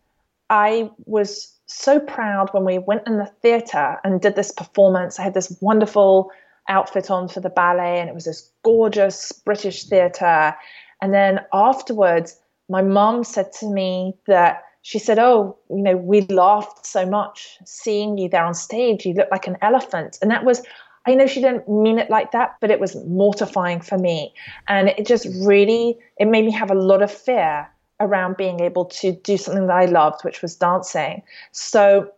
I 0.49 0.89
was 1.05 1.53
so 1.65 1.99
proud 1.99 2.53
when 2.53 2.65
we 2.65 2.77
went 2.77 3.07
in 3.07 3.17
the 3.17 3.31
theater 3.41 3.97
and 4.03 4.21
did 4.21 4.35
this 4.35 4.51
performance. 4.51 5.19
I 5.19 5.23
had 5.23 5.33
this 5.33 5.55
wonderful 5.61 6.31
outfit 6.69 7.09
on 7.09 7.27
for 7.27 7.39
the 7.39 7.49
ballet, 7.49 7.99
and 7.99 8.09
it 8.09 8.15
was 8.15 8.25
this 8.25 8.49
gorgeous 8.63 9.31
British 9.31 9.85
theatre. 9.85 10.55
And 11.01 11.13
then 11.13 11.41
afterwards, 11.51 12.39
my 12.69 12.81
mom 12.81 13.23
said 13.23 13.51
to 13.53 13.67
me 13.67 14.15
that 14.27 14.63
she 14.83 14.99
said, 14.99 15.17
Oh, 15.17 15.57
you 15.69 15.81
know, 15.81 15.95
we 15.95 16.21
laughed 16.21 16.85
so 16.85 17.05
much 17.05 17.57
seeing 17.65 18.17
you 18.17 18.29
there 18.29 18.45
on 18.45 18.53
stage. 18.53 19.05
You 19.05 19.13
look 19.13 19.29
like 19.31 19.47
an 19.47 19.57
elephant. 19.61 20.19
And 20.21 20.29
that 20.29 20.43
was, 20.43 20.61
I 21.07 21.15
know 21.15 21.25
she 21.25 21.41
didn't 21.41 21.67
mean 21.69 21.97
it 21.97 22.09
like 22.09 22.31
that, 22.31 22.57
but 22.59 22.69
it 22.69 22.81
was 22.81 22.95
mortifying 23.05 23.79
for 23.79 23.97
me. 23.97 24.33
And 24.67 24.89
it 24.89 25.07
just 25.07 25.25
really, 25.45 25.97
it 26.17 26.27
made 26.27 26.45
me 26.45 26.51
have 26.51 26.69
a 26.69 26.75
lot 26.75 27.01
of 27.01 27.11
fear 27.11 27.67
around 28.01 28.35
being 28.35 28.59
able 28.59 28.83
to 28.85 29.13
do 29.13 29.37
something 29.37 29.67
that 29.67 29.75
I 29.75 29.85
loved, 29.85 30.23
which 30.23 30.41
was 30.41 30.55
dancing. 30.55 31.23
So 31.53 32.11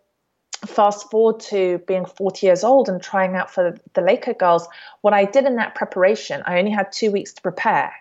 fast 0.65 1.09
forward 1.09 1.39
to 1.39 1.79
being 1.87 2.05
40 2.05 2.45
years 2.45 2.63
old 2.63 2.89
and 2.89 3.01
trying 3.01 3.35
out 3.35 3.51
for 3.51 3.77
the 3.93 4.01
Laker 4.01 4.33
girls, 4.33 4.67
what 5.01 5.13
I 5.13 5.25
did 5.25 5.45
in 5.45 5.55
that 5.57 5.75
preparation, 5.75 6.43
I 6.45 6.59
only 6.59 6.71
had 6.71 6.91
two 6.91 7.11
weeks 7.11 7.33
to 7.33 7.41
prepare. 7.41 7.93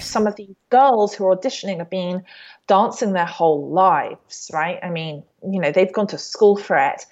some 0.00 0.26
of 0.26 0.36
the 0.36 0.48
girls 0.70 1.14
who 1.14 1.26
are 1.26 1.36
auditioning 1.36 1.78
have 1.78 1.90
been 1.90 2.24
dancing 2.66 3.12
their 3.12 3.26
whole 3.26 3.68
lives, 3.70 4.50
right? 4.52 4.78
I 4.82 4.90
mean, 4.90 5.22
you 5.42 5.60
know, 5.60 5.72
they've 5.72 5.92
gone 5.92 6.06
to 6.08 6.18
school 6.18 6.56
for 6.56 6.76
it. 6.76 7.04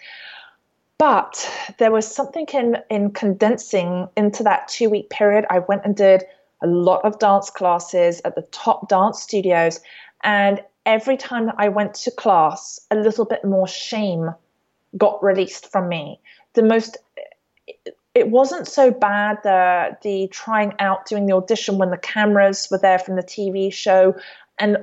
But 0.98 1.50
there 1.78 1.90
was 1.90 2.06
something 2.06 2.46
in, 2.52 2.76
in 2.90 3.12
condensing 3.12 4.08
into 4.16 4.42
that 4.42 4.68
two 4.68 4.90
week 4.90 5.08
period. 5.08 5.46
I 5.48 5.60
went 5.60 5.84
and 5.84 5.96
did 5.96 6.24
a 6.62 6.66
lot 6.66 7.04
of 7.04 7.18
dance 7.18 7.48
classes 7.48 8.20
at 8.24 8.34
the 8.34 8.42
top 8.52 8.88
dance 8.88 9.22
studios. 9.22 9.80
And 10.22 10.62
every 10.84 11.16
time 11.16 11.46
that 11.46 11.54
I 11.58 11.68
went 11.68 11.94
to 11.94 12.10
class, 12.10 12.78
a 12.90 12.96
little 12.96 13.24
bit 13.24 13.44
more 13.44 13.66
shame 13.66 14.30
got 14.96 15.22
released 15.22 15.70
from 15.70 15.88
me. 15.88 16.20
The 16.54 16.62
most 16.62 16.98
it 18.14 18.28
wasn't 18.28 18.66
so 18.66 18.90
bad 18.90 19.38
the 19.42 19.96
the 20.02 20.28
trying 20.28 20.74
out 20.78 21.06
doing 21.06 21.26
the 21.26 21.34
audition 21.34 21.78
when 21.78 21.90
the 21.90 21.98
cameras 21.98 22.68
were 22.70 22.78
there 22.78 22.98
from 22.98 23.16
the 23.16 23.22
TV 23.22 23.72
show 23.72 24.14
and 24.58 24.78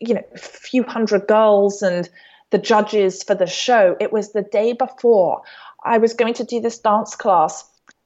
you 0.00 0.14
know 0.14 0.22
a 0.34 0.38
few 0.38 0.82
hundred 0.82 1.26
girls 1.26 1.82
and 1.82 2.08
the 2.50 2.58
judges 2.58 3.22
for 3.22 3.34
the 3.34 3.46
show 3.46 3.96
it 4.00 4.12
was 4.12 4.32
the 4.32 4.42
day 4.42 4.72
before 4.72 5.42
I 5.84 5.98
was 5.98 6.14
going 6.14 6.34
to 6.34 6.44
do 6.44 6.60
this 6.60 6.78
dance 6.78 7.16
class 7.16 7.64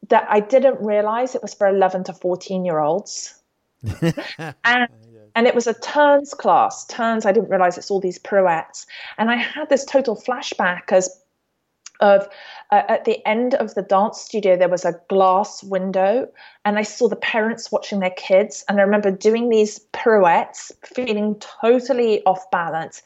that 0.09 0.27
I 0.31 0.41
didn't 0.41 0.81
realize 0.81 1.35
it 1.35 1.43
was 1.43 1.55
for 1.55 1.67
11 1.67 2.05
to 2.05 2.13
14 2.13 2.65
year 2.65 2.79
olds 2.79 3.35
and 4.65 4.89
and 5.37 5.47
it 5.47 5.55
was 5.55 5.67
a 5.67 5.75
turns 5.75 6.33
class. 6.33 6.87
Turns, 6.87 7.27
I 7.27 7.31
didn't 7.31 7.51
realize 7.51 7.77
it's 7.77 7.91
all 7.91 8.01
these 8.01 8.19
pirouettes. 8.19 8.87
And 9.19 9.31
I 9.31 9.37
had 9.37 9.69
this 9.69 9.85
total 9.85 10.17
flashback 10.17 10.91
as 10.91 11.23
of 12.01 12.29
uh, 12.73 12.83
at 12.89 13.05
the 13.05 13.27
end 13.27 13.55
of 13.55 13.75
the 13.75 13.81
dance 13.81 14.21
studio 14.21 14.55
there 14.55 14.69
was 14.69 14.85
a 14.85 15.01
glass 15.09 15.63
window 15.65 16.29
and 16.67 16.79
i 16.79 16.83
saw 16.83 17.09
the 17.09 17.17
parents 17.17 17.73
watching 17.73 18.01
their 18.01 18.11
kids 18.11 18.65
and 18.69 18.79
i 18.79 18.83
remember 18.83 19.11
doing 19.11 19.49
these 19.49 19.79
pirouettes 19.95 20.71
feeling 20.85 21.35
totally 21.63 22.23
off 22.27 22.51
balance 22.51 23.03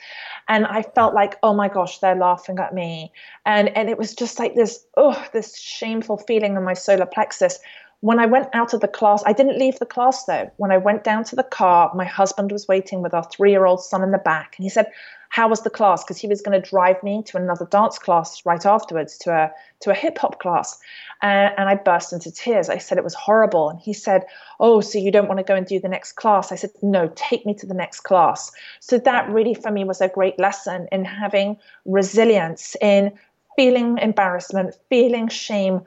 and 0.49 0.67
i 0.67 0.83
felt 0.83 1.15
like 1.15 1.39
oh 1.45 1.55
my 1.55 1.69
gosh 1.69 2.01
they're 2.01 2.17
laughing 2.17 2.59
at 2.59 2.75
me 2.75 3.13
and 3.47 3.69
and 3.77 3.89
it 3.89 3.97
was 3.97 4.13
just 4.13 4.41
like 4.41 4.57
this 4.57 4.85
oh 4.97 5.25
this 5.33 5.57
shameful 5.57 6.17
feeling 6.17 6.57
in 6.57 6.65
my 6.65 6.75
solar 6.75 7.07
plexus 7.07 7.61
when 8.01 8.19
I 8.19 8.27
went 8.27 8.49
out 8.55 8.73
of 8.73 8.81
the 8.81 8.89
class, 8.89 9.23
I 9.27 9.35
didn't 9.35 9.59
leave 9.59 9.79
the 9.79 9.87
class 9.87 10.25
though. 10.25 10.51
When 10.57 10.73
I 10.73 10.79
went 10.79 11.05
down 11.05 11.25
to 11.25 11.37
the 11.37 11.43
car, 11.43 11.93
my 11.95 12.05
husband 12.05 12.51
was 12.51 12.67
waiting 12.67 13.03
with 13.03 13.13
our 13.13 13.25
three 13.25 13.51
year 13.51 13.67
old 13.67 13.83
son 13.83 14.03
in 14.03 14.11
the 14.11 14.19
back. 14.19 14.55
And 14.57 14.65
he 14.65 14.71
said, 14.71 14.91
How 15.29 15.49
was 15.49 15.63
the 15.63 15.71
class? 15.71 16.03
Because 16.03 16.17
he 16.17 16.27
was 16.27 16.41
going 16.41 16.61
to 16.61 16.71
drive 16.71 17.03
me 17.03 17.23
to 17.25 17.37
another 17.37 17.67
dance 17.67 17.99
class 17.99 18.41
right 18.47 18.65
afterwards, 18.65 19.19
to 19.19 19.33
a, 19.33 19.51
to 19.81 19.91
a 19.91 19.95
hip 19.95 20.17
hop 20.17 20.41
class. 20.41 20.79
And, 21.21 21.53
and 21.59 21.69
I 21.69 21.75
burst 21.75 22.15
into 22.15 22.33
tears. 22.33 22.71
I 22.71 22.79
said, 22.79 22.97
It 22.97 23.05
was 23.05 23.15
horrible. 23.15 23.69
And 23.69 23.79
he 23.79 23.93
said, 23.93 24.25
Oh, 24.61 24.81
so 24.81 24.99
you 24.99 25.13
don't 25.13 25.29
want 25.29 25.39
to 25.39 25.45
go 25.45 25.55
and 25.55 25.67
do 25.67 25.79
the 25.79 25.89
next 25.89 26.13
class? 26.13 26.53
I 26.53 26.57
said, 26.57 26.71
No, 26.81 27.13
take 27.17 27.45
me 27.45 27.53
to 27.55 27.67
the 27.67 27.75
next 27.75 28.01
class. 28.01 28.51
So 28.81 28.97
that 28.99 29.29
really 29.29 29.53
for 29.53 29.71
me 29.71 29.85
was 29.85 30.01
a 30.01 30.09
great 30.09 30.39
lesson 30.39 30.89
in 30.91 31.05
having 31.05 31.59
resilience, 31.85 32.77
in 32.81 33.13
feeling 33.57 33.99
embarrassment, 33.99 34.75
feeling 34.89 35.29
shame, 35.29 35.83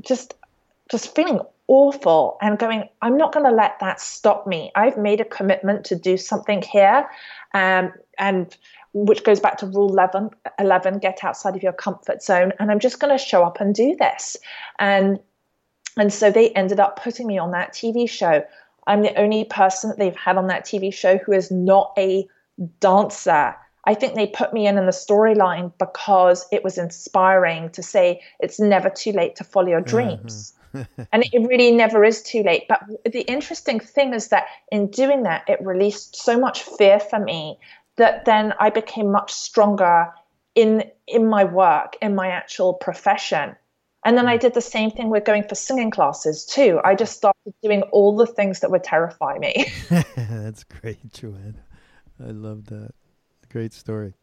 just 0.00 0.34
just 0.90 1.14
feeling 1.14 1.40
awful 1.68 2.36
and 2.42 2.58
going, 2.58 2.88
I'm 3.00 3.16
not 3.16 3.32
going 3.32 3.46
to 3.46 3.52
let 3.52 3.78
that 3.78 4.00
stop 4.00 4.46
me. 4.46 4.72
I've 4.74 4.98
made 4.98 5.20
a 5.20 5.24
commitment 5.24 5.84
to 5.86 5.96
do 5.96 6.16
something 6.16 6.62
here. 6.62 7.08
Um, 7.54 7.92
and 8.18 8.56
which 8.92 9.22
goes 9.22 9.38
back 9.38 9.56
to 9.58 9.66
rule 9.66 9.88
11, 9.88 10.30
11 10.58 10.98
get 10.98 11.22
outside 11.22 11.54
of 11.54 11.62
your 11.62 11.72
comfort 11.72 12.24
zone. 12.24 12.52
And 12.58 12.72
I'm 12.72 12.80
just 12.80 12.98
going 12.98 13.16
to 13.16 13.24
show 13.24 13.44
up 13.44 13.60
and 13.60 13.72
do 13.72 13.94
this. 13.96 14.36
And, 14.80 15.20
and 15.96 16.12
so 16.12 16.32
they 16.32 16.50
ended 16.50 16.80
up 16.80 17.00
putting 17.00 17.28
me 17.28 17.38
on 17.38 17.52
that 17.52 17.72
TV 17.72 18.10
show. 18.10 18.44
I'm 18.88 19.02
the 19.02 19.16
only 19.16 19.44
person 19.44 19.90
that 19.90 19.98
they've 19.98 20.16
had 20.16 20.36
on 20.36 20.48
that 20.48 20.64
TV 20.64 20.92
show 20.92 21.18
who 21.18 21.32
is 21.32 21.52
not 21.52 21.92
a 21.96 22.26
dancer. 22.80 23.54
I 23.84 23.94
think 23.94 24.14
they 24.14 24.26
put 24.26 24.52
me 24.52 24.66
in 24.66 24.76
in 24.76 24.86
the 24.86 24.92
storyline 24.92 25.72
because 25.78 26.46
it 26.50 26.64
was 26.64 26.78
inspiring 26.78 27.70
to 27.70 27.82
say 27.82 28.20
it's 28.40 28.58
never 28.58 28.90
too 28.90 29.12
late 29.12 29.36
to 29.36 29.44
follow 29.44 29.68
your 29.68 29.80
dreams. 29.80 30.54
And 30.74 31.24
it 31.32 31.48
really 31.48 31.72
never 31.72 32.04
is 32.04 32.22
too 32.22 32.42
late. 32.42 32.66
But 32.68 32.82
the 33.04 33.22
interesting 33.22 33.80
thing 33.80 34.14
is 34.14 34.28
that 34.28 34.46
in 34.70 34.88
doing 34.88 35.24
that, 35.24 35.48
it 35.48 35.64
released 35.64 36.16
so 36.16 36.38
much 36.38 36.62
fear 36.62 37.00
for 37.00 37.18
me 37.18 37.58
that 37.96 38.24
then 38.24 38.54
I 38.58 38.70
became 38.70 39.10
much 39.10 39.32
stronger 39.32 40.12
in 40.54 40.84
in 41.06 41.26
my 41.26 41.44
work, 41.44 41.96
in 42.00 42.14
my 42.14 42.28
actual 42.28 42.74
profession. 42.74 43.56
And 44.04 44.16
then 44.16 44.26
I 44.26 44.38
did 44.38 44.54
the 44.54 44.62
same 44.62 44.90
thing 44.90 45.10
with 45.10 45.24
going 45.24 45.46
for 45.46 45.54
singing 45.54 45.90
classes 45.90 46.46
too. 46.46 46.80
I 46.84 46.94
just 46.94 47.16
started 47.16 47.52
doing 47.62 47.82
all 47.92 48.16
the 48.16 48.26
things 48.26 48.60
that 48.60 48.70
would 48.70 48.82
terrify 48.82 49.36
me. 49.38 49.66
That's 50.16 50.64
great, 50.64 51.12
Joanne. 51.12 51.60
I 52.18 52.30
love 52.30 52.66
that. 52.66 52.94
Great 53.50 53.74
story. 53.74 54.14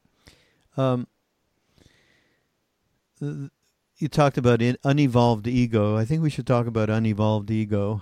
Um, 0.77 1.07
you 3.97 4.07
talked 4.07 4.37
about 4.37 4.61
in, 4.61 4.77
unevolved 4.83 5.47
ego. 5.47 5.97
I 5.97 6.05
think 6.05 6.21
we 6.21 6.29
should 6.29 6.47
talk 6.47 6.67
about 6.67 6.89
unevolved 6.89 7.49
ego, 7.49 8.01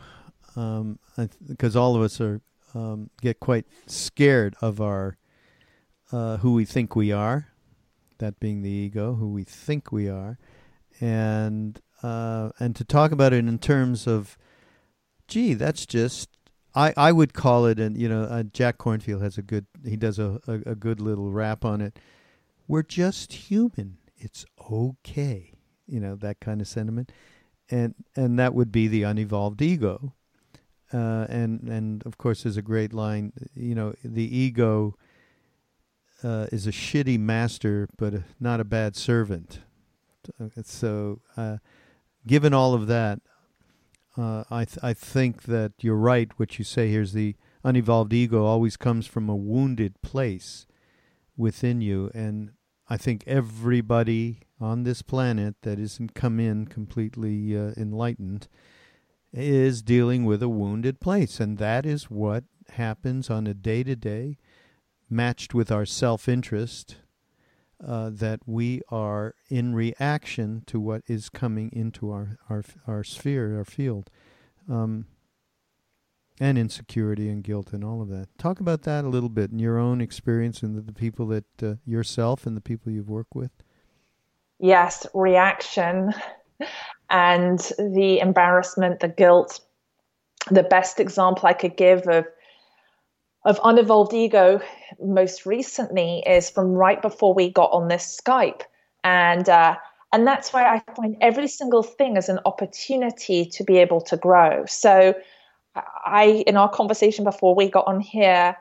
um, 0.55 0.99
because 1.47 1.75
all 1.75 1.95
of 1.95 2.01
us 2.01 2.19
are 2.19 2.41
um, 2.73 3.09
get 3.21 3.39
quite 3.39 3.65
scared 3.87 4.55
of 4.61 4.81
our 4.81 5.17
uh, 6.11 6.37
who 6.37 6.53
we 6.53 6.65
think 6.65 6.95
we 6.95 7.11
are, 7.11 7.47
that 8.17 8.39
being 8.39 8.61
the 8.61 8.69
ego, 8.69 9.15
who 9.15 9.29
we 9.31 9.43
think 9.43 9.91
we 9.91 10.09
are, 10.09 10.37
and 10.99 11.79
uh, 12.03 12.49
and 12.59 12.75
to 12.75 12.83
talk 12.83 13.11
about 13.11 13.33
it 13.33 13.39
in 13.39 13.57
terms 13.57 14.07
of, 14.07 14.37
gee, 15.27 15.53
that's 15.53 15.85
just. 15.85 16.29
I, 16.77 16.93
I 16.97 17.13
would 17.13 17.33
call 17.33 17.67
it, 17.67 17.79
and 17.79 17.97
you 17.97 18.09
know, 18.09 18.23
uh, 18.23 18.43
Jack 18.43 18.77
Kornfield 18.77 19.21
has 19.21 19.37
a 19.37 19.41
good. 19.41 19.65
He 19.85 19.95
does 19.95 20.19
a, 20.19 20.41
a, 20.45 20.71
a 20.71 20.75
good 20.75 20.99
little 20.99 21.31
rap 21.31 21.63
on 21.63 21.79
it. 21.79 21.97
We're 22.67 22.83
just 22.83 23.31
human. 23.31 23.97
It's 24.17 24.45
okay, 24.69 25.54
you 25.88 25.99
know 25.99 26.15
that 26.15 26.39
kind 26.39 26.61
of 26.61 26.67
sentiment, 26.67 27.11
and 27.69 27.95
and 28.15 28.38
that 28.39 28.53
would 28.53 28.71
be 28.71 28.88
the 28.88 29.03
unevolved 29.03 29.61
ego, 29.61 30.13
uh, 30.93 31.25
and 31.29 31.67
and 31.69 32.05
of 32.05 32.17
course 32.17 32.43
there's 32.43 32.57
a 32.57 32.61
great 32.61 32.93
line. 32.93 33.33
You 33.55 33.75
know, 33.75 33.93
the 34.03 34.38
ego 34.38 34.95
uh, 36.23 36.47
is 36.51 36.67
a 36.67 36.71
shitty 36.71 37.19
master, 37.19 37.88
but 37.97 38.13
a, 38.13 38.23
not 38.39 38.59
a 38.59 38.65
bad 38.65 38.95
servant. 38.95 39.59
Uh, 40.39 40.47
so, 40.63 41.21
uh, 41.38 41.57
given 42.25 42.53
all 42.53 42.73
of 42.73 42.88
that, 42.88 43.19
uh, 44.17 44.43
I 44.49 44.65
th- 44.65 44.79
I 44.81 44.93
think 44.93 45.43
that 45.43 45.73
you're 45.81 45.95
right. 45.95 46.31
What 46.38 46.57
you 46.57 46.65
say 46.65 46.89
here 46.89 47.01
is 47.01 47.13
the 47.13 47.36
unevolved 47.63 48.13
ego 48.13 48.45
always 48.45 48.77
comes 48.77 49.05
from 49.05 49.29
a 49.29 49.36
wounded 49.36 50.01
place 50.01 50.65
within 51.38 51.81
you, 51.81 52.09
and 52.13 52.51
I 52.88 52.97
think 52.97 53.23
everybody 53.27 54.39
on 54.59 54.83
this 54.83 55.01
planet 55.01 55.55
that 55.61 55.79
isn't 55.79 56.13
come 56.13 56.39
in 56.39 56.65
completely 56.65 57.57
uh, 57.57 57.71
enlightened 57.77 58.47
is 59.33 59.81
dealing 59.81 60.23
with 60.23 60.41
a 60.41 60.49
wounded 60.49 61.01
place, 61.01 61.39
and 61.39 61.57
that 61.57 61.85
is 61.85 62.09
what 62.09 62.45
happens 62.69 63.29
on 63.29 63.47
a 63.47 63.53
day 63.53 63.83
to 63.83 63.95
day 63.95 64.37
matched 65.09 65.53
with 65.53 65.71
our 65.71 65.85
self 65.85 66.27
interest, 66.29 66.97
uh, 67.85 68.09
that 68.11 68.39
we 68.45 68.81
are 68.89 69.35
in 69.49 69.75
reaction 69.75 70.63
to 70.65 70.79
what 70.79 71.01
is 71.07 71.29
coming 71.29 71.69
into 71.73 72.09
our, 72.11 72.37
our, 72.49 72.63
our 72.87 73.03
sphere, 73.03 73.57
our 73.57 73.65
field. 73.65 74.09
Um, 74.69 75.05
and 76.39 76.57
insecurity 76.57 77.29
and 77.29 77.43
guilt 77.43 77.71
and 77.71 77.81
all 77.81 78.01
of 78.01 78.09
that. 78.09 78.27
Talk 78.37 78.59
about 78.59 78.81
that 78.81 79.05
a 79.05 79.09
little 79.09 79.29
bit 79.29 79.51
in 79.51 79.59
your 79.59 79.77
own 79.77 80.01
experience 80.01 80.61
and 80.63 80.75
the, 80.75 80.81
the 80.81 80.91
people 80.91 81.27
that 81.27 81.45
uh, 81.63 81.75
yourself 81.85 82.45
and 82.45 82.57
the 82.57 82.61
people 82.61 82.91
you've 82.91 83.09
worked 83.09 83.35
with. 83.35 83.51
Yes, 84.59 85.05
reaction 85.13 86.13
and 87.09 87.59
the 87.77 88.19
embarrassment, 88.19 88.99
the 88.99 89.07
guilt. 89.07 89.59
The 90.51 90.63
best 90.63 90.99
example 90.99 91.47
I 91.47 91.53
could 91.53 91.75
give 91.75 92.07
of 92.07 92.25
of 93.45 93.59
unevolved 93.63 94.13
ego 94.13 94.59
most 94.99 95.45
recently 95.45 96.23
is 96.25 96.49
from 96.49 96.73
right 96.73 97.01
before 97.01 97.33
we 97.33 97.51
got 97.51 97.71
on 97.71 97.87
this 97.87 98.19
Skype. 98.19 98.61
And 99.03 99.47
uh, 99.47 99.75
and 100.11 100.25
that's 100.25 100.53
why 100.53 100.63
I 100.65 100.81
find 100.93 101.17
every 101.21 101.47
single 101.47 101.83
thing 101.83 102.17
as 102.17 102.29
an 102.29 102.39
opportunity 102.45 103.45
to 103.45 103.63
be 103.63 103.77
able 103.77 104.01
to 104.01 104.17
grow. 104.17 104.65
So 104.65 105.13
I 105.75 106.43
in 106.47 106.57
our 106.57 106.69
conversation 106.69 107.23
before 107.23 107.53
we 107.53 107.69
got 107.69 107.87
on 107.87 107.99
here 107.99 108.55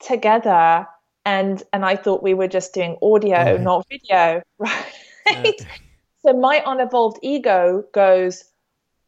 together 0.00 0.86
and 1.24 1.62
and 1.72 1.84
I 1.84 1.96
thought 1.96 2.22
we 2.22 2.34
were 2.34 2.48
just 2.48 2.74
doing 2.74 2.96
audio, 3.02 3.56
not 3.56 3.86
video, 3.88 4.42
right? 4.58 4.84
So 6.22 6.32
my 6.32 6.62
unevolved 6.66 7.18
ego 7.22 7.84
goes, 7.92 8.44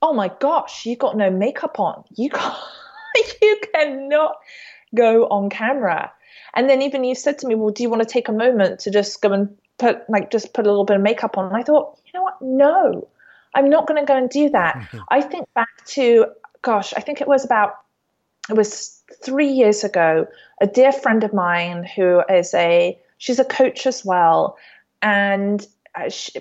"Oh 0.01 0.12
my 0.12 0.31
gosh, 0.41 0.87
you 0.87 0.97
got 0.97 1.16
no 1.16 1.31
makeup 1.31 1.81
on. 1.81 2.05
You 2.16 2.31
can't, 2.31 2.57
you 3.43 3.61
cannot 3.75 4.37
go 4.95 5.27
on 5.27 5.51
camera. 5.51 6.12
And 6.55 6.68
then 6.68 6.83
even 6.83 7.05
you 7.05 7.14
said 7.14 7.39
to 7.39 7.47
me, 7.47 7.55
well, 7.55 7.71
do 7.71 7.83
you 7.83 7.91
want 7.91 8.03
to 8.03 8.09
take 8.09 8.29
a 8.29 8.33
moment 8.33 8.81
to 8.81 8.91
just 8.91 9.23
go 9.23 9.33
and 9.33 9.57
put 9.79 10.09
like 10.09 10.31
just 10.31 10.53
put 10.53 10.66
a 10.66 10.71
little 10.71 10.85
bit 10.85 10.97
of 10.97 11.03
makeup 11.03 11.39
on? 11.39 11.47
And 11.47 11.57
I 11.57 11.62
thought, 11.62 11.99
you 12.07 12.12
know 12.14 12.23
what? 12.23 12.41
No, 12.41 13.09
I'm 13.55 13.68
not 13.68 13.87
going 13.87 14.01
to 14.01 14.07
go 14.07 14.16
and 14.16 14.29
do 14.29 14.51
that. 14.51 14.89
I 15.09 15.21
think 15.21 15.49
back 15.55 15.85
to, 15.89 16.27
gosh, 16.62 16.93
I 16.95 17.01
think 17.01 17.21
it 17.21 17.29
was 17.29 17.45
about, 17.45 17.75
it 18.49 18.57
was 18.57 19.03
three 19.23 19.49
years 19.49 19.85
ago. 19.85 20.27
A 20.61 20.66
dear 20.66 20.93
friend 20.93 21.23
of 21.25 21.33
mine 21.33 21.85
who 21.85 22.23
is 22.29 22.53
a, 22.55 22.99
she's 23.18 23.39
a 23.39 23.45
coach 23.45 23.87
as 23.87 24.05
well, 24.05 24.57
and 25.03 25.66
uh, 25.95 26.09
she, 26.09 26.32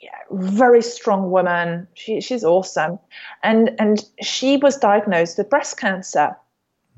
yeah, 0.00 0.10
very 0.30 0.82
strong 0.82 1.30
woman. 1.30 1.88
She, 1.94 2.20
she's 2.20 2.44
awesome, 2.44 2.98
and 3.42 3.70
and 3.78 4.04
she 4.22 4.56
was 4.56 4.76
diagnosed 4.76 5.38
with 5.38 5.50
breast 5.50 5.78
cancer 5.78 6.36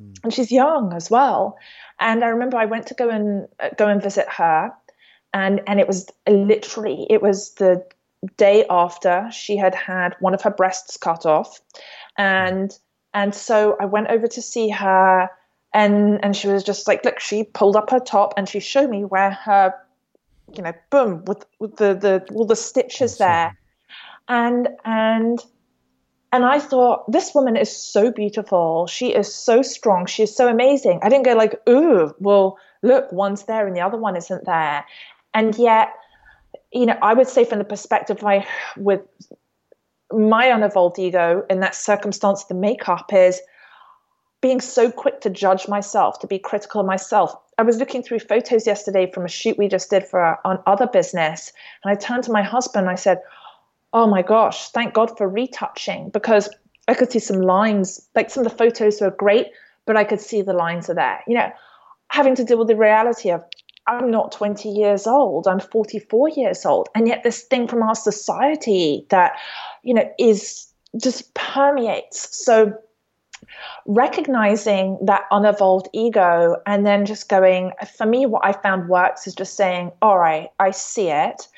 mm. 0.01 0.17
and 0.23 0.33
she's 0.33 0.51
young 0.51 0.93
as 0.93 1.11
well. 1.11 1.57
And 2.01 2.25
I 2.25 2.29
remember 2.29 2.57
I 2.57 2.67
went 2.67 2.87
to 2.89 2.95
go 2.95 3.09
and 3.09 3.49
uh, 3.61 3.71
go 3.77 3.89
and 3.89 4.03
visit 4.03 4.27
her, 4.29 4.73
and 5.33 5.61
and 5.67 5.81
it 5.81 5.87
was 5.87 6.11
literally 6.29 7.07
it 7.09 7.23
was 7.23 7.55
the 7.55 7.85
day 8.37 8.65
after 8.69 9.29
she 9.33 9.57
had 9.57 9.75
had 9.75 10.15
one 10.21 10.35
of 10.35 10.43
her 10.43 10.51
breasts 10.51 10.97
cut 10.97 11.27
off, 11.27 11.61
and 12.19 12.77
and 13.15 13.35
so 13.35 13.77
I 13.81 13.87
went 13.87 14.09
over 14.09 14.27
to 14.27 14.43
see 14.43 14.69
her, 14.69 15.31
and 15.73 16.23
and 16.23 16.37
she 16.37 16.49
was 16.49 16.63
just 16.63 16.87
like, 16.87 17.05
look, 17.05 17.21
she 17.21 17.45
pulled 17.45 17.77
up 17.77 17.91
her 17.91 18.01
top 18.01 18.35
and 18.37 18.49
she 18.49 18.61
showed 18.61 18.91
me 18.91 19.05
where 19.05 19.31
her, 19.31 19.75
you 20.55 20.63
know, 20.63 20.73
boom 20.91 21.25
with 21.25 21.45
with 21.59 21.77
the 21.77 21.95
the 21.95 22.27
all 22.35 22.47
the 22.47 22.57
stitches 22.57 23.19
there, 23.19 23.57
and 24.29 24.69
and 24.85 25.41
and 26.33 26.45
I 26.45 26.59
thought, 26.59 27.11
this 27.11 27.35
woman 27.35 27.57
is 27.57 27.75
so 27.75 28.11
beautiful. 28.11 28.87
She 28.87 29.15
is 29.15 29.33
so 29.33 29.63
strong. 29.63 30.07
She 30.07 30.25
is 30.25 30.35
so 30.35 30.49
amazing. 30.49 31.01
I 31.03 31.09
didn't 31.09 31.25
go 31.25 31.35
like, 31.35 31.61
ooh, 31.69 32.15
well, 32.19 32.59
look, 32.83 33.11
one's 33.13 33.45
there 33.45 33.67
and 33.67 33.77
the 33.77 33.81
other 33.81 33.97
one 33.97 34.17
isn't 34.17 34.45
there. 34.45 34.85
And 35.35 35.57
yet, 35.57 35.95
you 36.73 36.85
know, 36.85 36.99
I 37.01 37.15
would 37.15 37.29
say 37.29 37.45
from 37.45 37.59
the 37.59 37.65
perspective 37.65 38.19
of 38.19 38.23
my, 38.23 38.47
with 38.77 39.01
my 40.13 40.47
unevolved 40.47 40.99
ego 40.99 41.45
in 41.49 41.61
that 41.61 41.75
circumstance, 41.75 42.45
the 42.45 42.55
makeup 42.55 43.13
is 43.13 43.41
being 44.47 44.61
so 44.61 44.93
quick 44.93 45.21
to 45.23 45.29
judge 45.29 45.67
myself, 45.67 46.21
to 46.21 46.27
be 46.29 46.39
critical 46.39 46.81
of 46.81 46.87
myself. 46.87 47.35
I 47.59 47.63
was 47.63 47.79
looking 47.79 48.01
through 48.01 48.21
photos 48.21 48.65
yesterday 48.65 49.11
from 49.11 49.25
a 49.25 49.29
shoot 49.29 49.59
we 49.59 49.67
just 49.67 49.91
did 49.91 50.07
for 50.07 50.21
our, 50.21 50.39
on 50.45 50.63
other 50.67 50.87
business, 50.87 51.53
and 51.83 51.91
I 51.91 51.97
turned 51.97 52.23
to 52.25 52.31
my 52.31 52.43
husband 52.43 52.85
and 52.87 52.93
I 52.93 52.95
said, 52.95 53.19
oh 53.93 54.07
my 54.07 54.23
gosh, 54.23 54.69
thank 54.69 54.95
God 54.95 55.19
for 55.19 55.29
retouching 55.29 56.11
because 56.11 56.49
I 56.87 56.95
could 56.95 57.11
see 57.11 57.19
some 57.19 57.41
lines. 57.41 58.09
Like 58.15 58.31
some 58.31 58.47
of 58.47 58.53
the 58.53 58.57
photos 58.57 59.01
were 59.01 59.11
great, 59.11 59.49
but 59.85 59.97
I 59.97 60.05
could 60.05 60.21
see 60.21 60.43
the 60.43 60.53
lines 60.53 60.89
are 60.89 60.95
there. 60.95 61.25
You 61.27 61.35
know, 61.35 61.51
having 62.11 62.37
to 62.37 62.45
deal 62.45 62.59
with 62.59 62.69
the 62.69 62.77
reality 62.77 63.31
of 63.31 63.43
I'm 63.89 64.13
not 64.13 64.31
20 64.31 64.69
years 64.69 65.09
old, 65.09 65.49
I'm 65.49 65.59
44 65.59 66.29
years 66.29 66.65
old. 66.65 66.89
And 66.95 67.09
yet, 67.09 67.25
this 67.25 67.43
thing 67.43 67.67
from 67.67 67.83
our 67.83 67.97
society 67.97 69.07
that, 69.11 69.33
you 69.83 69.95
know, 69.95 70.09
is 70.21 70.69
just 70.97 71.35
permeates. 71.35 72.45
So, 72.45 72.73
recognizing 73.87 74.99
that 75.03 75.23
unevolved 75.31 75.89
ego 75.93 76.57
and 76.67 76.87
then 76.87 77.07
just 77.07 77.29
going, 77.29 77.73
for 77.97 78.07
me, 78.07 78.27
what 78.27 78.45
I 78.45 78.53
found 78.53 78.89
works 78.89 79.27
is 79.27 79.35
just 79.35 79.55
saying, 79.57 79.93
all 80.03 80.19
right, 80.19 80.51
I 80.59 80.71
see 80.71 81.09
it 81.09 81.49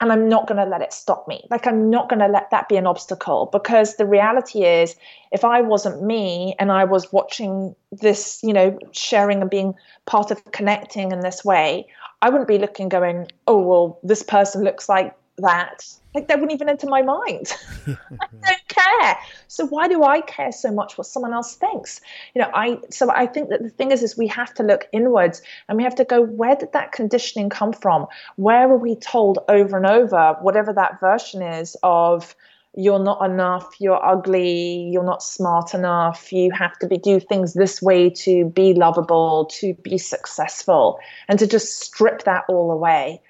and 0.00 0.12
I'm 0.12 0.28
not 0.28 0.46
going 0.46 0.64
to 0.64 0.70
let 0.70 0.80
it 0.80 0.92
stop 0.92 1.26
me. 1.26 1.44
Like, 1.50 1.66
I'm 1.66 1.90
not 1.90 2.08
going 2.08 2.20
to 2.20 2.28
let 2.28 2.50
that 2.50 2.68
be 2.68 2.76
an 2.76 2.86
obstacle 2.86 3.48
because 3.50 3.96
the 3.96 4.06
reality 4.06 4.64
is, 4.64 4.94
if 5.32 5.44
I 5.44 5.60
wasn't 5.60 6.02
me 6.02 6.54
and 6.58 6.70
I 6.70 6.84
was 6.84 7.12
watching 7.12 7.74
this, 7.90 8.40
you 8.42 8.52
know, 8.52 8.78
sharing 8.92 9.40
and 9.40 9.50
being 9.50 9.74
part 10.06 10.30
of 10.30 10.44
connecting 10.52 11.10
in 11.10 11.20
this 11.20 11.44
way, 11.44 11.86
I 12.22 12.30
wouldn't 12.30 12.48
be 12.48 12.58
looking, 12.58 12.88
going, 12.88 13.28
oh, 13.46 13.60
well, 13.60 13.98
this 14.02 14.22
person 14.22 14.62
looks 14.62 14.88
like 14.88 15.16
that. 15.38 15.84
Like 16.14 16.28
that 16.28 16.38
wouldn't 16.38 16.52
even 16.52 16.68
enter 16.68 16.86
my 16.86 17.02
mind. 17.02 17.56
I 17.86 18.26
don't 18.44 18.67
care. 18.88 19.18
So 19.46 19.66
why 19.66 19.88
do 19.88 20.04
I 20.04 20.20
care 20.20 20.52
so 20.52 20.70
much 20.70 20.98
what 20.98 21.06
someone 21.06 21.32
else 21.32 21.54
thinks? 21.54 22.00
You 22.34 22.42
know, 22.42 22.50
I 22.54 22.78
so 22.90 23.10
I 23.10 23.26
think 23.26 23.48
that 23.50 23.62
the 23.62 23.70
thing 23.70 23.90
is 23.90 24.02
is 24.02 24.16
we 24.16 24.26
have 24.28 24.54
to 24.54 24.62
look 24.62 24.88
inwards 24.92 25.42
and 25.68 25.76
we 25.76 25.84
have 25.84 25.94
to 25.96 26.04
go, 26.04 26.22
where 26.22 26.56
did 26.56 26.72
that 26.72 26.92
conditioning 26.92 27.48
come 27.48 27.72
from? 27.72 28.06
Where 28.36 28.68
were 28.68 28.78
we 28.78 28.96
told 28.96 29.38
over 29.48 29.76
and 29.76 29.86
over, 29.86 30.36
whatever 30.40 30.72
that 30.72 31.00
version 31.00 31.42
is 31.42 31.76
of 31.82 32.34
you're 32.76 33.02
not 33.02 33.24
enough, 33.28 33.68
you're 33.80 34.04
ugly, 34.04 34.88
you're 34.92 35.04
not 35.04 35.22
smart 35.22 35.74
enough, 35.74 36.32
you 36.32 36.52
have 36.52 36.78
to 36.78 36.86
be, 36.86 36.98
do 36.98 37.18
things 37.18 37.54
this 37.54 37.82
way 37.82 38.10
to 38.10 38.44
be 38.44 38.74
lovable, 38.74 39.46
to 39.46 39.74
be 39.74 39.98
successful, 39.98 41.00
and 41.28 41.38
to 41.38 41.46
just 41.46 41.80
strip 41.80 42.24
that 42.24 42.44
all 42.48 42.70
away. 42.70 43.20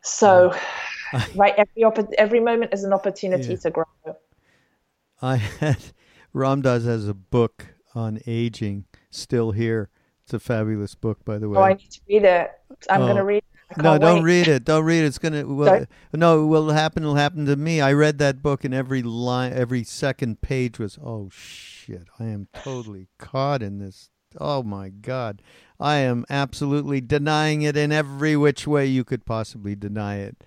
So 0.00 0.54
right 1.34 1.54
every 1.58 1.84
opp- 1.84 2.14
every 2.16 2.40
moment 2.40 2.72
is 2.72 2.84
an 2.84 2.92
opportunity 2.92 3.50
yeah. 3.50 3.56
to 3.56 3.70
grow 3.70 3.84
i 5.22 5.36
had 5.36 5.78
Ram 6.32 6.62
Dass 6.62 6.84
has 6.84 7.08
a 7.08 7.14
book 7.14 7.66
on 7.94 8.20
aging 8.26 8.84
still 9.10 9.52
here 9.52 9.90
it's 10.24 10.34
a 10.34 10.38
fabulous 10.38 10.94
book 10.94 11.24
by 11.24 11.38
the 11.38 11.48
way 11.48 11.58
oh 11.58 11.62
i 11.62 11.74
need 11.74 11.90
to 11.90 12.00
read 12.08 12.24
it 12.24 12.50
i'm 12.90 13.02
oh. 13.02 13.06
going 13.06 13.16
to 13.16 13.24
read 13.24 13.38
it. 13.38 13.82
no, 13.82 13.98
don't 13.98 14.22
read 14.22 14.48
it. 14.48 14.64
Don't 14.64 14.84
read 14.84 15.04
it. 15.04 15.08
It's 15.08 15.18
gonna. 15.18 15.46
Well, 15.54 15.84
no, 16.14 16.42
it 16.42 16.46
will 16.46 16.70
happen. 16.70 17.02
It'll 17.02 17.16
happen 17.16 17.44
to 17.44 17.54
me. 17.54 17.82
I 17.82 17.92
read 17.92 18.16
that 18.16 18.42
book, 18.42 18.64
and 18.64 18.72
every 18.72 19.02
line, 19.02 19.52
every 19.52 19.84
second 19.84 20.40
page 20.40 20.78
was, 20.78 20.98
"Oh 21.04 21.28
shit! 21.30 22.08
I 22.18 22.24
am 22.24 22.48
totally 22.54 23.08
caught 23.18 23.62
in 23.62 23.78
this. 23.78 24.08
Oh 24.38 24.62
my 24.62 24.88
God. 24.88 25.42
I 25.80 25.96
am 25.96 26.26
absolutely 26.28 27.00
denying 27.00 27.62
it 27.62 27.76
in 27.76 27.92
every 27.92 28.36
which 28.36 28.66
way 28.66 28.86
you 28.86 29.04
could 29.04 29.24
possibly 29.24 29.74
deny 29.74 30.16
it. 30.16 30.42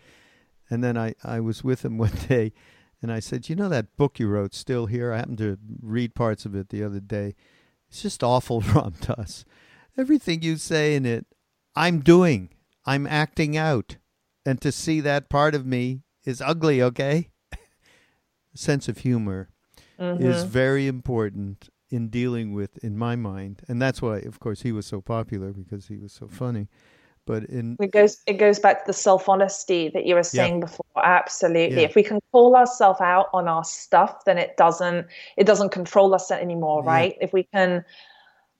And 0.69 0.83
then 0.83 0.97
I, 0.97 1.15
I 1.23 1.39
was 1.39 1.63
with 1.63 1.83
him 1.83 1.97
one 1.97 2.11
day 2.27 2.53
and 3.01 3.11
I 3.11 3.19
said, 3.19 3.49
You 3.49 3.55
know 3.55 3.69
that 3.69 3.95
book 3.97 4.19
you 4.19 4.27
wrote, 4.27 4.53
Still 4.53 4.85
Here? 4.85 5.11
I 5.11 5.17
happened 5.17 5.39
to 5.39 5.57
read 5.81 6.15
parts 6.15 6.45
of 6.45 6.55
it 6.55 6.69
the 6.69 6.83
other 6.83 6.99
day. 6.99 7.35
It's 7.89 8.01
just 8.01 8.23
awful, 8.23 8.61
Ram 8.75 8.93
Dass. 9.01 9.43
Everything 9.97 10.41
you 10.41 10.57
say 10.57 10.95
in 10.95 11.05
it, 11.05 11.25
I'm 11.75 11.99
doing. 11.99 12.49
I'm 12.85 13.05
acting 13.05 13.57
out. 13.57 13.97
And 14.45 14.61
to 14.61 14.71
see 14.71 15.01
that 15.01 15.29
part 15.29 15.53
of 15.53 15.65
me 15.65 16.01
is 16.25 16.41
ugly, 16.41 16.81
okay? 16.81 17.29
Sense 18.55 18.87
of 18.87 18.99
humor 18.99 19.49
mm-hmm. 19.99 20.23
is 20.23 20.43
very 20.43 20.87
important 20.87 21.69
in 21.89 22.07
dealing 22.07 22.53
with, 22.53 22.77
in 22.83 22.97
my 22.97 23.15
mind. 23.15 23.61
And 23.67 23.81
that's 23.81 24.01
why, 24.01 24.19
of 24.19 24.39
course, 24.39 24.61
he 24.61 24.71
was 24.71 24.85
so 24.85 25.01
popular 25.01 25.51
because 25.51 25.87
he 25.87 25.97
was 25.97 26.13
so 26.13 26.27
funny. 26.27 26.69
But 27.25 27.43
in 27.45 27.77
it 27.79 27.91
goes 27.91 28.17
it 28.25 28.33
goes 28.33 28.59
back 28.59 28.79
to 28.79 28.83
the 28.87 28.93
self 28.93 29.29
honesty 29.29 29.89
that 29.93 30.05
you 30.05 30.15
were 30.15 30.23
saying 30.23 30.55
yeah. 30.55 30.65
before. 30.65 30.85
Absolutely. 31.05 31.77
Yeah. 31.77 31.87
If 31.87 31.95
we 31.95 32.03
can 32.03 32.19
call 32.31 32.55
ourselves 32.55 32.99
out 32.99 33.27
on 33.33 33.47
our 33.47 33.63
stuff, 33.63 34.25
then 34.25 34.37
it 34.37 34.57
doesn't 34.57 35.07
it 35.37 35.45
doesn't 35.45 35.71
control 35.71 36.15
us 36.15 36.31
anymore, 36.31 36.83
right? 36.83 37.15
Yeah. 37.17 37.25
If 37.25 37.33
we 37.33 37.43
can 37.43 37.85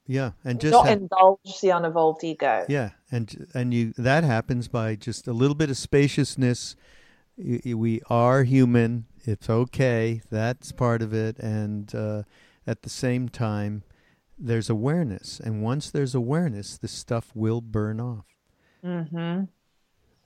yeah, 0.07 0.32
and 0.43 0.59
just 0.59 0.72
not 0.72 0.89
indulge 0.89 1.62
the 1.62 1.70
unevolved 1.70 2.24
ego. 2.24 2.66
Yeah, 2.68 2.89
and 3.12 3.47
and 3.53 3.74
you 3.74 3.93
that 3.97 4.24
happens 4.24 4.68
by 4.68 4.95
just 4.95 5.28
a 5.28 5.34
little 5.34 5.55
bit 5.55 5.70
of 5.70 5.78
spaciousness. 5.78 6.76
We 7.38 8.01
are 8.09 8.43
human. 8.43 9.05
It's 9.24 9.49
okay. 9.49 10.22
That's 10.30 10.72
part 10.72 11.01
of 11.01 11.14
it, 11.14 11.39
and 11.39 11.93
uh, 11.95 12.24
at 12.68 12.82
the 12.82 12.89
same 12.89 13.30
time, 13.30 13.84
there's 14.38 14.70
awareness, 14.70 15.39
and 15.39 15.64
once 15.64 15.89
there's 15.89 16.14
awareness, 16.14 16.78
the 16.78 16.88
stuff 16.88 17.32
will 17.34 17.62
burn 17.62 17.99
off. 18.01 18.26
Mm-hmm. 18.86 19.43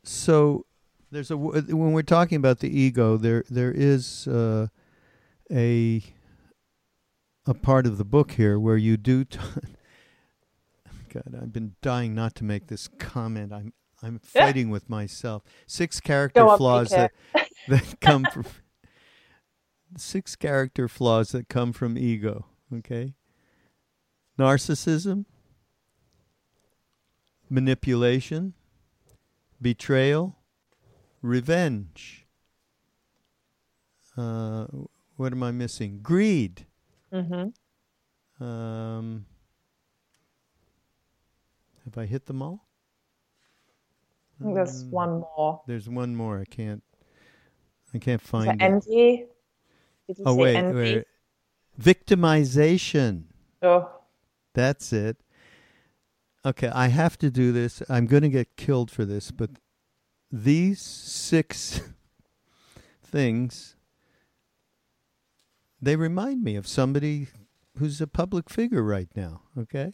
So 0.04 0.66
there's 1.12 1.32
a 1.32 1.38
when 1.38 1.94
we're 1.94 2.02
talking 2.02 2.38
about 2.38 2.60
the 2.60 2.70
ego, 2.70 3.18
there 3.18 3.44
there 3.50 3.72
is 3.72 4.28
uh, 4.28 4.68
a 5.52 6.04
a 7.46 7.54
part 7.54 7.86
of 7.86 7.98
the 7.98 8.06
book 8.06 8.32
here 8.32 8.60
where 8.60 8.78
you 8.78 8.98
do. 8.98 9.24
T- 9.26 9.40
God, 11.14 11.36
I've 11.42 11.54
been 11.54 11.76
dying 11.82 12.14
not 12.14 12.36
to 12.36 12.44
make 12.44 12.68
this 12.68 12.88
comment. 13.00 13.54
I'm 13.54 13.74
I'm 14.02 14.20
fighting 14.24 14.70
with 14.70 14.90
myself. 14.90 15.44
Six 15.68 16.00
character 16.00 16.46
flaws 16.58 16.90
that 16.90 17.12
that 17.68 18.00
come 18.02 18.26
from 18.32 18.46
six 19.98 20.36
character 20.36 20.88
flaws 20.88 21.30
that 21.32 21.50
come 21.50 21.72
from 21.74 21.98
ego. 21.98 22.46
Okay, 22.74 23.14
narcissism, 24.38 25.26
manipulation, 27.50 28.54
betrayal, 29.62 30.38
revenge. 31.22 32.26
Uh, 34.18 34.66
what 35.18 35.34
am 35.34 35.44
I 35.44 35.52
missing? 35.52 36.00
Greed. 36.02 36.66
Mm-hmm. 37.14 38.44
Um, 38.44 39.26
have 41.86 41.98
I 41.98 42.06
hit 42.06 42.26
them 42.26 42.42
all? 42.42 42.68
There's 44.40 44.84
um, 44.84 44.92
one 44.92 45.20
more. 45.20 45.62
There's 45.68 45.88
one 45.88 46.16
more. 46.16 46.40
I 46.40 46.46
can't. 46.46 46.84
I 47.94 48.00
can't 48.00 48.22
find 48.22 48.62
it. 48.62 48.64
Envy. 48.64 49.26
oh 50.26 50.36
wait, 50.36 50.56
envy? 50.56 50.96
wait. 50.96 51.06
Victimization. 51.82 53.24
Oh. 53.62 53.90
That's 54.54 54.92
it. 54.92 55.18
Okay, 56.46 56.68
I 56.68 56.88
have 56.88 57.18
to 57.20 57.32
do 57.32 57.52
this. 57.52 57.82
I'm 57.90 58.06
going 58.06 58.22
to 58.24 58.30
get 58.30 58.56
killed 58.56 58.92
for 58.92 59.04
this, 59.04 59.32
but 59.32 59.50
these 60.32 60.80
six 60.80 61.82
things 63.04 63.76
they 65.82 65.96
remind 65.96 66.44
me 66.44 66.56
of 66.56 66.68
somebody 66.68 67.28
who's 67.78 68.02
a 68.02 68.08
public 68.08 68.50
figure 68.50 68.82
right 68.82 69.10
now, 69.16 69.42
okay? 69.58 69.94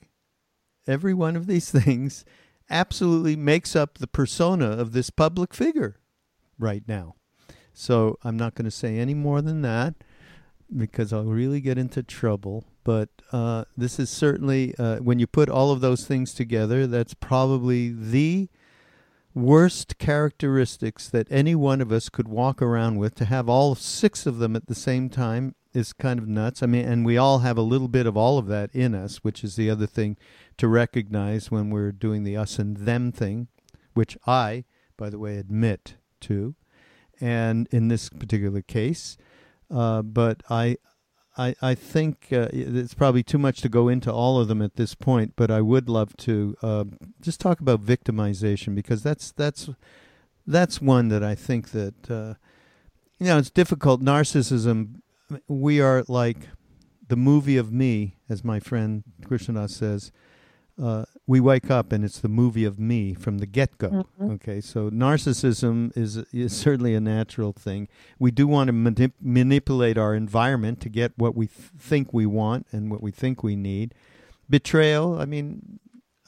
Every 0.87 1.13
one 1.13 1.35
of 1.35 1.47
these 1.47 1.69
things 1.83 2.23
absolutely 2.69 3.35
makes 3.35 3.75
up 3.75 3.97
the 3.97 4.07
persona 4.07 4.69
of 4.69 4.93
this 4.93 5.09
public 5.09 5.53
figure 5.53 5.99
right 6.57 6.83
now. 6.87 7.15
So 7.73 8.17
I'm 8.23 8.37
not 8.37 8.55
going 8.55 8.65
to 8.65 8.71
say 8.71 8.97
any 8.97 9.13
more 9.13 9.41
than 9.41 9.61
that 9.63 9.95
because 10.75 11.11
I'll 11.11 11.25
really 11.25 11.59
get 11.59 11.77
into 11.77 12.03
trouble. 12.03 12.65
But 12.83 13.09
uh, 13.31 13.65
this 13.77 13.99
is 13.99 14.09
certainly, 14.09 14.73
uh, 14.77 14.97
when 14.97 15.19
you 15.19 15.27
put 15.27 15.49
all 15.49 15.71
of 15.71 15.81
those 15.81 16.05
things 16.05 16.33
together, 16.33 16.87
that's 16.87 17.13
probably 17.13 17.89
the 17.89 18.49
worst 19.33 19.97
characteristics 19.97 21.07
that 21.09 21.27
any 21.31 21.55
one 21.55 21.79
of 21.79 21.91
us 21.91 22.09
could 22.09 22.27
walk 22.27 22.61
around 22.61 22.97
with. 22.97 23.15
To 23.15 23.25
have 23.25 23.47
all 23.47 23.75
six 23.75 24.25
of 24.25 24.39
them 24.39 24.55
at 24.55 24.67
the 24.67 24.75
same 24.75 25.09
time 25.09 25.55
is 25.73 25.93
kind 25.93 26.19
of 26.19 26.27
nuts. 26.27 26.61
I 26.61 26.65
mean, 26.65 26.85
and 26.85 27.05
we 27.05 27.17
all 27.17 27.39
have 27.39 27.57
a 27.57 27.61
little 27.61 27.87
bit 27.87 28.05
of 28.05 28.17
all 28.17 28.37
of 28.37 28.47
that 28.47 28.73
in 28.73 28.93
us, 28.93 29.17
which 29.17 29.43
is 29.43 29.55
the 29.55 29.69
other 29.69 29.87
thing 29.87 30.17
to 30.57 30.67
recognize 30.67 31.49
when 31.49 31.69
we're 31.69 31.91
doing 31.91 32.23
the 32.23 32.35
us 32.35 32.59
and 32.59 32.77
them 32.77 33.11
thing, 33.11 33.47
which 33.93 34.17
I, 34.27 34.65
by 34.97 35.09
the 35.09 35.19
way, 35.19 35.37
admit 35.37 35.95
to. 36.21 36.55
And 37.21 37.67
in 37.71 37.87
this 37.87 38.09
particular 38.09 38.61
case, 38.61 39.17
uh, 39.69 40.01
but 40.01 40.43
I, 40.49 40.77
I, 41.37 41.55
I 41.61 41.75
think 41.75 42.27
uh, 42.31 42.49
it's 42.51 42.93
probably 42.93 43.23
too 43.23 43.37
much 43.37 43.61
to 43.61 43.69
go 43.69 43.87
into 43.87 44.11
all 44.11 44.39
of 44.39 44.47
them 44.47 44.61
at 44.61 44.75
this 44.75 44.95
point. 44.95 45.33
But 45.35 45.49
I 45.49 45.61
would 45.61 45.87
love 45.87 46.15
to 46.17 46.55
uh, 46.61 46.85
just 47.21 47.39
talk 47.39 47.59
about 47.59 47.83
victimization 47.83 48.75
because 48.75 49.01
that's 49.01 49.31
that's 49.31 49.69
that's 50.45 50.81
one 50.81 51.07
that 51.09 51.23
I 51.23 51.35
think 51.35 51.69
that 51.71 52.11
uh, 52.11 52.33
you 53.19 53.27
know 53.27 53.37
it's 53.37 53.49
difficult. 53.49 54.01
Narcissism. 54.01 55.01
We 55.47 55.79
are 55.79 56.03
like 56.09 56.49
the 57.07 57.15
movie 57.15 57.57
of 57.57 57.71
me, 57.71 58.17
as 58.29 58.43
my 58.43 58.59
friend 58.59 59.03
Krishna 59.25 59.69
says 59.69 60.11
uh, 60.81 61.05
we 61.27 61.39
wake 61.39 61.69
up 61.69 61.91
and 61.91 62.03
it's 62.03 62.19
the 62.19 62.29
movie 62.29 62.65
of 62.65 62.79
me 62.79 63.13
from 63.13 63.37
the 63.37 63.45
get 63.45 63.77
go. 63.77 63.89
Mm-hmm. 63.89 64.31
Okay, 64.31 64.61
so 64.61 64.89
narcissism 64.89 65.95
is 65.95 66.17
is 66.33 66.55
certainly 66.55 66.95
a 66.95 66.99
natural 66.99 67.53
thing. 67.53 67.87
We 68.19 68.31
do 68.31 68.47
want 68.47 68.67
to 68.67 68.73
manip- 68.73 69.13
manipulate 69.21 69.97
our 69.97 70.15
environment 70.15 70.81
to 70.81 70.89
get 70.89 71.13
what 71.17 71.35
we 71.35 71.47
th- 71.47 71.69
think 71.77 72.13
we 72.13 72.25
want 72.25 72.67
and 72.71 72.89
what 72.89 73.01
we 73.01 73.11
think 73.11 73.43
we 73.43 73.55
need. 73.55 73.93
Betrayal. 74.49 75.19
I 75.19 75.25
mean, 75.25 75.79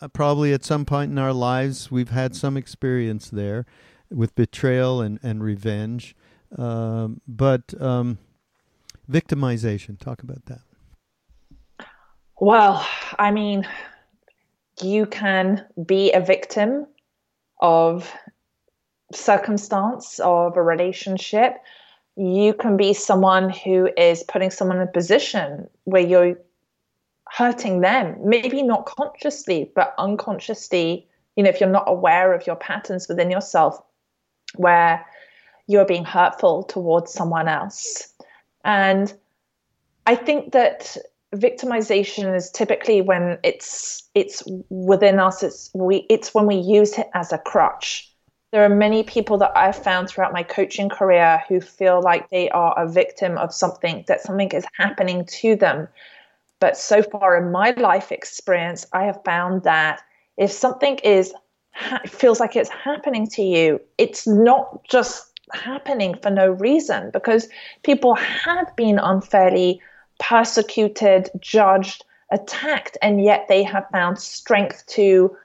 uh, 0.01 0.07
probably 0.07 0.53
at 0.53 0.63
some 0.63 0.85
point 0.85 1.11
in 1.11 1.17
our 1.17 1.33
lives 1.33 1.91
we've 1.91 2.09
had 2.11 2.35
some 2.35 2.55
experience 2.55 3.29
there 3.29 3.65
with 4.09 4.35
betrayal 4.35 5.01
and 5.01 5.19
and 5.23 5.43
revenge. 5.43 6.15
Um, 6.55 7.19
but 7.27 7.73
um, 7.81 8.19
victimization. 9.09 9.99
Talk 9.99 10.21
about 10.21 10.45
that. 10.45 10.61
Well, 12.39 12.85
I 13.17 13.31
mean, 13.31 13.67
you 14.81 15.05
can 15.05 15.65
be 15.85 16.11
a 16.11 16.19
victim 16.19 16.87
of 17.61 18.11
circumstance 19.11 20.19
of 20.19 20.57
a 20.57 20.61
relationship. 20.61 21.57
You 22.15 22.53
can 22.53 22.77
be 22.77 22.93
someone 22.93 23.49
who 23.49 23.89
is 23.97 24.23
putting 24.23 24.49
someone 24.49 24.77
in 24.77 24.87
a 24.87 24.91
position 24.91 25.67
where 25.85 26.01
you're 26.01 26.37
hurting 27.29 27.81
them 27.81 28.15
maybe 28.23 28.61
not 28.61 28.85
consciously 28.85 29.71
but 29.75 29.93
unconsciously. 29.97 31.07
You 31.35 31.43
know 31.43 31.49
if 31.49 31.59
you're 31.59 31.69
not 31.69 31.85
aware 31.87 32.33
of 32.33 32.45
your 32.45 32.55
patterns 32.55 33.07
within 33.07 33.31
yourself 33.31 33.81
where 34.55 35.03
you're 35.65 35.85
being 35.85 36.05
hurtful 36.05 36.63
towards 36.63 37.11
someone 37.11 37.47
else. 37.47 38.13
And 38.65 39.13
i 40.05 40.15
think 40.15 40.51
that 40.51 40.97
victimization 41.33 42.35
is 42.35 42.51
typically 42.51 43.01
when 43.01 43.37
it's 43.43 44.03
it's 44.13 44.43
within 44.69 45.19
us 45.19 45.43
it's 45.43 45.69
we 45.73 46.05
it's 46.09 46.33
when 46.33 46.45
we 46.45 46.55
use 46.55 46.97
it 46.97 47.09
as 47.13 47.31
a 47.33 47.37
crutch. 47.37 48.09
There 48.51 48.63
are 48.63 48.69
many 48.69 49.03
people 49.03 49.37
that 49.39 49.51
i've 49.55 49.75
found 49.75 50.09
throughout 50.09 50.33
my 50.33 50.43
coaching 50.43 50.89
career 50.89 51.43
who 51.47 51.59
feel 51.59 52.01
like 52.01 52.29
they 52.29 52.49
are 52.49 52.77
a 52.77 52.87
victim 52.87 53.37
of 53.37 53.53
something 53.53 54.05
that 54.07 54.21
something 54.21 54.49
is 54.51 54.65
happening 54.77 55.25
to 55.41 55.55
them. 55.55 55.87
But 56.59 56.77
so 56.77 57.01
far 57.01 57.35
in 57.37 57.51
my 57.51 57.71
life 57.71 58.11
experience 58.11 58.85
i 58.93 59.03
have 59.03 59.19
found 59.25 59.63
that 59.63 60.01
if 60.37 60.51
something 60.51 60.97
is 60.99 61.33
feels 62.05 62.39
like 62.39 62.55
it's 62.55 62.69
happening 62.69 63.27
to 63.27 63.41
you 63.41 63.81
it's 63.97 64.27
not 64.27 64.83
just 64.83 65.31
happening 65.51 66.15
for 66.21 66.29
no 66.29 66.49
reason 66.51 67.09
because 67.11 67.49
people 67.83 68.13
have 68.15 68.75
been 68.75 68.99
unfairly 68.99 69.81
persecuted, 70.23 71.29
judged, 71.39 72.05
attacked, 72.31 72.97
and 73.01 73.23
yet 73.23 73.45
they 73.49 73.61
have 73.61 73.85
found 73.91 74.17
strength 74.17 74.85
to 74.87 75.35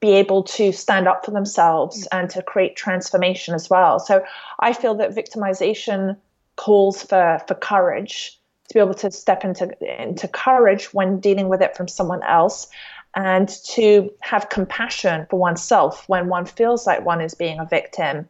be 0.00 0.12
able 0.12 0.42
to 0.42 0.72
stand 0.72 1.06
up 1.06 1.24
for 1.24 1.30
themselves 1.30 2.04
mm. 2.04 2.18
and 2.18 2.30
to 2.30 2.42
create 2.42 2.74
transformation 2.74 3.54
as 3.54 3.68
well. 3.68 4.00
So 4.00 4.24
I 4.60 4.72
feel 4.72 4.94
that 4.94 5.14
victimization 5.14 6.16
calls 6.56 7.02
for 7.02 7.40
for 7.46 7.54
courage 7.54 8.38
to 8.68 8.74
be 8.74 8.80
able 8.80 8.94
to 8.94 9.10
step 9.10 9.44
into 9.44 9.68
into 10.02 10.26
courage 10.28 10.94
when 10.94 11.20
dealing 11.20 11.48
with 11.48 11.60
it 11.60 11.76
from 11.76 11.88
someone 11.88 12.22
else 12.22 12.68
and 13.14 13.48
to 13.64 14.10
have 14.20 14.48
compassion 14.48 15.26
for 15.28 15.38
oneself 15.38 16.08
when 16.08 16.28
one 16.28 16.46
feels 16.46 16.86
like 16.86 17.04
one 17.04 17.20
is 17.20 17.34
being 17.34 17.58
a 17.58 17.66
victim 17.66 18.28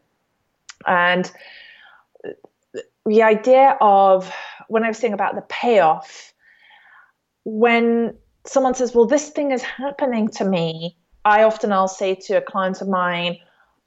and 0.87 1.31
the 3.07 3.23
idea 3.23 3.77
of 3.81 4.33
when 4.69 4.85
I 4.85 4.89
was 4.89 4.99
saying 4.99 5.15
about 5.15 5.35
the 5.35 5.43
payoff, 5.43 6.33
when 7.45 8.15
someone 8.45 8.75
says, 8.75 8.95
Well, 8.95 9.07
this 9.07 9.31
thing 9.31 9.51
is 9.51 9.63
happening 9.63 10.29
to 10.29 10.45
me, 10.45 10.97
I 11.25 11.43
often 11.43 11.73
I'll 11.73 11.89
say 11.89 12.15
to 12.15 12.35
a 12.35 12.43
client 12.43 12.81
of 12.81 12.89
mine, 12.89 13.39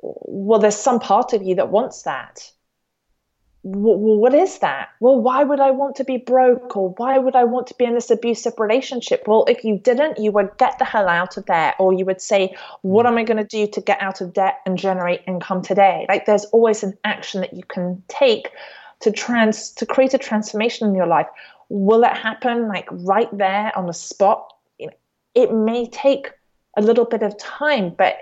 Well, 0.01 0.59
there's 0.59 0.75
some 0.75 0.99
part 0.99 1.33
of 1.33 1.43
you 1.43 1.55
that 1.55 1.69
wants 1.69 2.03
that 2.03 2.51
well, 3.69 4.17
what 4.17 4.33
is 4.33 4.59
that? 4.59 4.89
Well, 5.01 5.19
why 5.19 5.43
would 5.43 5.59
I 5.59 5.71
want 5.71 5.95
to 5.97 6.05
be 6.05 6.17
broke 6.17 6.77
or 6.77 6.91
why 6.91 7.17
would 7.17 7.35
I 7.35 7.43
want 7.43 7.67
to 7.67 7.73
be 7.73 7.83
in 7.83 7.95
this 7.95 8.09
abusive 8.09 8.53
relationship? 8.57 9.23
Well, 9.27 9.45
if 9.49 9.63
you 9.63 9.77
didn't, 9.77 10.19
you 10.19 10.31
would 10.31 10.57
get 10.57 10.79
the 10.79 10.85
hell 10.85 11.09
out 11.09 11.35
of 11.35 11.45
there 11.47 11.73
or 11.77 11.91
you 11.91 12.05
would 12.05 12.21
say, 12.21 12.55
what 12.81 13.05
mm. 13.05 13.09
am 13.09 13.17
I 13.17 13.23
going 13.23 13.37
to 13.37 13.43
do 13.43 13.67
to 13.67 13.81
get 13.81 14.01
out 14.01 14.21
of 14.21 14.33
debt 14.33 14.59
and 14.65 14.77
generate 14.77 15.21
income 15.27 15.61
today? 15.61 16.05
Like 16.07 16.25
there's 16.25 16.45
always 16.45 16.83
an 16.83 16.97
action 17.03 17.41
that 17.41 17.53
you 17.53 17.63
can 17.63 18.01
take 18.07 18.51
to 19.01 19.11
trans 19.11 19.71
to 19.71 19.85
create 19.85 20.13
a 20.13 20.17
transformation 20.17 20.87
in 20.87 20.95
your 20.95 21.07
life. 21.07 21.27
Will 21.69 22.03
it 22.03 22.15
happen 22.15 22.67
like 22.67 22.87
right 22.91 23.35
there 23.37 23.77
on 23.77 23.87
the 23.87 23.93
spot? 23.93 24.53
It 25.35 25.53
may 25.53 25.87
take 25.89 26.31
a 26.75 26.81
little 26.81 27.05
bit 27.05 27.23
of 27.23 27.37
time, 27.37 27.89
but 27.89 28.17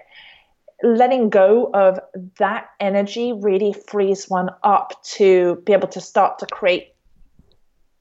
letting 0.83 1.29
go 1.29 1.69
of 1.73 1.99
that 2.37 2.69
energy 2.79 3.33
really 3.33 3.73
frees 3.87 4.29
one 4.29 4.49
up 4.63 5.01
to 5.03 5.61
be 5.65 5.73
able 5.73 5.87
to 5.87 6.01
start 6.01 6.39
to 6.39 6.45
create 6.45 6.93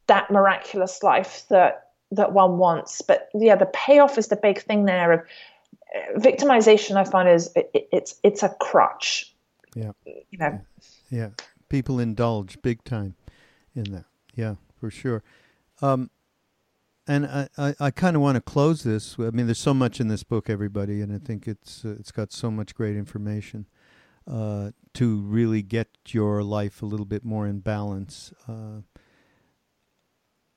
that 0.06 0.30
miraculous 0.30 1.02
life 1.02 1.44
that 1.48 1.90
that 2.10 2.32
one 2.32 2.58
wants 2.58 3.00
but 3.00 3.28
yeah 3.34 3.56
the 3.56 3.66
payoff 3.66 4.18
is 4.18 4.28
the 4.28 4.36
big 4.36 4.60
thing 4.60 4.84
there 4.84 5.12
of 5.12 5.20
uh, 5.20 6.18
victimization 6.18 6.96
i 6.96 7.04
find 7.04 7.28
is 7.28 7.50
it, 7.56 7.70
it's 7.92 8.16
it's 8.22 8.42
a 8.42 8.48
crutch 8.60 9.34
yeah 9.74 9.92
you 10.04 10.38
know 10.38 10.60
yeah 11.10 11.30
people 11.68 11.98
indulge 11.98 12.60
big 12.62 12.82
time 12.84 13.14
in 13.74 13.84
that 13.92 14.06
yeah 14.34 14.54
for 14.78 14.90
sure 14.90 15.22
um, 15.82 16.10
and 17.06 17.26
I, 17.26 17.48
I, 17.58 17.74
I 17.80 17.90
kind 17.90 18.16
of 18.16 18.22
want 18.22 18.36
to 18.36 18.40
close 18.40 18.82
this. 18.82 19.16
I 19.18 19.30
mean, 19.30 19.46
there's 19.46 19.58
so 19.58 19.74
much 19.74 20.00
in 20.00 20.08
this 20.08 20.22
book, 20.22 20.48
everybody, 20.48 21.02
and 21.02 21.12
I 21.12 21.18
think 21.18 21.46
it's 21.46 21.84
uh, 21.84 21.96
it's 21.98 22.10
got 22.10 22.32
so 22.32 22.50
much 22.50 22.74
great 22.74 22.96
information 22.96 23.66
uh, 24.30 24.70
to 24.94 25.20
really 25.20 25.62
get 25.62 25.88
your 26.08 26.42
life 26.42 26.82
a 26.82 26.86
little 26.86 27.06
bit 27.06 27.24
more 27.24 27.46
in 27.46 27.60
balance. 27.60 28.32
Uh, 28.48 28.82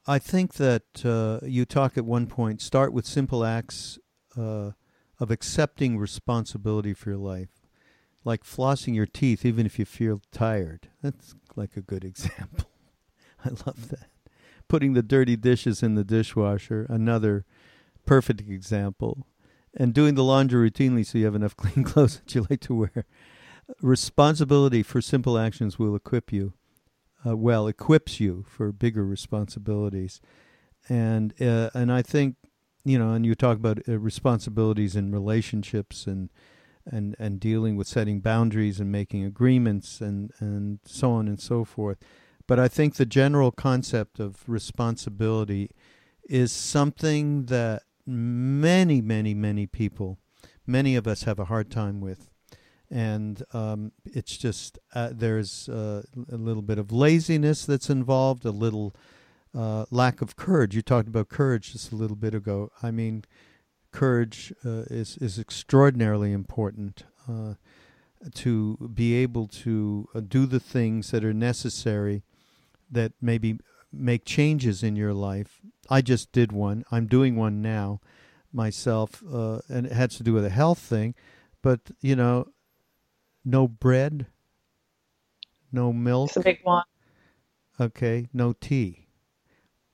I 0.06 0.20
think 0.20 0.54
that 0.54 1.04
uh, 1.06 1.46
you 1.46 1.66
talk 1.66 1.98
at 1.98 2.06
one 2.06 2.28
point. 2.28 2.62
Start 2.62 2.94
with 2.94 3.06
simple 3.06 3.44
acts 3.44 4.00
uh, 4.38 4.72
of 5.20 5.32
accepting 5.32 5.98
responsibility 5.98 6.94
for 6.94 7.10
your 7.10 7.20
life, 7.20 7.50
like 8.28 8.44
flossing 8.44 8.94
your 8.94 9.08
teeth, 9.08 9.46
even 9.46 9.66
if 9.66 9.80
you 9.80 9.86
feel 9.86 10.22
tired. 10.32 10.90
That's 11.02 11.34
like 11.56 11.76
a 11.76 11.82
good 11.82 12.04
example. 12.12 12.70
I 13.44 13.50
love 13.50 13.90
that 13.90 14.10
putting 14.68 14.94
the 14.94 15.04
dirty 15.04 15.36
dishes 15.36 15.82
in 15.82 15.96
the 15.96 16.04
dishwasher, 16.04 16.86
another 16.90 17.46
perfect 18.06 18.42
example, 18.42 19.28
and 19.76 19.94
doing 19.94 20.16
the 20.16 20.24
laundry 20.24 20.70
routinely 20.70 21.06
so 21.06 21.18
you 21.18 21.26
have 21.26 21.36
enough 21.36 21.56
clean 21.58 21.84
clothes 21.84 22.20
that 22.20 22.34
you 22.36 22.46
like 22.50 22.62
to 22.62 22.76
wear. 22.76 23.06
Responsibility 23.82 24.82
for 24.82 25.02
simple 25.02 25.38
actions 25.38 25.78
will 25.78 25.96
equip 25.96 26.32
you, 26.32 26.54
uh, 27.26 27.36
well, 27.36 27.68
equips 27.68 28.20
you 28.20 28.46
for 28.48 28.72
bigger 28.72 29.06
responsibilities. 29.06 30.22
And 30.88 31.34
uh, 31.42 31.70
and 31.74 31.92
I 31.92 32.02
think 32.02 32.36
you 32.86 32.98
know, 32.98 33.12
and 33.12 33.26
you 33.26 33.36
talk 33.36 33.58
about 33.58 33.80
uh, 33.90 34.00
responsibilities 34.00 34.96
in 34.96 35.12
relationships 35.12 36.08
and 36.08 36.30
and 36.92 37.16
and 37.20 37.40
dealing 37.40 37.76
with 37.76 37.88
setting 37.88 38.20
boundaries 38.20 38.80
and 38.80 38.92
making 38.92 39.24
agreements 39.24 40.02
and 40.02 40.32
and 40.40 40.80
so 40.86 41.12
on 41.12 41.28
and 41.28 41.40
so 41.40 41.64
forth. 41.64 41.98
But 42.48 42.60
I 42.60 42.68
think 42.68 42.96
the 42.96 43.06
general 43.06 43.52
concept 43.52 44.20
of 44.20 44.48
responsibility 44.48 45.70
is 46.30 46.52
something 46.52 47.46
that 47.46 47.84
many, 48.06 49.02
many, 49.02 49.34
many 49.34 49.68
people, 49.68 50.18
many 50.66 50.96
of 50.96 51.08
us 51.08 51.24
have 51.24 51.40
a 51.40 51.46
hard 51.46 51.70
time 51.70 52.00
with. 52.00 52.30
And 52.90 53.44
um, 53.52 53.92
it's 54.06 54.38
just 54.38 54.80
uh, 54.96 55.10
there's 55.14 55.68
uh, 55.68 56.04
a 56.32 56.38
little 56.38 56.62
bit 56.62 56.78
of 56.78 56.92
laziness 56.94 57.66
that's 57.66 57.90
involved, 57.90 58.46
a 58.46 58.52
little 58.52 58.96
uh, 59.54 59.86
lack 59.92 60.22
of 60.22 60.38
courage. 60.38 60.74
You 60.74 60.82
talked 60.82 61.10
about 61.10 61.28
courage 61.28 61.74
just 61.74 61.92
a 61.92 61.96
little 61.96 62.16
bit 62.16 62.34
ago. 62.34 62.72
I 62.82 62.92
mean, 62.92 63.26
courage 63.98 64.54
uh, 64.64 64.86
is 64.92 65.18
is 65.18 65.40
extraordinarily 65.40 66.32
important 66.32 67.04
uh, 67.28 67.56
to 68.36 68.92
be 68.94 69.16
able 69.16 69.48
to 69.48 70.08
uh, 70.14 70.20
do 70.20 70.46
the 70.46 70.60
things 70.60 71.10
that 71.10 71.26
are 71.26 71.34
necessary 71.34 72.22
that 72.92 73.12
maybe 73.20 73.58
make 73.92 74.24
changes 74.24 74.84
in 74.84 74.96
your 74.96 75.16
life. 75.16 75.62
I 75.90 76.02
just 76.02 76.32
did 76.32 76.52
one. 76.52 76.84
I'm 76.92 77.08
doing 77.08 77.36
one 77.36 77.60
now 77.60 78.00
myself, 78.54 79.24
uh, 79.34 79.60
and 79.68 79.88
it 79.88 79.94
has 79.94 80.16
to 80.18 80.24
do 80.24 80.34
with 80.34 80.46
a 80.46 80.52
health 80.52 80.80
thing. 80.80 81.16
But 81.64 81.80
you 82.00 82.16
know, 82.16 82.50
no 83.44 83.68
bread, 83.68 84.28
no 85.72 85.92
milk. 85.92 86.30
It's 86.30 86.38
a 86.38 86.42
big 86.42 86.60
one. 86.62 86.84
Okay, 87.80 88.28
no 88.32 88.54
tea. 88.54 89.08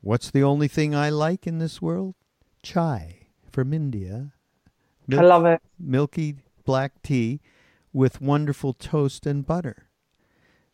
What's 0.02 0.30
the 0.30 0.44
only 0.44 0.68
thing 0.68 0.94
I 0.94 1.10
like 1.10 1.48
in 1.48 1.60
this 1.60 1.82
world? 1.82 2.16
Chai 2.62 3.23
from 3.54 3.72
India. 3.72 4.34
I 5.12 5.22
love 5.22 5.46
it. 5.46 5.62
Milky 5.80 6.36
black 6.66 7.02
tea 7.02 7.40
with 7.94 8.20
wonderful 8.20 8.74
toast 8.74 9.26
and 9.26 9.46
butter 9.46 9.90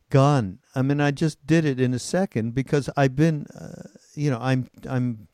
gone. 0.10 0.60
I 0.76 0.82
mean, 0.82 1.00
I 1.00 1.12
just 1.12 1.46
did 1.46 1.66
it 1.66 1.80
in 1.80 1.94
a 1.94 2.00
second 2.00 2.54
because 2.54 2.90
I've 2.98 3.16
been, 3.16 3.46
uh, 3.48 3.90
you 4.16 4.30
know, 4.32 4.40
I'm 4.42 4.70
I'm 4.88 5.28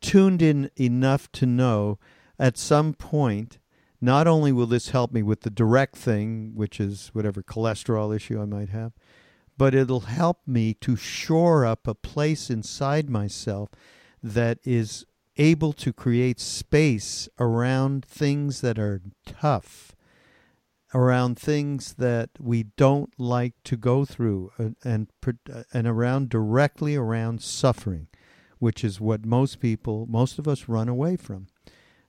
tuned 0.00 0.42
in 0.42 0.70
enough 0.76 1.30
to 1.32 1.46
know 1.46 1.98
at 2.38 2.58
some 2.58 2.94
point. 2.94 3.58
Not 3.98 4.26
only 4.26 4.52
will 4.52 4.66
this 4.66 4.90
help 4.90 5.10
me 5.10 5.22
with 5.22 5.40
the 5.40 5.50
direct 5.50 5.96
thing, 5.96 6.52
which 6.54 6.78
is 6.78 7.10
whatever 7.14 7.42
cholesterol 7.42 8.14
issue 8.14 8.40
I 8.40 8.44
might 8.44 8.68
have, 8.68 8.92
but 9.56 9.74
it'll 9.74 10.00
help 10.00 10.40
me 10.46 10.74
to 10.82 10.96
shore 10.96 11.64
up 11.64 11.88
a 11.88 11.94
place 11.94 12.50
inside 12.50 13.08
myself 13.08 13.70
that 14.22 14.58
is 14.64 15.06
able 15.38 15.72
to 15.72 15.92
create 15.92 16.40
space 16.40 17.28
around 17.38 18.04
things 18.04 18.60
that 18.60 18.78
are 18.78 19.00
tough 19.24 19.92
around 20.94 21.38
things 21.38 21.94
that 21.94 22.30
we 22.38 22.62
don't 22.76 23.12
like 23.18 23.52
to 23.64 23.76
go 23.76 24.04
through 24.04 24.50
and 24.56 24.76
and, 24.84 25.08
and 25.72 25.86
around 25.86 26.28
directly 26.28 26.96
around 26.96 27.42
suffering 27.42 28.08
which 28.58 28.84
is 28.84 29.00
what 29.00 29.24
most 29.24 29.60
people 29.60 30.06
most 30.08 30.38
of 30.38 30.48
us 30.48 30.68
run 30.68 30.88
away 30.88 31.16
from. 31.16 31.46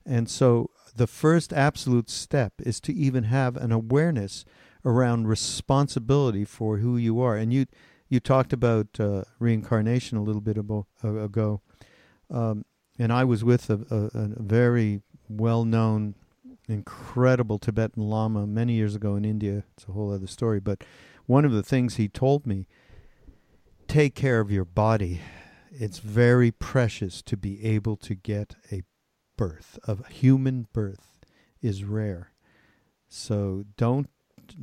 And 0.05 0.29
so 0.29 0.69
the 0.95 1.07
first 1.07 1.51
absolute 1.51 2.09
step 2.09 2.53
is 2.59 2.79
to 2.81 2.93
even 2.93 3.25
have 3.25 3.57
an 3.57 3.71
awareness 3.71 4.45
around 4.85 5.27
responsibility 5.27 6.45
for 6.45 6.77
who 6.77 6.97
you 6.97 7.19
are. 7.19 7.35
And 7.35 7.53
you 7.53 7.65
you 8.09 8.19
talked 8.19 8.53
about 8.53 8.99
uh, 8.99 9.23
reincarnation 9.37 10.17
a 10.17 10.23
little 10.23 10.41
bit 10.41 10.57
ago. 10.57 11.61
Um, 12.29 12.63
and 12.97 13.11
I 13.13 13.23
was 13.23 13.43
with 13.43 13.69
a, 13.69 13.79
a, 13.89 14.19
a 14.19 14.43
very 14.43 15.01
well-known 15.29 16.15
incredible 16.67 17.59
Tibetan 17.59 18.03
Lama 18.03 18.45
many 18.45 18.73
years 18.73 18.95
ago 18.95 19.15
in 19.15 19.25
India. 19.25 19.63
It's 19.75 19.87
a 19.87 19.91
whole 19.91 20.11
other 20.11 20.27
story. 20.27 20.59
But 20.59 20.83
one 21.25 21.45
of 21.45 21.51
the 21.51 21.63
things 21.63 21.95
he 21.95 22.07
told 22.07 22.45
me 22.45 22.67
take 23.87 24.15
care 24.15 24.39
of 24.39 24.51
your 24.51 24.65
body. 24.65 25.21
It's 25.71 25.99
very 25.99 26.51
precious 26.51 27.21
to 27.23 27.37
be 27.37 27.63
able 27.63 27.97
to 27.97 28.15
get 28.15 28.55
a 28.71 28.83
birth. 29.37 29.79
A 29.87 29.97
human 30.09 30.67
birth 30.73 31.19
is 31.61 31.83
rare. 31.83 32.31
So 33.07 33.65
don't 33.77 34.09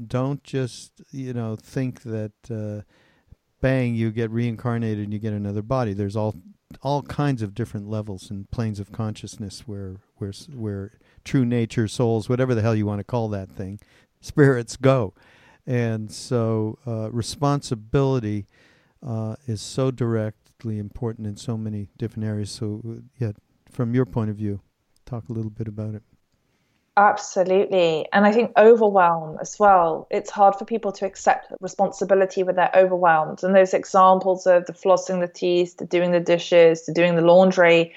don't 0.07 0.43
just 0.43 0.93
you 1.11 1.33
know 1.33 1.57
think 1.57 2.03
that 2.03 2.33
uh, 2.51 2.83
bang 3.61 3.95
you 3.95 4.11
get 4.11 4.31
reincarnated 4.31 5.05
and 5.05 5.13
you 5.13 5.19
get 5.19 5.33
another 5.33 5.63
body. 5.63 5.93
There's 5.93 6.17
all 6.17 6.35
all 6.83 7.03
kinds 7.03 7.43
of 7.43 7.55
different 7.55 7.89
levels 7.89 8.31
and 8.31 8.51
planes 8.51 8.81
of 8.81 8.93
consciousness 8.93 9.67
where 9.67 9.97
where 10.17 10.33
where 10.55 10.93
true 11.25 11.45
nature, 11.45 11.89
souls, 11.89 12.29
whatever 12.29 12.55
the 12.55 12.63
hell 12.63 12.75
you 12.75 12.87
want 12.87 13.01
to 13.01 13.05
call 13.05 13.29
that 13.29 13.51
thing, 13.51 13.81
spirits 14.21 14.77
go. 14.77 15.15
And 15.67 16.11
so 16.11 16.79
uh, 16.87 17.11
responsibility 17.11 18.47
uh, 19.07 19.37
is 19.47 19.61
so 19.61 19.91
directly 19.91 20.79
important 20.79 21.27
in 21.27 21.37
so 21.37 21.57
many 21.57 21.89
different 21.97 22.27
areas. 22.27 22.51
So, 22.51 22.83
uh, 22.87 23.01
yeah, 23.19 23.33
from 23.71 23.95
your 23.95 24.07
point 24.07 24.31
of 24.31 24.37
view, 24.37 24.61
talk 25.07 25.29
a 25.29 25.33
little 25.33 25.51
bit 25.51 25.69
about 25.69 25.95
it. 25.95 26.03
Absolutely. 26.97 28.07
And 28.13 28.25
I 28.25 28.31
think 28.31 28.53
overwhelm 28.57 29.39
as 29.41 29.59
well. 29.59 30.07
It's 30.11 30.31
hard 30.31 30.55
for 30.55 30.65
people 30.65 30.93
to 30.93 31.07
accept 31.07 31.53
responsibility 31.61 32.45
when 32.45 32.55
they're 32.55 32.71
overwhelmed. 32.75 33.43
And 33.43 33.55
those 33.55 33.75
examples 33.75 34.47
of 34.47 34.67
the 34.67 34.73
flossing 34.73 35.21
the 35.21 35.27
teeth, 35.27 35.77
the 35.79 35.87
doing 35.87 36.13
the 36.13 36.21
dishes, 36.21 36.87
the 36.87 36.93
doing 36.93 37.17
the 37.17 37.23
laundry 37.23 37.93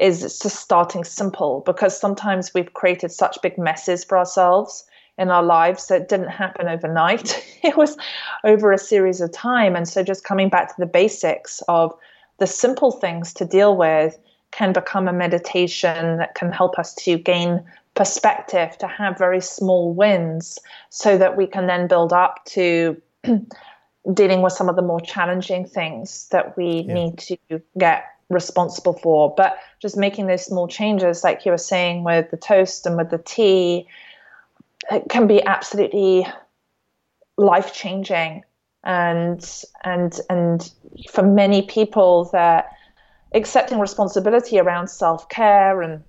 is 0.00 0.20
just 0.20 0.56
starting 0.56 1.04
simple 1.04 1.62
because 1.66 1.98
sometimes 1.98 2.54
we've 2.54 2.72
created 2.72 3.10
such 3.12 3.36
big 3.42 3.58
messes 3.58 4.02
for 4.02 4.16
ourselves 4.16 4.84
in 5.18 5.28
our 5.30 5.42
lives 5.42 5.88
that 5.88 6.08
didn't 6.08 6.28
happen 6.28 6.68
overnight. 6.68 7.44
it 7.62 7.76
was 7.76 7.98
over 8.44 8.72
a 8.72 8.78
series 8.78 9.20
of 9.20 9.30
time. 9.30 9.76
And 9.76 9.86
so 9.86 10.02
just 10.02 10.24
coming 10.24 10.48
back 10.48 10.68
to 10.68 10.74
the 10.78 10.86
basics 10.86 11.60
of 11.68 11.92
the 12.38 12.46
simple 12.46 12.92
things 12.92 13.34
to 13.34 13.44
deal 13.44 13.76
with 13.76 14.18
can 14.52 14.72
become 14.72 15.06
a 15.06 15.12
meditation 15.12 16.16
that 16.16 16.34
can 16.34 16.50
help 16.50 16.78
us 16.78 16.94
to 16.94 17.18
gain 17.18 17.62
perspective 17.98 18.78
to 18.78 18.86
have 18.86 19.18
very 19.18 19.40
small 19.40 19.92
wins 19.92 20.56
so 20.88 21.18
that 21.18 21.36
we 21.36 21.48
can 21.48 21.66
then 21.66 21.88
build 21.88 22.12
up 22.12 22.44
to 22.44 22.96
dealing 24.14 24.40
with 24.40 24.52
some 24.52 24.68
of 24.68 24.76
the 24.76 24.82
more 24.82 25.00
challenging 25.00 25.66
things 25.66 26.28
that 26.30 26.56
we 26.56 26.84
yeah. 26.86 26.94
need 26.94 27.18
to 27.18 27.36
get 27.76 28.04
responsible 28.30 28.92
for. 28.92 29.34
But 29.36 29.58
just 29.82 29.96
making 29.96 30.28
those 30.28 30.46
small 30.46 30.68
changes, 30.68 31.24
like 31.24 31.44
you 31.44 31.50
were 31.50 31.58
saying 31.58 32.04
with 32.04 32.30
the 32.30 32.36
toast 32.36 32.86
and 32.86 32.96
with 32.96 33.10
the 33.10 33.18
tea, 33.18 33.88
it 34.92 35.08
can 35.10 35.26
be 35.26 35.42
absolutely 35.42 36.24
life 37.36 37.74
changing. 37.74 38.44
And 38.84 39.44
and 39.82 40.18
and 40.30 40.72
for 41.10 41.24
many 41.24 41.62
people 41.62 42.30
that 42.32 42.70
accepting 43.34 43.80
responsibility 43.80 44.60
around 44.60 44.86
self 44.86 45.28
care 45.28 45.82
and, 45.82 46.04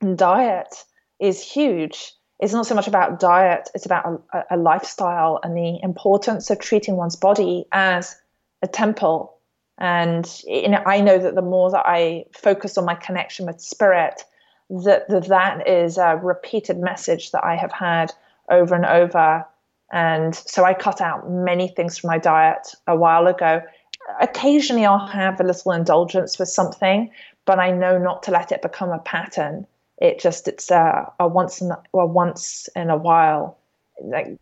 and 0.00 0.16
diet 0.16 0.84
is 1.18 1.42
huge. 1.42 2.12
It's 2.40 2.52
not 2.52 2.66
so 2.66 2.74
much 2.74 2.86
about 2.86 3.18
diet, 3.18 3.68
it's 3.74 3.86
about 3.86 4.22
a, 4.32 4.44
a 4.52 4.56
lifestyle 4.56 5.40
and 5.42 5.56
the 5.56 5.80
importance 5.82 6.50
of 6.50 6.60
treating 6.60 6.96
one's 6.96 7.16
body 7.16 7.66
as 7.72 8.16
a 8.62 8.68
temple. 8.68 9.34
And 9.78 10.30
you 10.44 10.68
know, 10.68 10.82
I 10.86 11.00
know 11.00 11.18
that 11.18 11.34
the 11.34 11.42
more 11.42 11.70
that 11.70 11.84
I 11.86 12.26
focus 12.32 12.78
on 12.78 12.84
my 12.84 12.94
connection 12.94 13.46
with 13.46 13.60
spirit, 13.60 14.24
that, 14.70 15.08
that 15.08 15.26
that 15.28 15.68
is 15.68 15.98
a 15.98 16.16
repeated 16.16 16.78
message 16.78 17.32
that 17.32 17.44
I 17.44 17.56
have 17.56 17.72
had 17.72 18.12
over 18.50 18.74
and 18.74 18.86
over. 18.86 19.44
And 19.92 20.34
so 20.34 20.64
I 20.64 20.74
cut 20.74 21.00
out 21.00 21.30
many 21.30 21.68
things 21.68 21.98
from 21.98 22.08
my 22.08 22.18
diet 22.18 22.74
a 22.86 22.96
while 22.96 23.26
ago. 23.26 23.62
Occasionally 24.20 24.84
I'll 24.84 25.06
have 25.06 25.40
a 25.40 25.44
little 25.44 25.72
indulgence 25.72 26.38
with 26.38 26.48
something, 26.48 27.10
but 27.46 27.58
I 27.58 27.70
know 27.70 27.98
not 27.98 28.22
to 28.24 28.30
let 28.30 28.52
it 28.52 28.62
become 28.62 28.90
a 28.90 28.98
pattern 28.98 29.66
it 30.00 30.20
just 30.20 30.48
it's 30.48 30.70
a, 30.70 31.12
a 31.18 31.28
once 31.28 31.60
in 31.60 31.70
a, 31.70 31.82
a 31.94 32.06
once 32.06 32.68
in 32.76 32.90
a 32.90 32.96
while. 32.96 33.58
Like 34.02 34.38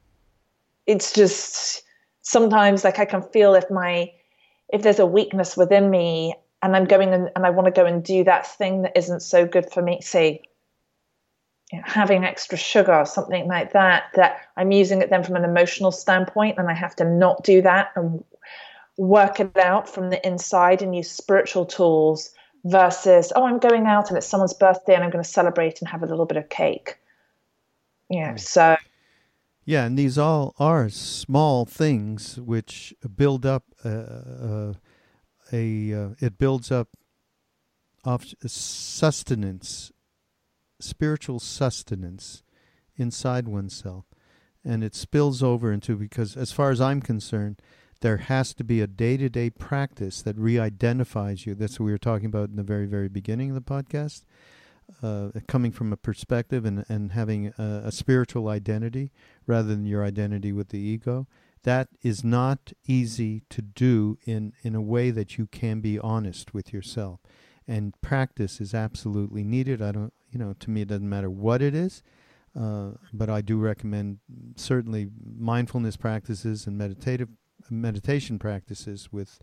it's 0.87 1.13
just 1.13 1.83
sometimes 2.23 2.85
like 2.85 2.99
i 2.99 3.05
can 3.05 3.23
feel 3.23 3.55
if 3.55 3.71
my 3.71 4.11
if 4.73 4.83
there's 4.83 4.99
a 4.99 5.07
weakness 5.07 5.57
within 5.57 5.91
me 5.91 6.35
and 6.63 6.75
i'm 6.77 6.85
going 6.85 7.13
and, 7.13 7.31
and 7.37 7.47
i 7.47 7.51
want 7.51 7.67
to 7.67 7.71
go 7.71 7.87
and 7.87 8.03
do 8.03 8.25
that 8.25 8.47
thing 8.47 8.83
that 8.83 8.97
isn't 8.97 9.21
so 9.21 9.47
good 9.47 9.71
for 9.71 9.83
me 9.83 10.01
say 10.01 10.41
you 11.73 11.79
know, 11.79 11.85
having 11.87 12.25
extra 12.25 12.57
sugar 12.57 12.95
or 12.95 13.07
something 13.07 13.47
like 13.47 13.73
that 13.73 14.05
that 14.15 14.41
i'm 14.57 14.73
using 14.73 15.03
it 15.03 15.11
then 15.11 15.23
from 15.23 15.37
an 15.37 15.45
emotional 15.45 15.93
standpoint 15.93 16.59
and 16.59 16.69
i 16.69 16.75
have 16.75 16.97
to 16.97 17.05
not 17.05 17.43
do 17.45 17.63
that 17.63 17.91
and 17.97 18.25
work 18.97 19.41
it 19.41 19.57
out 19.57 19.89
from 19.89 20.11
the 20.11 20.27
inside 20.27 20.83
and 20.83 20.97
use 20.97 21.11
spiritual 21.11 21.67
tools 21.67 22.31
versus 22.67 23.33
oh 23.37 23.45
i'm 23.45 23.59
going 23.59 23.87
out 23.87 24.09
and 24.09 24.19
it's 24.19 24.27
someone's 24.27 24.53
birthday 24.53 24.95
and 24.95 25.05
i'm 25.05 25.11
going 25.11 25.23
to 25.23 25.31
celebrate 25.31 25.81
and 25.81 25.89
have 25.89 26.03
a 26.03 26.07
little 26.07 26.27
bit 26.27 26.37
of 26.37 26.49
cake 26.49 26.99
yeah 28.11 28.31
right. 28.31 28.41
so 28.41 28.77
yeah 29.65 29.85
and 29.85 29.97
these 29.97 30.19
all 30.19 30.53
are 30.59 30.89
small 30.89 31.65
things 31.65 32.41
which 32.41 32.93
build 33.15 33.47
up 33.47 33.63
uh, 33.85 33.89
uh, 33.89 34.73
a 35.53 35.95
uh, 35.95 36.09
it 36.19 36.39
builds 36.39 36.73
up 36.73 36.89
of 38.05 38.25
sustenance 38.45 39.93
spiritual 40.81 41.39
sustenance 41.39 42.43
inside 42.97 43.47
oneself 43.47 44.07
and 44.65 44.83
it 44.83 44.95
spills 44.97 45.41
over 45.41 45.73
into 45.73 45.95
because 45.95 46.37
as 46.37 46.51
far 46.51 46.71
as 46.71 46.81
i'm 46.81 47.01
concerned 47.01 47.63
there 48.01 48.19
has 48.19 48.55
to 48.55 48.65
be 48.65 48.81
a 48.81 48.87
day 48.87 49.17
to 49.17 49.29
day 49.29 49.51
practice 49.51 50.23
that 50.23 50.37
re 50.37 50.59
identifies 50.59 51.47
you. 51.47 51.55
That's 51.55 51.79
what 51.79 51.87
we 51.87 51.93
were 51.93 51.99
talking 51.99 52.27
about 52.27 52.51
in 52.51 52.57
the 52.57 52.63
very, 52.63 52.87
very 52.87 53.09
beginning 53.09 53.51
of 53.51 53.55
the 53.55 53.61
podcast. 53.61 54.23
Uh, 55.03 55.31
coming 55.49 55.73
from 55.73 55.93
a 55.93 55.97
perspective 55.97 56.65
and, 56.65 56.85
and 56.89 57.11
having 57.11 57.53
a, 57.59 57.83
a, 57.87 57.91
spiritual 57.91 58.47
identity 58.47 59.11
rather 59.45 59.67
than 59.67 59.85
your 59.85 60.05
identity 60.05 60.53
with 60.53 60.69
the 60.69 60.79
ego. 60.79 61.27
That 61.65 61.89
is 62.05 62.23
not 62.23 62.73
easy 62.87 63.43
to 63.51 63.63
do 63.63 64.17
in, 64.27 64.53
in 64.63 64.77
a 64.77 64.81
way 64.81 65.11
that 65.11 65.39
you 65.39 65.49
can 65.49 65.81
be 65.81 65.99
honest 65.99 66.55
with 66.55 66.73
yourself. 66.73 67.19
And 67.67 68.01
practice 68.01 68.61
is 68.61 68.75
absolutely 68.75 69.43
needed. 69.43 69.83
I 69.83 69.91
don't, 69.91 70.13
you 70.31 70.39
know, 70.39 70.55
to 70.61 70.71
me, 70.71 70.83
it 70.83 70.89
doesn't 70.89 71.09
matter 71.09 71.31
what 71.31 71.63
it 71.63 71.75
is. 71.75 72.05
Uh, 72.59 72.93
but 73.13 73.29
I 73.29 73.41
do 73.41 73.59
recommend 73.59 74.19
certainly 74.55 75.09
mindfulness 75.37 75.97
practices 75.97 76.69
and 76.69 76.79
meditative 76.79 77.29
meditation 77.71 78.39
practices 78.39 79.13
with 79.13 79.41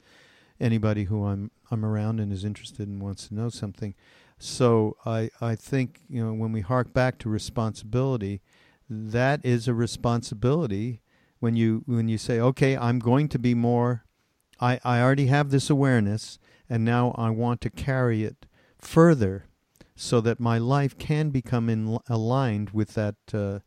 anybody 0.60 1.06
who 1.06 1.26
I'm 1.26 1.52
I'm 1.72 1.84
around 1.84 2.20
and 2.20 2.32
is 2.32 2.46
interested 2.46 2.88
and 2.88 3.02
wants 3.02 3.28
to 3.28 3.36
know 3.36 3.50
something. 3.50 3.96
So 4.38 4.98
I 5.06 5.30
I 5.42 5.56
think 5.56 6.02
you 6.10 6.24
know 6.24 6.34
when 6.34 6.52
we 6.52 6.62
hark 6.62 6.94
back 6.94 7.18
to 7.20 7.30
responsibility, 7.30 8.42
that 8.90 9.44
is 9.44 9.68
a 9.68 9.74
responsibility 9.74 11.02
when 11.40 11.56
you 11.56 11.84
when 11.86 12.08
you 12.08 12.18
say 12.18 12.40
okay 12.40 12.78
I'm 12.78 13.00
going 13.00 13.28
to 13.30 13.40
be 13.40 13.54
more 13.54 14.06
I 14.60 14.80
I 14.84 15.02
already 15.02 15.28
have 15.28 15.50
this 15.50 15.70
awareness 15.70 16.40
and 16.70 16.86
now 16.86 17.14
I 17.18 17.30
want 17.30 17.62
to 17.62 17.70
carry 17.70 18.24
it 18.24 18.46
further 18.80 19.46
so 19.96 20.22
that 20.22 20.40
my 20.40 20.58
life 20.58 20.98
can 20.98 21.30
become 21.30 21.70
in, 21.70 22.00
aligned 22.10 22.72
with 22.72 22.94
that 22.96 23.16
uh, 23.34 23.60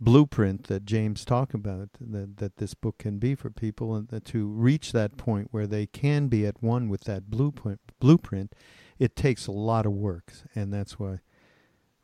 blueprint 0.00 0.68
that 0.68 0.84
James 0.84 1.24
talked 1.24 1.54
about 1.54 1.88
that, 2.00 2.36
that 2.36 2.56
this 2.56 2.74
book 2.74 2.98
can 2.98 3.18
be 3.18 3.34
for 3.34 3.50
people 3.50 3.94
and 3.94 4.08
that 4.08 4.24
to 4.26 4.46
reach 4.46 4.92
that 4.92 5.16
point 5.16 5.48
where 5.50 5.66
they 5.66 5.86
can 5.86 6.28
be 6.28 6.46
at 6.46 6.62
one 6.62 6.88
with 6.88 7.02
that 7.02 7.30
blueprint 7.30 7.80
blueprint 7.98 8.54
it 8.98 9.14
takes 9.14 9.46
a 9.46 9.52
lot 9.52 9.86
of 9.86 9.92
work. 9.92 10.32
And 10.56 10.72
that's 10.72 10.98
why 10.98 11.20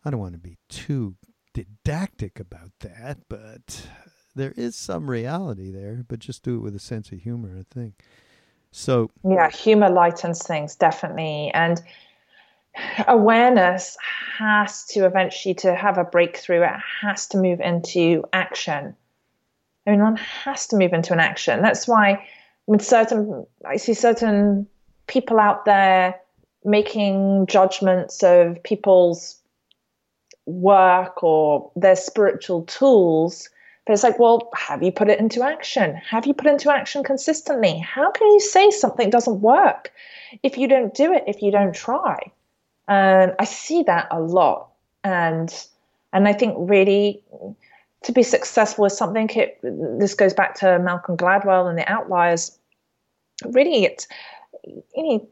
I 0.04 0.10
don't 0.10 0.20
want 0.20 0.34
to 0.34 0.38
be 0.38 0.58
too 0.68 1.16
didactic 1.52 2.40
about 2.40 2.72
that 2.80 3.18
but 3.28 3.88
there 4.34 4.52
is 4.56 4.74
some 4.74 5.08
reality 5.08 5.70
there 5.70 6.04
but 6.08 6.18
just 6.18 6.42
do 6.42 6.56
it 6.56 6.60
with 6.60 6.74
a 6.74 6.80
sense 6.80 7.12
of 7.12 7.20
humor 7.20 7.56
I 7.58 7.62
think. 7.72 8.02
So 8.72 9.10
yeah 9.24 9.50
humor 9.50 9.88
lightens 9.88 10.42
things 10.42 10.74
definitely. 10.74 11.52
And 11.54 11.80
awareness 13.08 13.96
has 14.38 14.84
to 14.86 15.06
eventually 15.06 15.54
to 15.54 15.74
have 15.74 15.98
a 15.98 16.04
breakthrough 16.04 16.62
it 16.62 16.80
has 17.02 17.26
to 17.28 17.38
move 17.38 17.60
into 17.60 18.24
action. 18.32 18.96
I 19.86 19.90
mean 19.90 20.00
one 20.00 20.16
has 20.16 20.66
to 20.68 20.76
move 20.76 20.92
into 20.92 21.12
an 21.12 21.20
action. 21.20 21.62
That's 21.62 21.86
why 21.86 22.26
with 22.66 22.82
certain 22.82 23.46
i 23.66 23.76
see 23.76 23.94
certain 23.94 24.66
people 25.06 25.38
out 25.38 25.64
there 25.64 26.18
making 26.64 27.46
judgments 27.46 28.22
of 28.22 28.62
people's 28.62 29.38
work 30.46 31.22
or 31.22 31.70
their 31.76 31.96
spiritual 31.96 32.62
tools 32.64 33.50
but 33.86 33.92
it's 33.92 34.02
like 34.02 34.18
well 34.18 34.48
have 34.54 34.82
you 34.82 34.90
put 34.90 35.10
it 35.10 35.20
into 35.20 35.42
action? 35.42 35.94
Have 35.96 36.26
you 36.26 36.32
put 36.32 36.46
into 36.46 36.72
action 36.72 37.04
consistently? 37.04 37.78
How 37.78 38.10
can 38.10 38.26
you 38.28 38.40
say 38.40 38.70
something 38.70 39.10
doesn't 39.10 39.42
work 39.42 39.92
if 40.42 40.56
you 40.56 40.66
don't 40.66 40.94
do 40.94 41.12
it 41.12 41.24
if 41.26 41.42
you 41.42 41.50
don't 41.50 41.74
try 41.74 42.32
and 42.88 43.34
I 43.38 43.44
see 43.44 43.82
that 43.84 44.08
a 44.10 44.20
lot. 44.20 44.68
And 45.02 45.52
and 46.12 46.28
I 46.28 46.32
think 46.32 46.54
really 46.58 47.22
to 48.02 48.12
be 48.12 48.22
successful 48.22 48.84
with 48.84 48.92
something, 48.92 49.28
it, 49.30 49.58
this 49.62 50.14
goes 50.14 50.34
back 50.34 50.54
to 50.56 50.78
Malcolm 50.78 51.16
Gladwell 51.16 51.68
and 51.68 51.78
the 51.78 51.90
outliers. 51.90 52.56
Really, 53.44 53.84
it's 53.84 54.06
you 54.64 54.82
know 54.96 55.28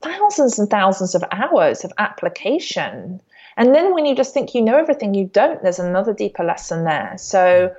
thousands 0.00 0.58
and 0.58 0.70
thousands 0.70 1.14
of 1.14 1.24
hours 1.32 1.84
of 1.84 1.92
application. 1.98 3.20
And 3.56 3.74
then 3.74 3.92
when 3.92 4.06
you 4.06 4.14
just 4.14 4.32
think 4.32 4.54
you 4.54 4.62
know 4.62 4.78
everything, 4.78 5.14
you 5.14 5.26
don't. 5.26 5.62
There's 5.62 5.80
another 5.80 6.12
deeper 6.12 6.44
lesson 6.44 6.84
there. 6.84 7.14
So. 7.18 7.74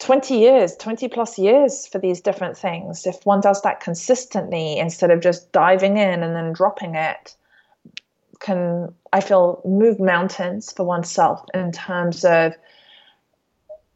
20 0.00 0.36
years, 0.36 0.76
20 0.76 1.08
plus 1.08 1.40
years 1.40 1.88
for 1.88 1.98
these 1.98 2.20
different 2.20 2.56
things. 2.56 3.04
If 3.04 3.26
one 3.26 3.40
does 3.40 3.62
that 3.62 3.80
consistently 3.80 4.78
instead 4.78 5.10
of 5.10 5.20
just 5.20 5.50
diving 5.50 5.96
in 5.96 6.22
and 6.22 6.36
then 6.36 6.52
dropping 6.52 6.94
it, 6.94 7.34
can 8.40 8.94
I 9.12 9.20
feel 9.20 9.62
move 9.64 9.98
mountains 9.98 10.72
for 10.72 10.84
oneself 10.84 11.44
in 11.54 11.72
terms 11.72 12.24
of 12.24 12.54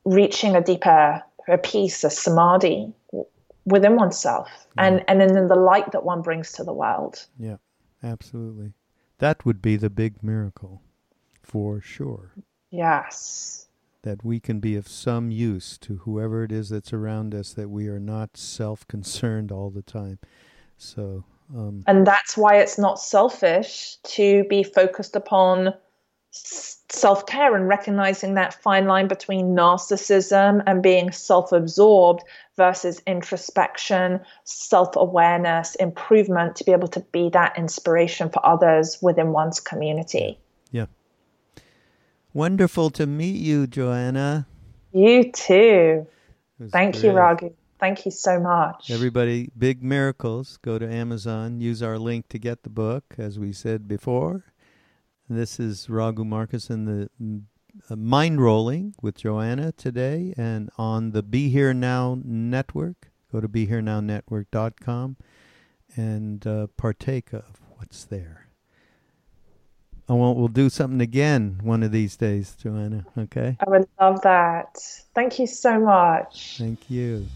reaching 0.05 0.57
a 0.57 0.61
deeper 0.61 1.23
a 1.49 1.59
peace, 1.59 2.05
a 2.05 2.11
samadhi 2.11 2.93
within 3.65 3.97
oneself, 3.97 4.49
yeah. 4.77 4.85
and 4.85 5.05
and 5.09 5.21
then 5.21 5.49
the 5.49 5.57
light 5.57 5.93
that 5.93 6.05
one 6.05 6.23
brings 6.23 6.53
to 6.53 6.65
the 6.65 6.73
world. 6.73 7.27
Yeah, 7.39 7.57
absolutely. 8.03 8.73
That 9.19 9.45
would 9.45 9.63
be 9.63 9.77
the 9.77 9.91
big 9.91 10.23
miracle, 10.23 10.83
for 11.43 11.81
sure. 11.81 12.33
Yes. 12.71 13.69
That 14.03 14.25
we 14.25 14.41
can 14.41 14.59
be 14.59 14.75
of 14.75 14.89
some 14.89 15.31
use 15.31 15.79
to 15.79 15.99
whoever 15.99 16.43
it 16.43 16.51
is 16.51 16.71
that's 16.71 16.93
around 16.93 17.35
us, 17.35 17.53
that 17.53 17.71
we 17.71 17.87
are 17.87 18.01
not 18.01 18.37
self 18.37 18.87
concerned 18.89 19.53
all 19.53 19.71
the 19.71 19.83
time. 19.83 20.19
So, 20.77 21.25
um, 21.55 21.85
and 21.87 22.07
that's 22.07 22.37
why 22.37 22.57
it's 22.57 22.79
not 22.79 22.99
selfish 22.99 23.97
to 24.05 24.45
be 24.45 24.63
focused 24.63 25.17
upon 25.17 25.75
self 26.31 27.27
care 27.27 27.55
and 27.55 27.69
recognizing 27.69 28.35
that 28.35 28.55
fine 28.63 28.87
line 28.87 29.07
between 29.07 29.55
narcissism 29.55 30.63
and 30.67 30.83
being 30.83 31.13
self 31.13 31.53
absorbed 31.53 32.23
versus 32.57 33.03
introspection, 33.07 34.21
self 34.45 34.97
awareness, 34.97 35.75
improvement 35.75 36.57
to 36.57 36.65
be 36.65 36.73
able 36.73 36.89
to 36.89 37.01
be 37.13 37.29
that 37.31 37.59
inspiration 37.59 38.31
for 38.31 38.45
others 38.47 38.99
within 39.03 39.33
one's 39.33 39.61
community. 39.61 40.39
Yeah. 40.71 40.87
Wonderful 42.33 42.89
to 42.91 43.07
meet 43.07 43.37
you, 43.37 43.67
Joanna. 43.67 44.47
You 44.93 45.31
too. 45.33 46.07
Thank 46.71 46.95
great. 46.95 47.05
you, 47.05 47.13
Raghu. 47.13 47.55
Thank 47.83 48.05
you 48.05 48.13
so 48.13 48.39
much. 48.39 48.93
Everybody, 48.93 49.51
Big 49.59 49.83
Miracles, 49.83 50.57
go 50.63 50.79
to 50.79 50.89
Amazon, 50.89 51.61
use 51.61 51.83
our 51.83 51.99
link 51.99 52.29
to 52.29 52.39
get 52.39 52.63
the 52.63 52.71
book, 52.71 53.17
as 53.19 53.41
we 53.41 53.53
said 53.53 53.89
before. 53.89 54.45
This 55.29 55.59
is 55.59 55.91
Raghu 55.91 56.25
Markus 56.25 56.71
and 56.71 56.87
the 56.87 57.11
uh, 57.91 57.97
Mindrolling 57.97 58.93
with 59.03 59.17
Joanna 59.17 59.73
today 59.73 60.33
and 60.37 60.71
on 60.79 61.11
the 61.11 61.25
Be 61.25 61.49
Here 61.49 61.75
Now 61.75 62.21
network. 62.23 63.11
Go 63.33 63.41
to 63.41 63.49
BeHereNowNetwork.com 63.49 65.17
and 65.97 66.47
uh, 66.47 66.69
partake 66.77 67.33
of 67.33 67.61
what's 67.79 68.05
there. 68.05 68.47
I 70.09 70.13
want, 70.13 70.39
we'll 70.39 70.47
do 70.47 70.71
something 70.71 71.01
again 71.01 71.59
one 71.65 71.83
of 71.83 71.91
these 71.91 72.17
days, 72.17 72.55
Joanna, 72.55 73.07
okay? 73.19 73.57
I 73.59 73.69
would 73.69 73.89
love 74.01 74.23
that. 74.23 74.79
Thank 75.17 75.41
you 75.41 75.49
so 75.49 75.81
much. 75.81 76.59
Thank 76.59 76.89
you. 76.89 77.27